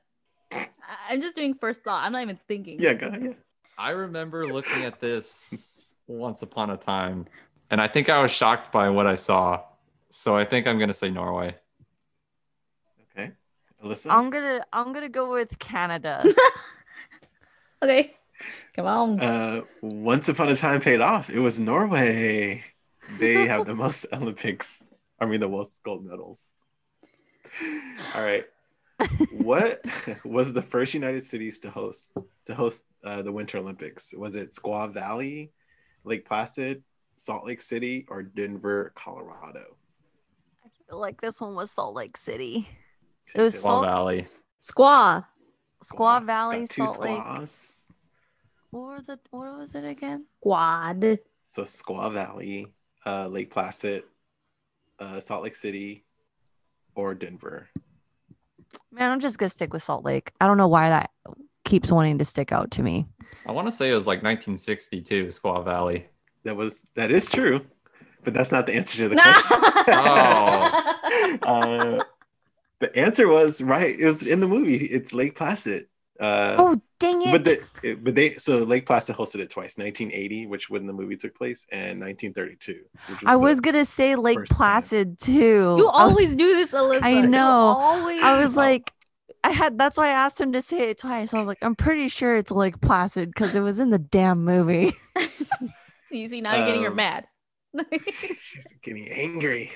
I- 0.52 0.68
I'm 1.10 1.22
just 1.22 1.36
doing 1.36 1.54
first 1.56 1.84
thought. 1.84 2.04
I'm 2.04 2.12
not 2.12 2.22
even 2.24 2.40
thinking. 2.48 2.80
Yeah, 2.80 2.94
go 2.94 3.08
ahead. 3.08 3.36
I 3.82 3.90
remember 3.90 4.46
looking 4.46 4.84
at 4.84 5.00
this 5.00 5.96
once 6.06 6.44
upon 6.44 6.70
a 6.70 6.78
time, 6.78 7.26
and 7.72 7.82
I 7.82 7.88
think 7.88 8.10
I 8.10 8.22
was 8.22 8.30
shocked 8.30 8.72
by 8.72 8.90
what 8.92 9.08
I 9.08 9.16
saw. 9.16 9.64
So 10.12 10.38
I 10.38 10.46
think 10.46 10.68
I'm 10.68 10.78
gonna 10.78 10.94
say 10.94 11.10
Norway. 11.10 11.56
Okay. 13.18 13.32
Alyssa? 13.84 14.12
I'm 14.12 14.30
gonna 14.30 14.64
I'm 14.72 14.94
gonna 14.94 15.10
go 15.10 15.34
with 15.34 15.58
Canada. 15.58 16.24
Okay. 17.84 18.14
Come 18.76 18.86
on. 18.86 19.20
Uh, 19.20 19.62
once 19.82 20.30
upon 20.30 20.50
a 20.50 20.56
time 20.56 20.82
paid 20.82 21.02
off. 21.02 21.32
It 21.32 21.40
was 21.40 21.60
Norway. 21.60 22.64
They 23.18 23.48
have 23.48 23.66
the 23.66 23.74
most 23.74 24.06
Olympics. 24.14 24.88
I 25.20 25.26
mean, 25.26 25.40
the 25.40 25.50
most 25.50 25.82
gold 25.82 26.06
medals. 26.06 26.52
All 28.14 28.22
right. 28.22 28.46
What 29.32 29.82
was 30.26 30.54
the 30.54 30.62
first 30.62 30.94
United 30.94 31.24
cities 31.26 31.60
to 31.60 31.70
host 31.70 32.14
to 32.46 32.56
host 32.56 32.86
uh, 33.04 33.22
the 33.22 33.32
Winter 33.32 33.58
Olympics? 33.58 34.14
Was 34.16 34.36
it 34.36 34.52
Squaw 34.52 34.92
Valley, 34.94 35.52
Lake 36.04 36.26
Placid, 36.28 36.84
Salt 37.16 37.46
Lake 37.46 37.62
City, 37.62 38.06
or 38.10 38.24
Denver, 38.24 38.92
Colorado? 38.96 39.76
I 40.66 40.70
feel 40.90 41.00
like 41.00 41.22
this 41.22 41.40
one 41.42 41.56
was 41.56 41.72
Salt 41.72 41.96
Lake 41.96 42.18
City. 42.18 42.68
It 43.36 43.42
was 43.42 43.56
Squaw 43.56 43.62
Salt- 43.62 43.86
Valley. 43.86 44.28
Squaw. 44.62 45.26
Squaw 45.84 46.18
It's 46.18 46.26
Valley, 46.28 46.60
got 46.60 46.70
two 46.70 46.88
Salt 46.88 47.00
Lake. 47.02 47.18
squaws. 47.18 47.86
Or 48.72 49.02
the 49.02 49.20
what 49.32 49.58
was 49.58 49.76
it 49.76 49.84
again? 49.86 50.26
Squad. 50.40 51.20
So 51.44 51.64
Squaw 51.64 52.12
Valley, 52.12 52.68
uh, 53.06 53.28
Lake 53.28 53.50
Placid, 53.52 54.04
uh, 55.00 55.20
Salt 55.20 55.44
Lake 55.44 55.56
City, 55.56 56.06
or 56.96 57.14
Denver. 57.16 57.68
Man, 58.92 59.12
I'm 59.12 59.20
just 59.20 59.38
gonna 59.38 59.50
stick 59.50 59.74
with 59.74 59.84
Salt 59.84 60.04
Lake. 60.04 60.32
I 60.40 60.48
don't 60.48 60.58
know 60.58 60.68
why 60.68 60.90
that 60.90 61.12
keeps 61.66 61.92
wanting 61.92 62.18
to 62.20 62.26
stick 62.26 62.52
out 62.52 62.72
to 62.72 62.84
me. 62.84 63.08
I 63.46 63.52
want 63.52 63.68
to 63.68 63.72
say 63.72 63.90
it 63.90 63.96
was 63.96 64.08
like 64.08 64.24
1962, 64.24 65.28
Squaw 65.28 65.64
Valley. 65.64 66.08
That 66.44 66.56
was 66.56 66.86
that 66.96 67.12
is 67.12 67.30
true, 67.30 67.62
but 68.24 68.34
that's 68.34 68.52
not 68.52 68.68
the 68.68 68.76
answer 68.76 69.04
to 69.04 69.10
the 69.10 69.16
question. 69.22 69.58
Oh. 69.88 71.38
uh, 72.00 72.04
the 72.80 72.96
answer 72.98 73.28
was 73.28 73.62
right. 73.62 73.98
It 73.98 74.06
was 74.06 74.26
in 74.26 74.40
the 74.40 74.48
movie. 74.48 74.76
It's 74.76 75.14
Lake 75.14 75.36
Placid. 75.36 75.88
Uh, 76.22 76.56
Oh 76.60 76.82
dang 77.00 77.22
it! 77.24 77.32
but 77.32 77.44
the, 77.44 77.96
but 77.96 78.14
they 78.16 78.30
so 78.30 78.60
Lake 78.60 78.86
Placid 78.86 79.16
hosted 79.16 79.40
it 79.40 79.50
twice, 79.50 79.76
1980, 79.78 80.46
which 80.46 80.70
when 80.70 80.86
the 80.86 80.94
movie 80.94 81.18
took 81.18 81.36
place, 81.36 81.66
and 81.72 82.00
1932. 82.00 82.82
Which 83.10 83.20
I 83.26 83.36
was 83.36 83.60
gonna 83.60 83.84
say 83.86 84.16
Lake 84.16 84.38
first 84.38 84.52
time. 84.52 84.58
Placid 84.58 85.20
too. 85.20 85.76
You 85.80 85.90
always 85.90 86.36
knew 86.36 86.56
this, 86.56 86.70
Alyssa. 86.72 87.00
I 87.02 87.22
know. 87.22 87.74
always. 87.76 88.22
I 88.22 88.40
was 88.42 88.56
like, 88.56 88.92
I 89.44 89.50
had 89.50 89.80
that's 89.80 89.98
why 89.98 90.10
I 90.10 90.12
asked 90.12 90.40
him 90.40 90.52
to 90.52 90.62
say 90.62 90.92
it 90.92 91.00
twice. 91.00 91.34
I 91.34 91.40
was 91.40 91.48
like, 91.48 91.58
I'm 91.64 91.76
pretty 91.76 92.08
sure 92.08 92.38
it's 92.38 92.52
Lake 92.52 92.80
Placid 92.82 93.30
because 93.30 93.56
it 93.56 93.62
was 93.62 93.80
in 93.80 93.90
the 93.90 93.98
damn 94.00 94.46
movie. 94.46 94.94
you 96.12 96.28
see, 96.28 96.40
now 96.42 96.56
you're 96.56 96.68
getting 96.68 96.84
her 96.84 96.90
Um, 96.90 96.96
mad. 96.96 97.26
She's 98.00 98.68
getting 98.84 99.08
angry. 99.10 99.72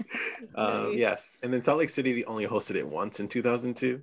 um, 0.56 0.94
yes, 0.94 1.36
and 1.42 1.52
then 1.52 1.62
Salt 1.62 1.78
Lake 1.78 1.90
City 1.90 2.24
only 2.24 2.46
hosted 2.46 2.74
it 2.76 2.88
once 2.88 3.20
in 3.20 3.28
2002. 3.28 4.02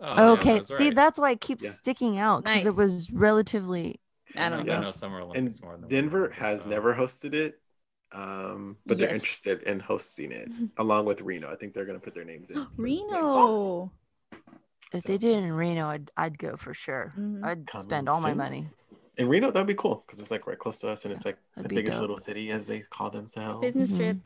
Oh, 0.00 0.14
yeah, 0.14 0.30
okay, 0.32 0.54
that's 0.54 0.68
see, 0.68 0.74
right. 0.86 0.94
that's 0.94 1.18
why 1.18 1.30
it 1.30 1.40
keeps 1.40 1.64
Yeah. 1.64 1.70
sticking 1.72 2.18
out 2.18 2.44
because 2.44 2.56
Nice. 2.58 2.66
it 2.66 2.74
was 2.76 3.10
relatively. 3.10 4.00
I 4.36 4.48
don't 4.50 4.60
I 4.60 4.62
know. 4.62 4.62
know 4.80 4.86
Yes. 4.86 4.96
Summer 4.96 5.20
And 5.20 5.24
Olympics 5.30 5.60
more 5.62 5.76
than 5.78 5.88
Denver 5.88 6.20
Winter, 6.22 6.34
has 6.36 6.62
so- 6.62 6.68
never 6.70 6.94
hosted 6.94 7.32
it, 7.34 7.60
um, 8.12 8.76
but 8.84 8.98
they're 8.98 9.08
interested 9.12 9.62
in 9.62 9.80
hosting 9.80 10.32
it 10.32 10.48
along 10.78 11.06
with 11.06 11.22
Reno. 11.22 11.50
I 11.50 11.56
think 11.56 11.72
they're 11.74 11.86
going 11.86 11.98
to 11.98 12.04
put 12.04 12.14
their 12.14 12.24
names 12.24 12.50
in. 12.50 12.66
Reno. 12.76 13.90
If 14.92 15.02
So- 15.02 15.08
they 15.08 15.18
did 15.18 15.36
it 15.36 15.44
in 15.44 15.52
Reno, 15.52 15.86
I'd, 15.88 16.10
I'd 16.16 16.38
go 16.38 16.56
for 16.56 16.74
sure. 16.74 17.14
Mhm. 17.18 17.44
I'd 17.44 17.66
Coming 17.66 17.82
spend 17.88 18.08
all 18.08 18.20
my 18.20 18.34
money. 18.34 18.68
In 19.16 19.28
Reno, 19.30 19.50
that'd 19.50 19.66
be 19.66 19.74
cool 19.74 20.04
because 20.06 20.18
it's 20.20 20.30
like 20.30 20.46
right 20.46 20.58
close 20.58 20.78
to 20.80 20.88
us, 20.90 21.06
and 21.06 21.14
it's 21.14 21.24
like 21.24 21.38
the 21.56 21.68
biggest 21.70 21.94
dope. 21.96 22.02
little 22.02 22.18
city 22.18 22.50
as 22.50 22.66
they 22.66 22.80
call 22.80 23.08
themselves. 23.08 23.60
Business 23.62 23.92
Mhm. 23.92 23.98
trip. 23.98 24.16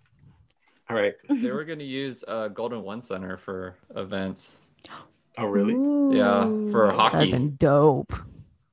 All 0.88 0.96
right. 0.96 1.14
They 1.28 1.52
were 1.52 1.64
going 1.64 1.78
to 1.78 1.84
use 1.84 2.24
uh, 2.26 2.48
Golden 2.48 2.82
One 2.82 3.00
Center 3.00 3.36
for 3.36 3.76
events. 3.94 4.58
Oh, 5.40 5.46
really? 5.46 5.74
Yeah, 6.16 6.44
for 6.70 6.86
That'd 6.86 7.00
hockey. 7.00 7.30
been 7.32 7.56
dope. 7.56 8.12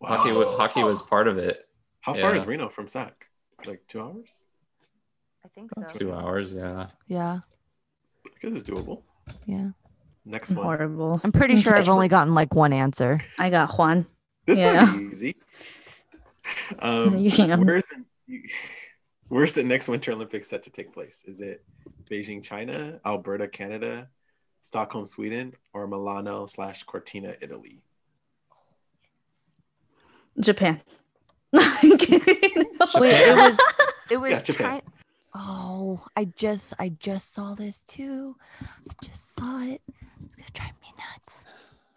Hockey, 0.04 0.32
wa- 0.34 0.56
hockey 0.58 0.84
was 0.84 1.02
part 1.02 1.28
of 1.28 1.38
it. 1.38 1.66
How 2.02 2.14
far 2.14 2.36
is 2.36 2.46
Reno 2.46 2.70
from 2.70 2.88
Sac? 2.88 3.28
Like 3.66 3.82
two 3.88 4.02
hours? 4.02 4.46
I 5.44 5.48
think 5.50 5.72
so. 5.76 5.98
Two 5.98 6.14
hours, 6.14 6.54
yeah. 6.54 6.88
Yeah, 7.08 7.40
I 8.26 8.30
guess 8.42 8.52
it's 8.52 8.64
doable. 8.70 9.04
yeah. 9.46 9.70
Next 10.26 10.52
one. 10.52 10.66
Horrible. 10.66 11.22
I'm 11.24 11.32
pretty 11.32 11.56
sure 11.56 11.74
I've 11.76 11.88
only 11.90 12.10
gotten 12.10 12.34
like 12.36 12.54
one 12.54 12.74
answer. 12.74 13.18
I 13.40 13.50
got 13.50 13.72
Juan. 13.78 14.06
This 14.46 14.60
Yeah. 14.60 14.84
might 14.86 14.98
be 14.98 15.04
easy. 15.06 15.36
Um, 16.80 17.18
Yeah. 17.20 17.56
where's 17.58 17.88
the, 17.88 18.04
where's 19.28 19.54
the 19.54 19.64
next 19.64 19.88
Winter 19.90 20.12
Olympics 20.14 20.48
set 20.50 20.64
to 20.64 20.70
take 20.70 20.94
place? 20.94 21.24
Is 21.28 21.42
it 21.42 21.64
Beijing, 22.10 22.42
China, 22.44 23.00
Alberta, 23.06 23.48
Canada, 23.50 24.10
Stockholm, 24.68 25.06
Sweden, 25.06 25.54
or 25.72 25.88
Milano 25.88 26.46
slash 26.46 26.84
Cortina, 26.84 27.34
Italy? 27.42 27.82
Japan. 30.42 30.82
I'm. 31.56 31.92
Wait, 31.92 32.02
it 32.98 33.38
was 33.38 33.58
it 34.12 34.18
was 34.18 34.32
Yeah, 34.32 34.42
Japan. 34.42 34.82
Chi- 34.82 34.88
Oh, 35.40 36.04
I 36.18 36.26
just 36.26 36.74
I 36.80 36.90
just 36.90 37.34
saw 37.34 37.54
this 37.54 37.82
too. 37.84 38.36
I 38.62 39.06
just 39.06 39.36
saw 39.36 39.62
it. 39.62 39.82
It's 40.20 40.36
gonna 40.36 40.50
drive 40.54 40.74
me 40.82 40.88
nuts. 40.98 41.46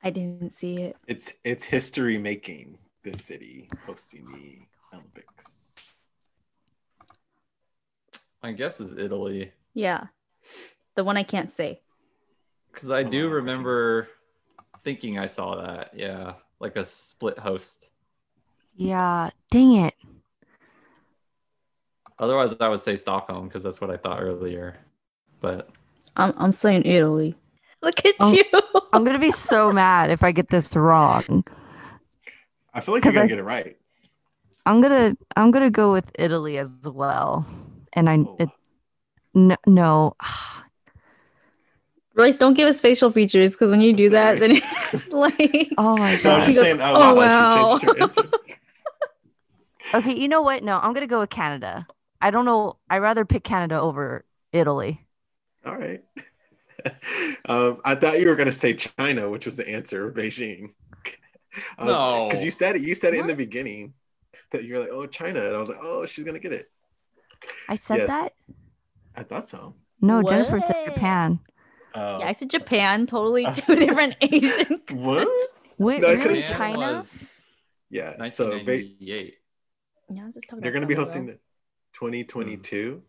I 0.05 0.11
didn't 0.11 0.53
see 0.53 0.77
it. 0.83 0.97
It's 1.09 1.33
it's 1.45 1.65
history 1.65 2.19
making 2.19 2.79
this 3.03 3.25
city 3.25 3.69
hosting 3.85 4.27
the 4.27 4.59
Olympics. 4.97 5.95
My 8.45 8.53
guess 8.53 8.79
is 8.79 8.97
Italy. 8.97 9.51
Yeah. 9.75 10.07
The 10.95 11.03
one 11.05 11.17
I 11.17 11.23
can't 11.25 11.53
say. 11.55 11.81
Because 12.73 12.91
I 12.91 13.03
do 13.03 13.29
remember 13.29 14.09
thinking 14.81 15.19
I 15.19 15.27
saw 15.27 15.57
that. 15.63 15.91
Yeah, 15.95 16.35
like 16.61 16.77
a 16.77 16.85
split 16.85 17.39
host. 17.39 17.89
Yeah, 18.77 19.31
dang 19.51 19.77
it. 19.77 19.95
Otherwise, 22.19 22.55
I 22.61 22.69
would 22.69 22.81
say 22.81 22.97
Stockholm 22.97 23.49
because 23.49 23.63
that's 23.63 23.81
what 23.81 23.91
I 23.91 23.97
thought 23.97 24.21
earlier. 24.23 24.77
But 25.41 25.71
I'm 26.17 26.35
I'm 26.37 26.53
saying 26.53 26.85
Italy. 26.85 27.35
Look 27.83 28.05
at 28.05 28.15
Oh. 28.21 28.33
you. 28.33 28.45
I'm 28.93 29.05
gonna 29.05 29.19
be 29.19 29.31
so 29.31 29.73
mad 29.73 30.11
if 30.11 30.23
I 30.23 30.33
get 30.33 30.49
this 30.51 30.77
wrong. 30.77 31.45
I 32.75 32.81
feel 32.81 32.95
like 32.95 33.05
you're 33.05 33.13
'Cause 33.13 33.15
gonna 33.19 33.25
I- 33.25 33.29
get 33.29 33.39
it 33.39 33.43
right. 33.45 33.77
I'm 34.67 34.81
gonna 34.83 35.15
I'm 35.37 35.51
gonna 35.51 35.71
go 35.71 35.93
with 35.93 36.11
Italy 36.19 36.59
as 36.59 36.71
well. 36.85 37.47
And 37.95 38.09
I 38.09 38.19
Oh. 38.19 38.37
it, 38.39 38.51
no, 39.35 39.57
no. 39.67 40.15
Royce, 42.21 42.39
don't 42.39 42.55
give 42.55 42.69
us 42.69 42.81
facial 42.81 43.11
features 43.11 43.53
because 43.53 43.71
when 43.71 43.81
you 43.81 43.93
do 43.93 44.11
that, 44.11 44.39
then 44.39 44.53
it's 44.93 45.09
like 45.09 45.71
Oh 45.79 45.97
my 45.97 46.21
No, 46.25 46.31
I'm 46.31 46.41
god. 46.41 46.45
just 46.45 46.49
He 46.49 46.55
goes, 46.55 46.65
saying. 46.65 46.81
Oh, 46.81 46.95
"Oh, 46.95 47.15
wow, 47.15 47.79
she 47.79 47.85
changed 47.85 47.85
her 47.85 48.03
answer. 48.03 48.31
Okay, 49.93 50.15
you 50.21 50.29
know 50.29 50.43
what? 50.43 50.63
No, 50.63 50.79
I'm 50.79 50.93
gonna 50.93 51.09
go 51.09 51.19
with 51.19 51.31
Canada. 51.31 51.85
I 52.21 52.31
don't 52.31 52.45
know. 52.45 52.77
I'd 52.89 52.99
rather 52.99 53.25
pick 53.25 53.43
Canada 53.43 53.81
over 53.81 54.25
Italy. 54.53 55.05
All 55.67 55.77
right. 55.77 56.05
um, 57.47 57.81
I 57.85 57.97
thought 57.97 58.21
you 58.21 58.29
were 58.29 58.37
gonna 58.37 58.53
say 58.53 58.75
China, 58.75 59.29
which 59.29 59.47
was 59.47 59.57
the 59.57 59.69
answer, 59.69 60.13
Beijing. 60.13 60.75
No. 61.81 62.29
because 62.29 62.45
you 62.45 62.51
said 62.53 62.77
it. 62.77 62.83
You 62.83 62.95
said 62.95 63.15
it 63.15 63.19
in 63.21 63.27
the 63.27 63.35
beginning 63.35 63.95
that 64.53 64.63
you're 64.63 64.79
like, 64.79 64.91
oh, 64.93 65.07
China, 65.07 65.45
and 65.45 65.57
I 65.57 65.59
was 65.59 65.69
like, 65.69 65.81
oh, 65.83 66.07
she's 66.07 66.25
gonna 66.25 66.39
get 66.39 66.53
it. 66.53 66.71
I 67.69 67.75
said 67.75 67.99
Yes. 67.99 68.09
that? 68.09 68.35
I 69.17 69.25
thought 69.25 69.49
so. 69.49 69.75
No, 70.01 70.23
Jennifer 70.23 70.61
said 70.61 70.85
Japan. 70.85 71.41
Oh, 71.95 72.21
yeah, 72.21 72.27
I 72.29 72.33
said 72.33 72.51
Japan, 72.51 73.07
totally 73.07 73.45
two 73.55 73.61
see. 73.61 73.87
different 73.87 74.15
Asian. 74.21 74.81
what? 74.93 75.29
Wait, 75.79 76.03
No, 76.03 76.09
I 76.09 76.13
really? 76.13 76.41
Japan 76.41 76.59
China? 76.59 76.79
was 76.97 77.47
Yeah. 77.91 78.29
So 78.29 78.59
ba- 78.65 78.83
Yeah, 79.01 79.23
I 80.23 80.25
was 80.27 80.35
just 80.35 80.49
talking 80.49 80.63
they're 80.63 80.73
going 80.73 80.83
to 80.83 80.89
be 80.89 80.95
hosting 80.95 81.27
though. 81.27 81.33
the 81.33 81.39
2022 81.95 83.03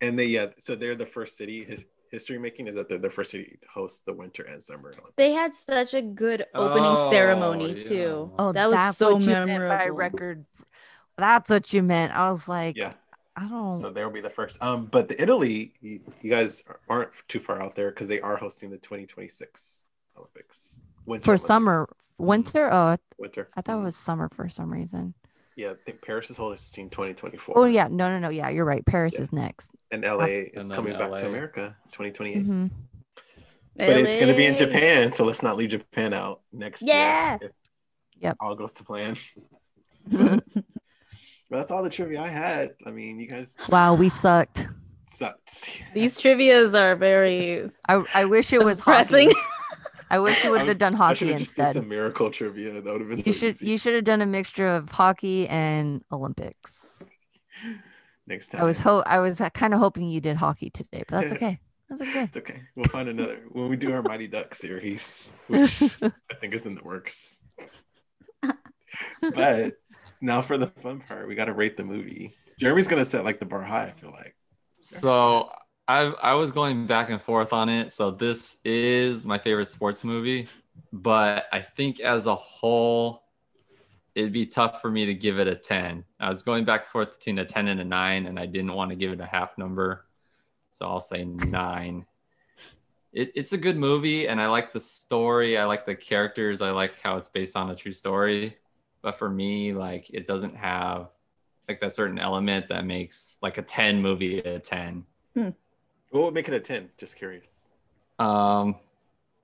and 0.00 0.18
they 0.18 0.26
yeah 0.26 0.46
so 0.58 0.74
they're 0.76 0.94
the 0.94 1.04
first 1.06 1.36
city 1.36 1.64
his 1.64 1.84
history 2.10 2.38
making 2.38 2.68
is 2.68 2.74
that 2.74 2.88
they're 2.88 2.98
the 2.98 3.10
first 3.10 3.30
city 3.32 3.58
to 3.60 3.68
host 3.68 4.06
the 4.06 4.12
winter 4.12 4.42
and 4.44 4.62
summer 4.62 4.90
Olympics. 4.90 5.12
They 5.16 5.32
had 5.32 5.52
such 5.52 5.92
a 5.94 6.00
good 6.00 6.46
opening 6.54 6.84
Oh, 6.86 7.10
ceremony 7.10 7.74
yeah. 7.74 7.84
too. 7.84 8.32
Oh, 8.38 8.52
that 8.52 8.70
was 8.70 8.96
so 8.96 9.14
what 9.14 9.22
memorable. 9.26 9.76
by 9.76 9.88
record. 9.88 10.44
That's 11.18 11.50
what 11.50 11.72
you 11.72 11.82
meant. 11.82 12.12
I 12.14 12.30
was 12.30 12.48
like, 12.48 12.76
yeah 12.76 12.92
I 13.40 13.46
don't. 13.46 13.76
so 13.80 13.90
they'll 13.90 14.10
be 14.10 14.20
the 14.20 14.28
first 14.30 14.60
um 14.62 14.86
but 14.86 15.06
the 15.08 15.22
italy 15.22 15.72
you, 15.80 16.00
you 16.22 16.28
guys 16.30 16.64
aren't 16.88 17.10
too 17.28 17.38
far 17.38 17.62
out 17.62 17.76
there 17.76 17.90
because 17.90 18.08
they 18.08 18.20
are 18.20 18.36
hosting 18.36 18.68
the 18.70 18.78
2026 18.78 19.86
olympics 20.16 20.88
winter 21.06 21.24
for 21.24 21.30
Olympics. 21.32 21.46
summer, 21.46 21.88
winter. 22.18 22.72
Oh, 22.72 22.96
winter 23.16 23.48
I 23.56 23.60
thought 23.62 23.76
it 23.76 23.80
Mhm. 23.80 23.84
was 23.84 23.96
summer 23.96 24.28
for 24.34 24.48
some 24.48 24.72
reason. 24.72 25.14
yeah 25.54 25.70
i 25.70 25.74
think 25.86 26.02
paris 26.02 26.30
is 26.30 26.36
hosting 26.36 26.90
2024 26.90 27.56
Oh 27.56 27.64
yeah, 27.64 27.86
no, 27.88 28.10
no, 28.10 28.18
no. 28.18 28.28
Yeah, 28.30 28.48
you're 28.48 28.64
right. 28.64 28.84
Paris 28.84 29.14
Yeah. 29.14 29.22
is 29.22 29.32
next. 29.32 29.70
and 29.92 30.02
la 30.04 30.24
is 30.24 30.68
then 30.68 30.76
coming 30.76 30.98
back 30.98 31.14
to 31.16 31.26
america 31.26 31.76
2028 31.92 32.42
hmm 32.44 32.66
but 33.76 33.96
it's 33.96 34.16
going 34.16 34.28
to 34.28 34.34
be 34.34 34.46
in 34.46 34.56
japan 34.56 35.12
so 35.12 35.24
let's 35.24 35.42
not 35.42 35.56
leave 35.56 35.70
japan 35.70 36.12
out 36.12 36.40
next 36.52 36.82
Yeah. 36.82 37.38
year 37.38 37.38
if 37.48 37.52
Yep. 38.20 38.36
all 38.40 38.56
goes 38.56 38.72
to 38.72 38.82
plan 38.84 39.16
But 41.50 41.58
that's 41.58 41.70
all 41.70 41.82
the 41.82 41.90
trivia 41.90 42.20
I 42.20 42.28
had. 42.28 42.74
I 42.86 42.90
mean, 42.90 43.18
you 43.18 43.26
guys 43.26 43.56
Wow, 43.68 43.94
we 43.94 44.08
sucked. 44.08 44.66
sucked. 45.06 45.82
These 45.94 46.16
trivia's 46.18 46.74
are 46.74 46.94
very 46.96 47.68
I, 47.88 48.04
I 48.14 48.24
wish 48.26 48.52
it 48.52 48.62
was 48.64 48.80
pressing. 48.80 49.30
hockey. 49.30 49.40
I 50.10 50.18
wish 50.20 50.42
you 50.42 50.50
would 50.52 50.66
have 50.66 50.78
done 50.78 50.94
hockey 50.94 51.16
should 51.16 51.28
have 51.28 51.38
just 51.38 51.54
did 51.56 51.62
instead. 51.66 51.80
some 51.82 51.88
miracle 51.88 52.30
trivia. 52.30 52.80
That 52.80 52.84
would 52.92 53.00
have 53.02 53.10
been 53.10 53.18
You 53.18 53.24
so 53.24 53.32
should 53.32 53.48
easy. 53.50 53.66
you 53.66 53.78
should 53.78 53.94
have 53.94 54.04
done 54.04 54.22
a 54.22 54.26
mixture 54.26 54.66
of 54.66 54.90
hockey 54.90 55.46
and 55.48 56.02
Olympics. 56.12 56.72
Next 58.26 58.48
time. 58.48 58.60
I 58.60 58.64
was 58.64 58.78
ho 58.78 59.02
I 59.06 59.18
was 59.18 59.40
kind 59.54 59.74
of 59.74 59.80
hoping 59.80 60.08
you 60.08 60.20
did 60.20 60.36
hockey 60.36 60.70
today, 60.70 61.02
but 61.08 61.20
that's 61.20 61.32
okay. 61.32 61.58
That's 61.90 62.02
okay. 62.02 62.22
It's 62.24 62.36
okay. 62.36 62.60
We'll 62.74 62.84
find 62.86 63.08
another 63.08 63.40
when 63.52 63.68
we 63.70 63.76
do 63.76 63.92
our 63.92 64.02
Mighty 64.02 64.28
Duck 64.28 64.54
series, 64.54 65.32
which 65.46 65.82
I 66.02 66.34
think 66.40 66.52
is 66.54 66.66
in 66.66 66.74
the 66.74 66.82
works. 66.84 67.40
But 69.20 69.74
now 70.20 70.40
for 70.40 70.58
the 70.58 70.66
fun 70.66 71.00
part, 71.00 71.28
we 71.28 71.34
got 71.34 71.46
to 71.46 71.52
rate 71.52 71.76
the 71.76 71.84
movie. 71.84 72.34
Jeremy's 72.58 72.88
gonna 72.88 73.04
set 73.04 73.24
like 73.24 73.38
the 73.38 73.46
bar 73.46 73.62
high. 73.62 73.84
I 73.84 73.90
feel 73.90 74.10
like. 74.10 74.34
So 74.80 75.50
I 75.86 76.00
I 76.22 76.34
was 76.34 76.50
going 76.50 76.86
back 76.86 77.10
and 77.10 77.20
forth 77.20 77.52
on 77.52 77.68
it. 77.68 77.92
So 77.92 78.10
this 78.10 78.58
is 78.64 79.24
my 79.24 79.38
favorite 79.38 79.66
sports 79.66 80.04
movie, 80.04 80.48
but 80.92 81.44
I 81.52 81.60
think 81.60 82.00
as 82.00 82.26
a 82.26 82.34
whole, 82.34 83.22
it'd 84.14 84.32
be 84.32 84.46
tough 84.46 84.80
for 84.82 84.90
me 84.90 85.06
to 85.06 85.14
give 85.14 85.38
it 85.38 85.46
a 85.46 85.54
10. 85.54 86.04
I 86.18 86.28
was 86.28 86.42
going 86.42 86.64
back 86.64 86.82
and 86.82 86.90
forth 86.90 87.18
between 87.18 87.38
a 87.38 87.44
10 87.44 87.68
and 87.68 87.80
a 87.80 87.84
9, 87.84 88.26
and 88.26 88.38
I 88.38 88.46
didn't 88.46 88.72
want 88.72 88.90
to 88.90 88.96
give 88.96 89.12
it 89.12 89.20
a 89.20 89.26
half 89.26 89.56
number. 89.56 90.06
So 90.72 90.86
I'll 90.86 91.00
say 91.00 91.24
9. 91.24 92.06
It, 93.12 93.32
it's 93.34 93.52
a 93.52 93.56
good 93.56 93.76
movie, 93.76 94.28
and 94.28 94.40
I 94.40 94.46
like 94.46 94.72
the 94.72 94.80
story. 94.80 95.56
I 95.56 95.64
like 95.64 95.86
the 95.86 95.94
characters. 95.94 96.60
I 96.60 96.70
like 96.70 97.00
how 97.00 97.16
it's 97.16 97.28
based 97.28 97.56
on 97.56 97.70
a 97.70 97.76
true 97.76 97.92
story. 97.92 98.56
But 99.02 99.18
for 99.18 99.28
me, 99.28 99.72
like, 99.72 100.10
it 100.10 100.26
doesn't 100.26 100.56
have 100.56 101.08
like 101.68 101.80
that 101.80 101.92
certain 101.92 102.18
element 102.18 102.68
that 102.68 102.84
makes 102.84 103.36
like 103.42 103.58
a 103.58 103.62
10 103.62 104.00
movie 104.00 104.38
a 104.38 104.58
10. 104.58 105.04
What 106.10 106.24
would 106.24 106.34
make 106.34 106.48
it 106.48 106.54
a 106.54 106.60
ten? 106.60 106.88
Just 106.96 107.16
curious. 107.16 107.68
Um, 108.18 108.76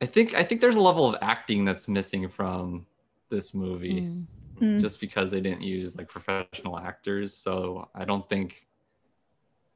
I 0.00 0.06
think 0.06 0.34
I 0.34 0.42
think 0.42 0.62
there's 0.62 0.76
a 0.76 0.80
level 0.80 1.06
of 1.06 1.16
acting 1.20 1.66
that's 1.66 1.88
missing 1.88 2.26
from 2.28 2.86
this 3.28 3.54
movie 3.54 4.00
Mm. 4.00 4.26
Mm. 4.60 4.80
just 4.80 5.00
because 5.00 5.30
they 5.30 5.40
didn't 5.40 5.62
use 5.62 5.96
like 5.96 6.08
professional 6.08 6.78
actors. 6.78 7.34
So 7.34 7.88
I 7.94 8.04
don't 8.04 8.26
think 8.28 8.66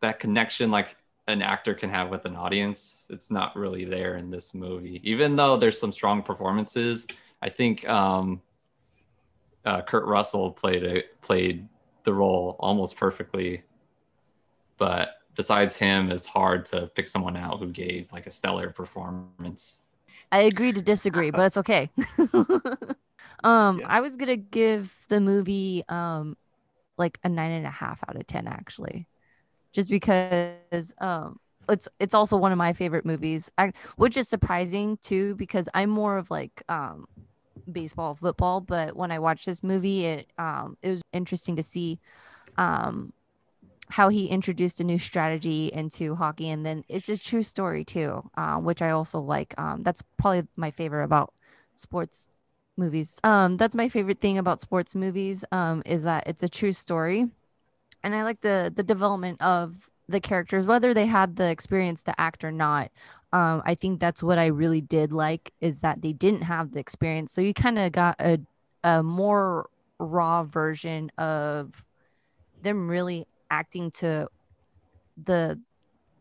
that 0.01 0.21
connection 0.21 0.71
like 0.71 0.97
an 1.27 1.43
actor 1.43 1.75
can 1.75 1.91
have 1.91 2.09
with 2.09 2.25
an 2.25 2.37
audience, 2.37 3.07
it's 3.11 3.31
not 3.31 3.55
really 3.57 3.85
there 3.85 4.17
in 4.17 4.31
this 4.31 4.55
movie. 4.55 5.01
Even 5.05 5.37
though 5.37 5.57
there's 5.57 5.79
some 5.79 5.93
strong 5.93 6.23
performances, 6.23 7.07
I 7.43 7.51
think 7.51 7.87
um, 7.89 8.41
uh, 9.69 9.83
Kurt 9.83 10.07
Russell 10.07 10.51
played 10.51 10.83
a, 10.85 11.03
played 11.21 11.69
the 12.05 12.15
role 12.15 12.57
almost 12.59 12.97
perfectly. 12.97 13.63
But 14.79 15.11
besides 15.37 15.77
him, 15.77 16.11
it's 16.11 16.27
hard 16.27 16.65
to 16.67 16.87
pick 16.95 17.09
someone 17.09 17.37
out 17.37 17.59
who 17.59 17.71
gave 17.71 18.11
like 18.13 18.27
a 18.27 18.31
stellar 18.31 18.71
performance. 18.71 19.81
I 20.33 20.41
agree 20.41 20.73
to 20.73 20.81
disagree, 20.81 21.31
but 21.31 21.47
it's 21.47 21.57
okay. 21.59 21.91
um, 23.45 23.81
Yeah. 23.81 23.87
I 23.87 24.01
was 24.01 24.17
gonna 24.17 24.37
give 24.37 24.95
the 25.09 25.21
movie 25.21 25.85
um 25.89 26.37
like 26.97 27.19
a 27.23 27.29
nine 27.29 27.51
and 27.53 27.67
a 27.67 27.71
half 27.71 28.03
out 28.09 28.17
of 28.17 28.27
ten 28.27 28.47
actually. 28.49 29.07
Just 29.73 29.91
because 29.91 30.95
um 30.99 31.39
it's 31.69 31.89
it's 32.01 32.15
also 32.15 32.39
one 32.39 32.53
of 32.53 32.59
my 32.59 32.73
favorite 32.73 33.05
movies. 33.05 33.51
I, 33.59 33.73
which 33.97 34.17
is 34.17 34.29
surprising 34.29 34.99
too, 35.03 35.35
because 35.37 35.69
I'm 35.75 35.91
more 35.91 36.17
of 36.17 36.31
like 36.31 36.63
um 36.71 37.07
baseball, 37.71 38.15
football, 38.15 38.61
but 38.61 38.97
when 38.97 39.11
I 39.11 39.19
watched 39.19 39.47
this 39.47 39.63
movie, 39.63 40.05
it 40.05 40.33
um 40.39 40.77
it 40.83 40.91
was 40.91 41.03
interesting 41.13 41.57
to 41.57 41.63
see 41.63 41.99
um 42.57 43.13
how 43.91 44.09
he 44.09 44.27
introduced 44.27 44.81
a 44.81 44.85
new 44.85 44.99
strategy 44.99 45.71
into 45.73 46.15
hockey 46.15 46.51
and 46.51 46.65
then 46.65 46.85
it's 46.89 47.09
a 47.09 47.17
true 47.17 47.43
story 47.43 47.85
too 47.85 48.23
um, 48.37 48.65
which 48.65 48.83
i 48.83 48.91
also 48.91 49.19
like. 49.19 49.55
Um, 49.59 49.83
that's 49.83 50.03
probably 50.19 50.47
my 50.57 50.71
favorite 50.71 51.05
about 51.05 51.33
sports 51.75 52.27
movies. 52.77 53.19
Um, 53.25 53.57
that's 53.57 53.75
my 53.75 53.89
favorite 53.89 54.21
thing 54.21 54.39
about 54.39 54.61
sports 54.61 54.95
movies 54.95 55.45
um, 55.53 55.83
is 55.85 56.05
that 56.05 56.27
it's 56.27 56.43
a 56.43 56.49
true 56.49 56.73
story. 56.73 57.29
And 58.05 58.15
i 58.15 58.23
like 58.23 58.41
the 58.43 58.73
the 58.75 58.85
development 58.85 59.43
of 59.43 59.91
the 60.09 60.21
characters 60.21 60.65
whether 60.65 60.95
they 60.95 61.07
had 61.07 61.37
the 61.37 61.51
experience 61.51 62.03
to 62.05 62.19
act 62.19 62.43
or 62.43 62.53
not 62.53 62.91
um, 63.33 63.63
i 63.65 63.75
think 63.75 64.01
that's 64.01 64.23
what 64.23 64.39
i 64.39 64.47
really 64.47 64.81
did 64.81 65.13
like 65.13 65.53
is 65.61 65.81
that 65.81 66.03
they 66.03 66.13
didn't 66.13 66.43
have 66.43 66.73
the 66.73 66.81
experience. 66.81 67.33
So 67.33 67.41
you 67.41 67.55
kind 67.55 67.79
of 67.79 67.93
got 67.93 68.17
a, 68.21 68.41
a 68.85 69.03
more 69.03 69.69
raw 69.99 70.45
version 70.45 71.11
of 71.19 71.85
them 72.63 72.89
really 72.89 73.27
acting 73.51 73.91
to 73.91 74.29
the 75.23 75.59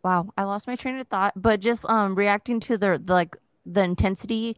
wow 0.04 0.30
i 0.38 0.44
lost 0.44 0.68
my 0.68 0.76
train 0.76 0.98
of 0.98 1.08
thought 1.08 1.34
but 1.36 1.60
just 1.60 1.86
um 1.86 2.16
reacting 2.16 2.60
to 2.60 2.78
the, 2.78 3.02
the 3.04 3.14
like 3.14 3.36
the 3.66 3.84
intensity 3.84 4.58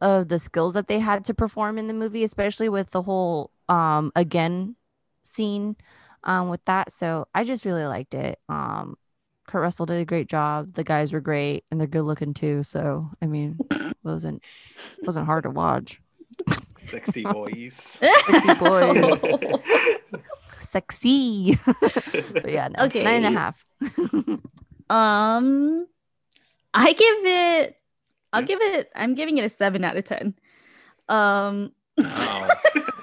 of 0.00 0.28
the 0.28 0.38
skills 0.38 0.74
that 0.74 0.88
they 0.88 0.98
had 0.98 1.24
to 1.24 1.34
perform 1.34 1.78
in 1.78 1.88
the 1.88 1.94
movie 1.94 2.22
especially 2.22 2.68
with 2.68 2.90
the 2.90 3.02
whole 3.02 3.50
um 3.68 4.12
again 4.14 4.76
scene 5.24 5.76
um 6.24 6.48
with 6.48 6.64
that. 6.64 6.92
So 6.92 7.26
i 7.34 7.44
just 7.44 7.64
really 7.64 7.84
liked 7.86 8.14
it. 8.14 8.38
Um 8.48 8.96
kurt 9.46 9.62
russell 9.62 9.86
did 9.86 10.00
a 10.00 10.04
great 10.04 10.28
job 10.28 10.72
the 10.74 10.84
guys 10.84 11.12
were 11.12 11.20
great 11.20 11.64
and 11.70 11.80
they're 11.80 11.86
good 11.86 12.02
looking 12.02 12.34
too 12.34 12.62
so 12.62 13.08
i 13.22 13.26
mean 13.26 13.58
wasn't 14.02 14.42
wasn't 15.02 15.24
hard 15.26 15.42
to 15.44 15.50
watch 15.50 16.00
Sexy 16.78 17.22
boys. 17.32 17.74
Sexy 17.74 18.54
boys. 18.54 19.20
sexy 20.60 21.58
but 21.64 22.50
yeah 22.50 22.68
no, 22.68 22.84
Okay. 22.84 23.02
nine 23.04 23.24
and 23.24 23.34
a 23.34 23.38
half 23.38 23.66
Um, 24.90 25.86
I 26.74 26.92
give 26.92 27.24
it 27.24 27.76
I'll 28.32 28.42
give 28.42 28.60
it. 28.60 28.90
I'm 28.94 29.14
giving 29.14 29.38
it 29.38 29.44
a 29.44 29.48
seven 29.48 29.84
out 29.84 29.96
of 29.96 30.04
ten. 30.04 30.34
Um, 31.08 31.72
Oh. 31.98 32.48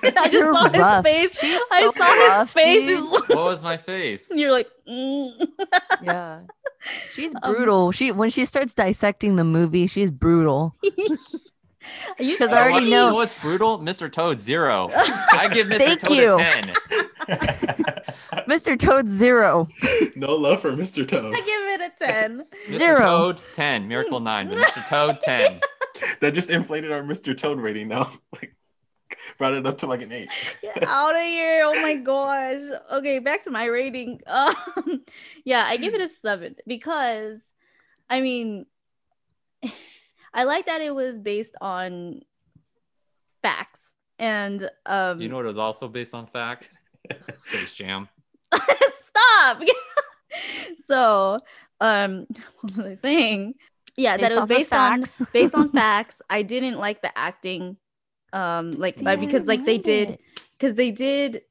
I 0.18 0.30
just 0.30 0.34
You're 0.34 0.54
saw 0.54 0.70
his 0.70 1.04
face. 1.04 1.39
She's 1.39 1.62
I 1.72 1.82
so 1.82 1.91
saw 1.91 2.06
his 2.14 2.30
rough, 2.30 2.51
face. 2.51 2.88
dude. 2.88 3.10
what 3.30 3.30
was 3.45 3.62
my 3.64 3.78
face? 3.78 4.30
And 4.32 4.39
you're 4.39 4.51
like, 4.51 4.70
mm. 4.88 5.47
Yeah. 6.04 6.41
She's 7.14 7.34
Um, 7.41 7.54
brutal. 7.54 7.91
she 7.93 8.12
when 8.12 8.30
she 8.30 8.45
starts 8.45 8.74
dissecting 8.74 9.36
the 9.38 9.43
movie, 9.45 9.88
she's 9.88 10.12
brutal. 10.12 10.76
you 10.84 12.38
'Cause 12.38 12.49
should 12.49 12.49
I 12.54 12.62
already 12.64 12.74
what- 12.74 12.84
be- 12.84 12.89
know- 12.89 13.14
what's 13.14 13.34
brutal? 13.36 13.80
Mr. 13.80 14.12
Toad 14.12 14.39
zero. 14.39 14.88
I 14.93 15.49
give 15.54 15.68
Mr. 15.68 15.78
Thank 15.78 16.01
Toad 16.01 16.12
you. 16.12 16.36
a 16.36 16.43
ten. 16.43 16.74
Mr. 18.47 18.78
Toad 18.78 19.08
zero. 19.10 19.68
no 20.16 20.36
love 20.36 20.62
for 20.62 20.72
Mr. 20.72 21.08
Toad. 21.08 21.34
I 21.36 21.39
give 21.39 21.82
it 21.82 21.93
a 21.93 22.06
ten. 22.06 22.45
Mr. 22.68 22.78
Zero. 22.78 22.99
Toad 22.99 23.39
ten. 23.54 23.88
Miracle 23.88 24.20
nine. 24.20 24.49
But 24.49 24.58
Mr. 24.58 24.88
Toad 24.89 25.18
ten. 25.22 25.60
That 26.22 26.34
just 26.34 26.49
inflated 26.49 26.91
our 26.91 27.01
Mr. 27.04 27.38
Toad 27.38 27.60
rating 27.60 27.88
now. 27.88 28.12
Like 28.34 28.56
brought 29.38 29.53
it 29.53 29.65
up 29.65 29.78
to 29.80 29.88
like 29.88 30.01
an 30.01 30.11
eight. 30.11 30.30
Get 30.61 30.84
out 30.84 31.15
of 31.15 31.21
here. 31.21 31.63
Oh 31.65 31.82
my 31.82 31.95
gosh. 31.95 32.61
Okay, 32.93 33.19
back 33.19 33.43
to 33.43 33.51
my 33.51 33.65
rating. 33.65 34.19
Um, 34.28 35.03
yeah, 35.45 35.63
I 35.65 35.78
give 35.78 35.93
it 35.93 36.01
a 36.01 36.09
seven 36.21 36.55
because 36.65 37.41
I 38.09 38.21
mean 38.21 38.65
I 40.34 40.43
like 40.45 40.65
that 40.65 40.82
it 40.82 40.93
was 40.93 41.19
based 41.19 41.55
on 41.61 42.21
facts. 43.41 43.80
And 44.19 44.69
um 44.86 45.21
You 45.21 45.30
know 45.30 45.38
what 45.38 45.45
was 45.45 45.57
also 45.57 45.88
based 45.88 46.13
on 46.13 46.28
facts? 46.28 46.78
Space 47.36 47.74
Jam. 47.74 48.09
stop. 48.53 49.61
so 50.88 51.39
um 51.80 52.28
what 52.61 52.78
was 52.78 52.86
I 52.86 52.95
saying? 52.95 53.55
Yeah, 53.95 54.17
that 54.17 54.32
it 54.32 54.36
was 54.39 54.47
based 54.47 54.74
on 54.74 55.03
facts. 55.03 55.21
based 55.32 55.55
on 55.55 55.69
facts. 55.69 56.21
I 56.30 56.41
didn't 56.41 56.80
like 56.80 57.01
the 57.01 57.15
acting. 57.17 57.78
Um 58.34 58.72
like 58.72 58.98
See, 58.98 59.16
because 59.16 59.48
like 59.48 59.66
they 59.66 59.78
did 59.78 60.18
because 60.58 60.76
they 60.76 60.92
did 60.92 61.44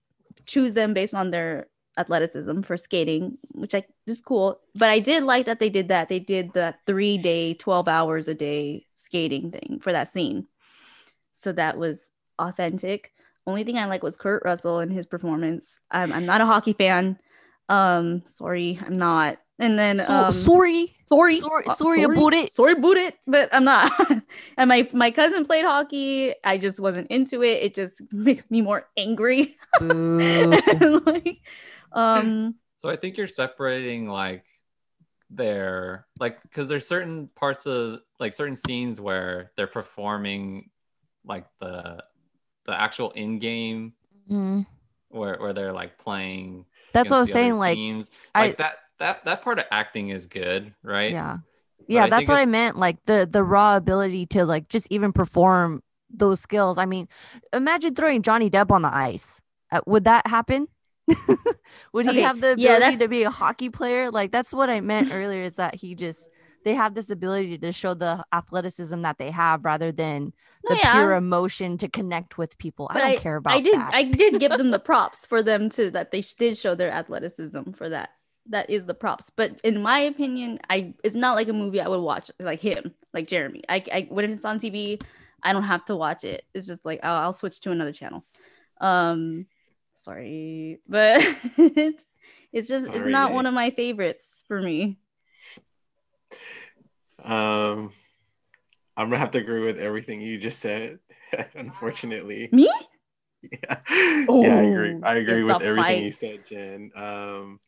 choose 0.47 0.75
them 0.75 0.93
based 0.93 1.15
on 1.15 1.31
their 1.31 1.69
athleticism 1.99 2.63
for 2.63 2.77
skating, 2.77 3.39
which 3.53 3.75
I 3.75 3.85
is 4.07 4.21
cool. 4.21 4.61
But 4.75 4.89
I 4.89 4.99
did 4.99 5.25
like 5.25 5.47
that 5.47 5.59
they 5.59 5.71
did 5.71 5.89
that. 5.89 6.09
They 6.09 6.19
did 6.19 6.53
the 6.53 6.75
three 6.87 7.19
day, 7.19 7.55
12 7.55 7.89
hours 7.89 8.29
a 8.29 8.35
day 8.35 8.87
skating 8.95 9.51
thing 9.51 9.79
for 9.81 9.93
that 9.93 10.09
scene. 10.09 10.47
So 11.35 11.53
that 11.53 11.77
was 11.77 12.09
authentic. 12.39 13.13
Only 13.47 13.65
thing 13.65 13.77
I 13.77 13.87
like 13.87 14.03
was 14.03 14.17
Kurt 14.17 14.43
Russell 14.45 14.79
and 14.79 14.93
his 14.93 15.07
performance. 15.07 15.81
I'm, 15.91 16.13
I'm 16.13 16.27
not 16.27 16.41
a 16.41 16.47
hockey 16.47 16.73
fan. 16.73 17.19
Um, 17.69 18.23
sorry, 18.27 18.79
I'm 18.85 18.95
not. 18.95 19.39
And 19.59 19.79
then 19.79 19.99
So- 20.05 20.13
um, 20.13 20.33
sorry. 20.33 20.97
sorry, 21.05 21.39
Sorry- 21.41 21.67
uh, 21.67 21.75
sorry 21.75 22.03
about 22.03 22.33
it. 22.33 22.53
Sorry 22.53 22.73
about 22.73 22.97
it, 22.97 23.17
but 23.27 23.49
I'm 23.53 23.65
not. 23.65 23.93
and 24.57 24.69
my 24.69 24.89
my 24.93 25.11
cousin 25.11 25.45
played 25.45 25.65
hockey. 25.65 26.35
I 26.43 26.59
just 26.59 26.81
wasn't 26.81 27.09
into 27.11 27.43
it. 27.43 27.63
It 27.63 27.75
just 27.75 28.03
makes 28.13 28.51
me 28.51 28.63
more 28.63 28.89
angry. 28.97 29.57
And, 29.81 31.07
like, 31.07 31.39
um, 31.93 32.55
So 32.77 32.89
I 32.89 32.97
think 32.97 33.17
you're 33.19 33.27
separating 33.29 34.09
like 34.09 34.45
their 35.31 36.07
like 36.19 36.43
because 36.43 36.69
there's 36.69 36.87
certain 36.87 37.29
parts 37.35 37.67
of 37.67 38.01
like 38.21 38.35
certain 38.35 38.57
scenes 38.57 39.01
where 39.01 39.51
they're 39.57 39.67
performing 39.67 40.71
like 41.25 41.47
the 41.61 42.03
the 42.67 42.79
actual 42.81 43.11
in-game 43.13 43.93
Mhm. 44.31 44.67
where, 45.09 45.37
where 45.39 45.53
they're 45.53 45.73
like 45.73 45.99
playing 45.99 46.65
That's 46.93 47.11
what 47.11 47.17
I'm 47.19 47.23
against 47.25 47.33
the 47.33 47.39
other 47.39 47.45
saying. 47.47 47.59
Like, 47.59 47.75
teams. 47.77 48.11
I- 48.35 48.47
like 48.49 48.59
that 48.59 48.75
that 49.03 49.25
that 49.25 49.43
part 49.43 49.59
of 49.59 49.67
acting 49.71 50.11
is 50.11 50.27
good 50.27 50.75
right 50.83 51.13
yeah, 51.13 51.39
But 51.93 51.95
yeah. 51.95 52.05
I 52.05 52.09
That's 52.09 52.21
think 52.21 52.29
what 52.29 52.39
I 52.39 52.47
meant. 52.47 52.77
Like 52.79 52.99
the 53.07 53.29
the 53.31 53.45
raw 53.45 53.77
ability 53.77 54.27
to 54.29 54.45
like 54.45 54.69
just 54.69 54.89
even 54.91 55.13
perform 55.13 55.83
those 56.11 56.41
skills. 56.41 56.79
I 56.79 56.87
mean, 56.87 57.09
imagine 57.53 57.95
throwing 57.95 58.23
Johnny 58.23 58.51
Depp 58.51 58.71
on 58.71 58.83
the 58.83 58.95
ice. 58.95 59.41
Uh, 59.71 59.81
would 59.87 60.05
that 60.05 60.27
happen? 60.27 60.69
would 61.93 62.07
he 62.07 62.21
have 62.21 62.41
the 62.41 62.55
yeah, 62.57 62.77
ability 62.77 62.99
to 62.99 63.09
be 63.09 63.25
a 63.25 63.31
hockey 63.31 63.71
player? 63.71 64.11
Like 64.11 64.33
that's 64.33 64.53
what 64.53 64.71
I 64.71 64.81
meant 64.81 65.09
earlier. 65.13 65.43
Is 65.43 65.57
that 65.57 65.77
he 65.77 65.95
just 65.95 66.29
they 66.65 66.75
have 66.75 66.95
this 66.95 67.11
ability 67.11 67.59
to 67.59 67.73
show 67.73 67.95
the 67.95 68.25
athleticism 68.33 69.03
that 69.03 69.19
they 69.19 69.31
have 69.31 69.65
rather 69.65 69.93
than 69.93 70.33
no, 70.65 70.75
the 70.75 70.77
yeah. 70.77 70.93
pure 70.93 71.15
emotion 71.15 71.79
to 71.79 71.89
connect 71.89 72.39
with 72.39 72.59
people. 72.59 72.89
I 72.91 72.95
But 72.95 73.01
don't 73.01 73.19
care 73.19 73.37
about 73.37 73.55
I 73.55 73.61
did 73.61 73.75
that. 73.75 73.91
I 73.93 74.05
did 74.05 74.39
give 74.39 74.57
them 74.57 74.71
the 74.71 74.79
props 74.81 75.27
for 75.27 75.43
them 75.43 75.71
to 75.71 75.91
that 75.93 76.13
they 76.13 76.23
did 76.39 76.57
show 76.57 76.75
their 76.75 76.91
athleticism 76.93 77.73
for 77.73 77.89
that. 77.91 78.11
That 78.49 78.69
is 78.71 78.85
the 78.85 78.95
props. 78.95 79.31
But 79.31 79.61
in 79.63 79.83
my 79.83 80.01
opinion, 80.01 80.59
I 80.69 80.95
it's 81.05 81.15
not 81.15 81.37
like 81.37 81.49
a 81.49 81.53
movie 81.53 81.81
I 81.81 81.89
would 81.89 82.01
watch 82.01 82.31
like 82.39 82.61
him, 82.61 82.93
like 83.15 83.27
Jeremy. 83.29 83.63
I, 83.69 83.85
I 83.93 84.07
when 84.11 84.31
it's 84.31 84.45
on 84.45 84.59
TV, 84.59 84.99
I 85.43 85.53
don't 85.53 85.63
have 85.63 85.85
to 85.87 85.97
watch 85.97 86.25
it. 86.25 86.45
It's 86.55 86.67
just 86.67 86.85
like 86.85 87.01
I'll, 87.03 87.17
I'll 87.17 87.33
switch 87.33 87.61
to 87.61 87.71
another 87.71 87.93
channel. 87.93 88.25
Um 88.81 89.47
sorry, 89.95 90.81
but 90.89 91.21
it's 91.57 92.69
just 92.69 92.87
it's 92.93 93.07
not 93.07 93.33
one 93.33 93.47
of 93.47 93.55
my 93.55 93.71
favorites 93.71 94.43
for 94.49 94.61
me. 94.61 94.99
Um, 97.23 97.93
I'm 98.97 99.09
gonna 99.09 99.19
have 99.19 99.31
to 99.33 99.39
agree 99.39 99.61
with 99.61 99.79
everything 99.79 100.21
you 100.21 100.39
just 100.39 100.59
said. 100.59 100.99
Unfortunately, 101.55 102.49
Me? 102.53 102.71
yeah, 103.53 103.81
yeah, 103.89 104.57
I 104.57 104.63
agree. 104.63 104.95
Oh, 104.97 105.01
I 105.03 105.15
agree 105.17 105.43
it's 105.43 105.47
with 105.47 105.63
everything 105.63 105.97
fight. 105.97 106.05
you 106.05 106.13
said, 106.13 106.47
Jen. 106.47 106.91
Um, 106.95 107.61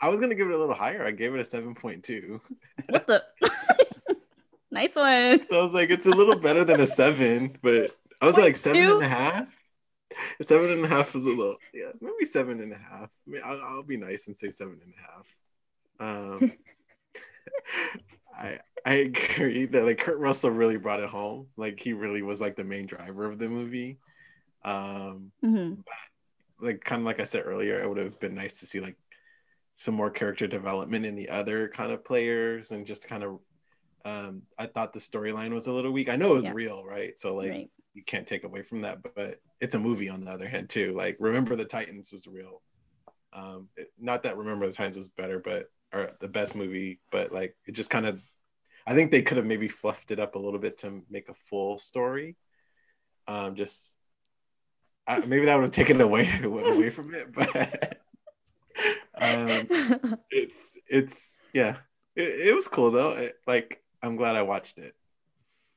I 0.00 0.08
was 0.08 0.20
gonna 0.20 0.34
give 0.34 0.48
it 0.48 0.54
a 0.54 0.58
little 0.58 0.74
higher. 0.74 1.04
I 1.06 1.10
gave 1.10 1.34
it 1.34 1.40
a 1.40 1.44
seven 1.44 1.74
point 1.74 2.04
two. 2.04 2.40
What 2.88 3.06
the 3.06 3.22
nice 4.70 4.94
one. 4.94 5.46
So 5.48 5.58
I 5.60 5.62
was 5.62 5.74
like, 5.74 5.90
it's 5.90 6.06
a 6.06 6.10
little 6.10 6.36
better 6.36 6.64
than 6.64 6.80
a 6.80 6.86
seven, 6.86 7.56
but 7.62 7.96
I 8.20 8.26
was 8.26 8.34
Point 8.34 8.46
like 8.46 8.56
seven 8.56 8.82
two? 8.82 8.94
and 8.94 9.02
a 9.04 9.08
half. 9.08 9.62
Seven 10.40 10.70
and 10.70 10.84
a 10.84 10.88
half 10.88 11.14
was 11.14 11.26
a 11.26 11.30
little, 11.30 11.56
yeah, 11.74 11.90
maybe 12.00 12.24
seven 12.24 12.60
and 12.60 12.72
a 12.72 12.76
half. 12.78 13.10
I 13.26 13.30
mean, 13.30 13.42
I'll, 13.44 13.60
I'll 13.60 13.82
be 13.82 13.96
nice 13.96 14.28
and 14.28 14.36
say 14.36 14.50
seven 14.50 14.80
and 14.82 14.94
a 14.94 15.02
half. 15.02 16.38
Um, 16.40 16.52
I 18.38 18.60
I 18.84 18.94
agree 18.94 19.64
that 19.66 19.84
like 19.84 19.98
Kurt 19.98 20.18
Russell 20.18 20.50
really 20.50 20.76
brought 20.76 21.00
it 21.00 21.08
home. 21.08 21.48
Like 21.56 21.80
he 21.80 21.92
really 21.92 22.22
was 22.22 22.40
like 22.40 22.54
the 22.56 22.64
main 22.64 22.86
driver 22.86 23.24
of 23.30 23.38
the 23.38 23.48
movie. 23.48 23.98
Um, 24.64 25.32
Mhm. 25.44 25.78
like 26.60 26.82
kind 26.84 27.00
of 27.02 27.06
like 27.06 27.20
I 27.20 27.24
said 27.24 27.42
earlier, 27.46 27.80
it 27.82 27.88
would 27.88 27.98
have 27.98 28.18
been 28.20 28.34
nice 28.34 28.60
to 28.60 28.66
see 28.66 28.80
like 28.80 28.96
some 29.76 29.94
more 29.94 30.10
character 30.10 30.46
development 30.46 31.04
in 31.04 31.14
the 31.14 31.28
other 31.28 31.68
kind 31.68 31.92
of 31.92 32.04
players 32.04 32.72
and 32.72 32.86
just 32.86 33.08
kind 33.08 33.22
of 33.22 33.38
um 34.04 34.42
I 34.58 34.66
thought 34.66 34.92
the 34.92 34.98
storyline 34.98 35.52
was 35.52 35.66
a 35.66 35.72
little 35.72 35.92
weak. 35.92 36.08
I 36.08 36.16
know 36.16 36.30
it 36.32 36.34
was 36.36 36.44
Yeah. 36.46 36.52
real, 36.54 36.84
right? 36.84 37.18
So 37.18 37.34
like 37.34 37.50
right. 37.50 37.70
you 37.94 38.02
can't 38.04 38.26
take 38.26 38.44
away 38.44 38.62
from 38.62 38.82
that, 38.82 38.98
but 39.14 39.38
it's 39.60 39.74
a 39.74 39.78
movie 39.78 40.08
on 40.08 40.20
the 40.20 40.30
other 40.30 40.48
hand 40.48 40.68
too. 40.68 40.94
Like 40.94 41.16
Remember 41.20 41.56
the 41.56 41.64
Titans 41.64 42.12
was 42.12 42.26
real. 42.26 42.62
Um 43.32 43.68
it- 43.76 43.92
not 43.98 44.22
that 44.22 44.36
Remember 44.38 44.66
the 44.66 44.72
Titans 44.72 44.96
was 44.96 45.08
better, 45.08 45.40
but 45.40 45.66
or 45.92 46.10
the 46.20 46.28
best 46.28 46.54
movie, 46.56 47.00
but 47.10 47.32
like 47.32 47.56
it 47.66 47.72
just 47.72 47.90
kind 47.90 48.06
of 48.06 48.20
I 48.86 48.94
think 48.94 49.10
they 49.10 49.22
could 49.22 49.36
have 49.36 49.46
maybe 49.46 49.68
fluffed 49.68 50.10
it 50.10 50.20
up 50.20 50.36
a 50.36 50.38
little 50.38 50.60
bit 50.60 50.78
to 50.78 51.02
make 51.10 51.28
a 51.28 51.34
full 51.34 51.76
story. 51.76 52.36
Um 53.26 53.56
just 53.56 53.96
I, 55.08 55.20
maybe 55.20 55.46
that 55.46 55.54
would 55.54 55.62
have 55.62 55.70
taken 55.70 56.00
away 56.00 56.28
away 56.42 56.90
from 56.90 57.14
it, 57.14 57.32
but 57.32 58.00
um 59.20 60.18
it's 60.30 60.76
it's 60.88 61.40
yeah 61.52 61.76
it, 62.14 62.48
it 62.48 62.54
was 62.54 62.68
cool 62.68 62.90
though 62.90 63.10
It- 63.12 63.36
like 63.46 63.82
i'm 64.02 64.16
glad 64.16 64.36
i 64.36 64.42
watched 64.42 64.78
it 64.78 64.94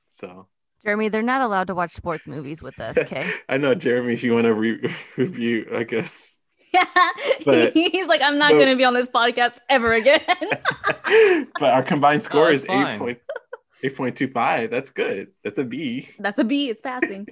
so 0.07 0.47
Jeremy, 0.83 1.09
they're 1.09 1.21
not 1.21 1.41
allowed 1.41 1.67
to 1.67 1.75
watch 1.75 1.91
sports 1.93 2.25
movies 2.25 2.63
with 2.63 2.79
us. 2.79 2.97
Okay. 2.97 3.29
i 3.49 3.57
know 3.57 3.75
jeremy 3.75 4.13
if 4.13 4.23
you 4.23 4.33
want 4.33 4.45
to 4.45 4.53
re- 4.53 4.93
review 5.17 5.67
i 5.73 5.83
guess 5.83 6.37
Yeah. 6.73 6.85
But- 7.45 7.73
He's 7.73 8.05
like, 8.07 8.21
I'm 8.21 8.37
not 8.37 8.51
gonna 8.51 8.75
be 8.75 8.83
on 8.83 8.93
this 8.93 9.09
podcast 9.09 9.57
ever 9.69 9.93
again. 9.93 10.21
but 11.59 11.73
our 11.73 11.81
combined 11.83 12.21
score 12.23 12.47
Oh, 12.47 12.51
is 12.51 12.63
that's 12.63 12.73
fine. 12.73 12.95
8 12.95 12.99
point, 12.99 13.19
8.25 13.83 14.69
that's 14.69 14.89
good 14.91 15.29
that's 15.43 15.57
a 15.57 15.63
b 15.63 16.07
That's 16.19 16.37
a 16.39 16.43
B. 16.43 16.69
It's 16.69 16.81
passing. 16.81 17.27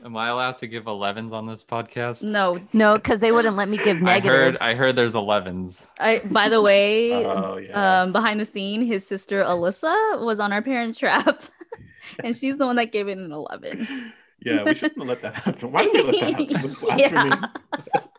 am 0.04 0.16
i 0.16 0.28
allowed 0.28 0.58
to 0.58 0.66
give 0.66 0.84
11s 0.84 1.32
on 1.32 1.46
this 1.46 1.62
podcast 1.64 2.22
No. 2.22 2.56
No, 2.72 2.94
because 2.96 3.18
they 3.20 3.32
wouldn't 3.32 3.56
let 3.56 3.68
me 3.68 3.76
give 3.78 4.02
i 4.06 4.20
heard 4.20 4.56
i 4.60 4.74
heard 4.74 4.96
there's 4.96 5.14
11s 5.14 5.84
I. 6.00 6.18
By 6.24 6.48
the 6.48 6.60
way, 6.62 7.12
oh 7.26 7.56
yeah 7.58 8.02
um, 8.02 8.12
behind 8.12 8.40
the 8.40 8.46
scene, 8.46 8.82
his 8.82 9.06
sister 9.06 9.42
Alyssa 9.44 10.20
was 10.20 10.38
on 10.40 10.52
our 10.52 10.62
Parents 10.62 10.98
Trap, 10.98 11.42
and 12.24 12.36
she's 12.36 12.56
the 12.58 12.66
one 12.66 12.76
that 12.76 12.92
gave 12.92 13.08
it 13.08 13.18
an 13.18 13.32
11. 13.32 14.12
yeah 14.40 14.62
we 14.62 14.74
shouldn't 14.74 14.98
have 15.00 15.08
let 15.08 15.22
that 15.22 15.34
happen 15.34 15.72
why 15.72 15.82
did 15.82 15.92
we 15.94 16.02
let 16.02 16.20
that 16.20 16.30
happen 16.30 16.50
It 16.50 16.62
was 16.62 16.74
blasphemy. 16.78 17.30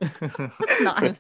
yeah, 0.02 0.50
not. 0.82 1.20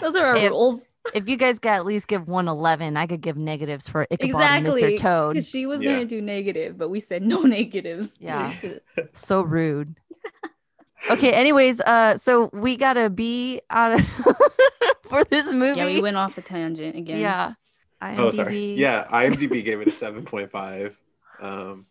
Those 0.00 0.14
are 0.16 0.26
our 0.26 0.36
If- 0.36 0.50
rules. 0.50 0.82
If 1.14 1.28
you 1.28 1.36
guys 1.36 1.58
could 1.58 1.70
at 1.70 1.86
least 1.86 2.08
give 2.08 2.28
one 2.28 2.48
eleven, 2.48 2.96
I 2.96 3.06
could 3.06 3.20
give 3.20 3.38
negatives 3.38 3.88
for 3.88 4.06
Ichabod 4.10 4.24
Exactly. 4.26 4.82
and 4.82 4.92
Mr. 4.94 4.98
Toad. 5.00 5.32
Because 5.34 5.48
she 5.48 5.64
was 5.66 5.80
Yeah. 5.80 5.92
gonna 5.94 6.04
do 6.06 6.20
negative, 6.20 6.76
but 6.76 6.90
we 6.90 7.00
said 7.00 7.22
no 7.22 7.40
negatives. 7.42 8.10
Yeah. 8.18 8.52
So 9.14 9.42
rude. 9.42 9.96
Okay, 11.10 11.32
anyways, 11.32 11.80
uh, 11.80 12.16
so 12.16 12.48
we 12.54 12.76
got 12.76 12.96
a 12.96 13.10
B 13.10 13.60
out 13.68 13.92
of 13.92 14.06
for 15.08 15.22
this 15.24 15.44
movie. 15.52 15.78
Yeah, 15.78 15.86
we 15.86 16.00
went 16.00 16.16
off 16.16 16.34
the 16.34 16.40
tangent 16.42 16.96
again. 16.96 17.18
Yeah. 17.18 17.52
IMDb. 18.00 18.18
Oh, 18.18 18.30
sorry. 18.30 18.74
Yeah, 18.74 19.04
IMDb 19.10 19.62
gave 19.64 19.80
it 19.82 19.88
a 19.88 19.90
7.5. 19.90 20.94
Um, 21.40 21.84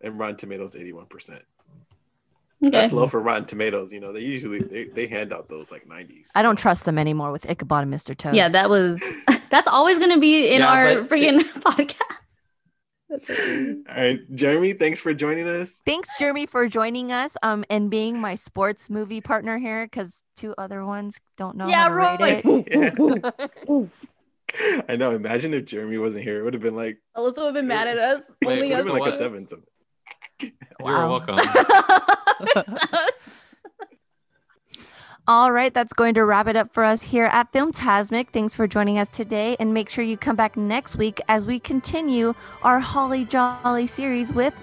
and 0.00 0.18
Rotten 0.18 0.36
Tomatoes 0.36 0.74
81%. 0.74 1.40
Okay. 2.62 2.70
That's 2.70 2.92
low 2.92 3.06
for 3.06 3.20
Rotten 3.20 3.46
Tomatoes. 3.46 3.90
You 3.90 4.00
know, 4.00 4.12
they 4.12 4.20
usually 4.20 4.60
they, 4.60 4.84
they 4.84 5.06
hand 5.06 5.32
out 5.32 5.48
those 5.48 5.70
like 5.70 5.86
90s. 5.86 6.28
I 6.34 6.42
don't 6.42 6.58
trust 6.58 6.84
them 6.84 6.98
anymore 6.98 7.32
with 7.32 7.48
Ichabod 7.48 7.84
and 7.84 7.92
Mr. 7.92 8.16
Toad. 8.16 8.34
Yeah, 8.34 8.50
that 8.50 8.68
was 8.68 9.02
that's 9.50 9.68
always 9.68 9.98
gonna 9.98 10.18
be 10.18 10.48
in 10.48 10.60
Yeah, 10.60 10.70
our 10.70 11.02
but- 11.02 11.08
freaking 11.08 11.40
podcast. 11.62 12.00
All 13.10 13.96
right, 13.96 14.20
Jeremy, 14.34 14.72
thanks 14.74 15.00
for 15.00 15.12
joining 15.12 15.48
us. 15.48 15.82
Thanks, 15.84 16.08
Jeremy, 16.18 16.46
for 16.46 16.68
joining 16.68 17.12
us 17.12 17.36
um 17.42 17.64
and 17.70 17.90
being 17.90 18.20
my 18.20 18.34
sports 18.34 18.90
movie 18.90 19.20
partner 19.22 19.58
here 19.58 19.86
because 19.86 20.22
two 20.36 20.54
other 20.58 20.84
ones 20.84 21.16
don't 21.38 21.56
know 21.56 21.66
yeah, 21.66 21.84
how 21.84 21.88
to 21.88 21.94
rate 21.94 22.20
right. 22.20 22.42
it. 22.44 23.68
Yeah. 23.68 23.86
I 24.88 24.96
know. 24.96 25.12
Imagine 25.12 25.54
if 25.54 25.64
Jeremy 25.64 25.98
wasn't 25.98 26.24
here. 26.24 26.40
It 26.40 26.42
would 26.42 26.54
have 26.54 26.62
been 26.62 26.76
like, 26.76 26.98
Alyssa 27.16 27.36
would 27.36 27.44
have 27.46 27.54
been 27.54 27.68
mad 27.68 27.88
at 27.88 27.98
us. 27.98 28.22
Wait, 28.44 28.58
only 28.58 28.74
us 28.74 28.86
like 28.86 29.12
a 29.12 29.16
seven. 29.16 29.46
To... 29.46 29.62
You're 30.80 31.08
welcome. 31.08 31.38
All 35.26 35.52
right, 35.52 35.72
that's 35.72 35.92
going 35.92 36.14
to 36.14 36.24
wrap 36.24 36.48
it 36.48 36.56
up 36.56 36.72
for 36.72 36.82
us 36.82 37.02
here 37.02 37.26
at 37.26 37.52
Film 37.52 37.72
Tasmic. 37.72 38.30
Thanks 38.30 38.54
for 38.54 38.66
joining 38.66 38.98
us 38.98 39.08
today, 39.08 39.56
and 39.60 39.72
make 39.72 39.88
sure 39.88 40.02
you 40.02 40.16
come 40.16 40.34
back 40.34 40.56
next 40.56 40.96
week 40.96 41.20
as 41.28 41.46
we 41.46 41.60
continue 41.60 42.34
our 42.62 42.80
Holly 42.80 43.24
Jolly 43.24 43.86
series 43.86 44.32
with 44.32 44.54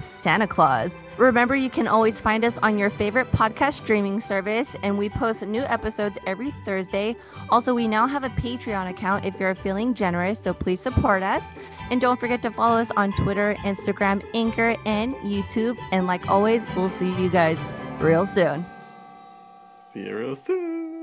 Santa 0.00 0.46
Claus. 0.46 1.02
Remember, 1.18 1.56
you 1.56 1.70
can 1.70 1.88
always 1.88 2.20
find 2.20 2.44
us 2.44 2.58
on 2.58 2.78
your 2.78 2.90
favorite 2.90 3.30
podcast 3.32 3.74
streaming 3.74 4.20
service, 4.20 4.76
and 4.82 4.98
we 4.98 5.08
post 5.08 5.46
new 5.46 5.62
episodes 5.62 6.18
every 6.26 6.50
Thursday. 6.64 7.16
Also, 7.50 7.74
we 7.74 7.88
now 7.88 8.06
have 8.06 8.24
a 8.24 8.28
Patreon 8.30 8.90
account 8.90 9.24
if 9.24 9.38
you're 9.40 9.54
feeling 9.54 9.94
generous, 9.94 10.38
so 10.38 10.52
please 10.52 10.80
support 10.80 11.22
us. 11.22 11.44
And 11.90 12.00
don't 12.00 12.18
forget 12.18 12.42
to 12.42 12.50
follow 12.50 12.80
us 12.80 12.90
on 12.92 13.12
Twitter, 13.12 13.54
Instagram, 13.60 14.24
Anchor, 14.34 14.76
and 14.84 15.14
YouTube. 15.16 15.78
And 15.92 16.06
like 16.06 16.28
always, 16.28 16.66
we'll 16.74 16.88
see 16.88 17.10
you 17.22 17.28
guys 17.28 17.58
real 18.00 18.26
soon. 18.26 18.64
See 19.86 20.06
you 20.06 20.18
real 20.18 20.34
soon. 20.34 20.95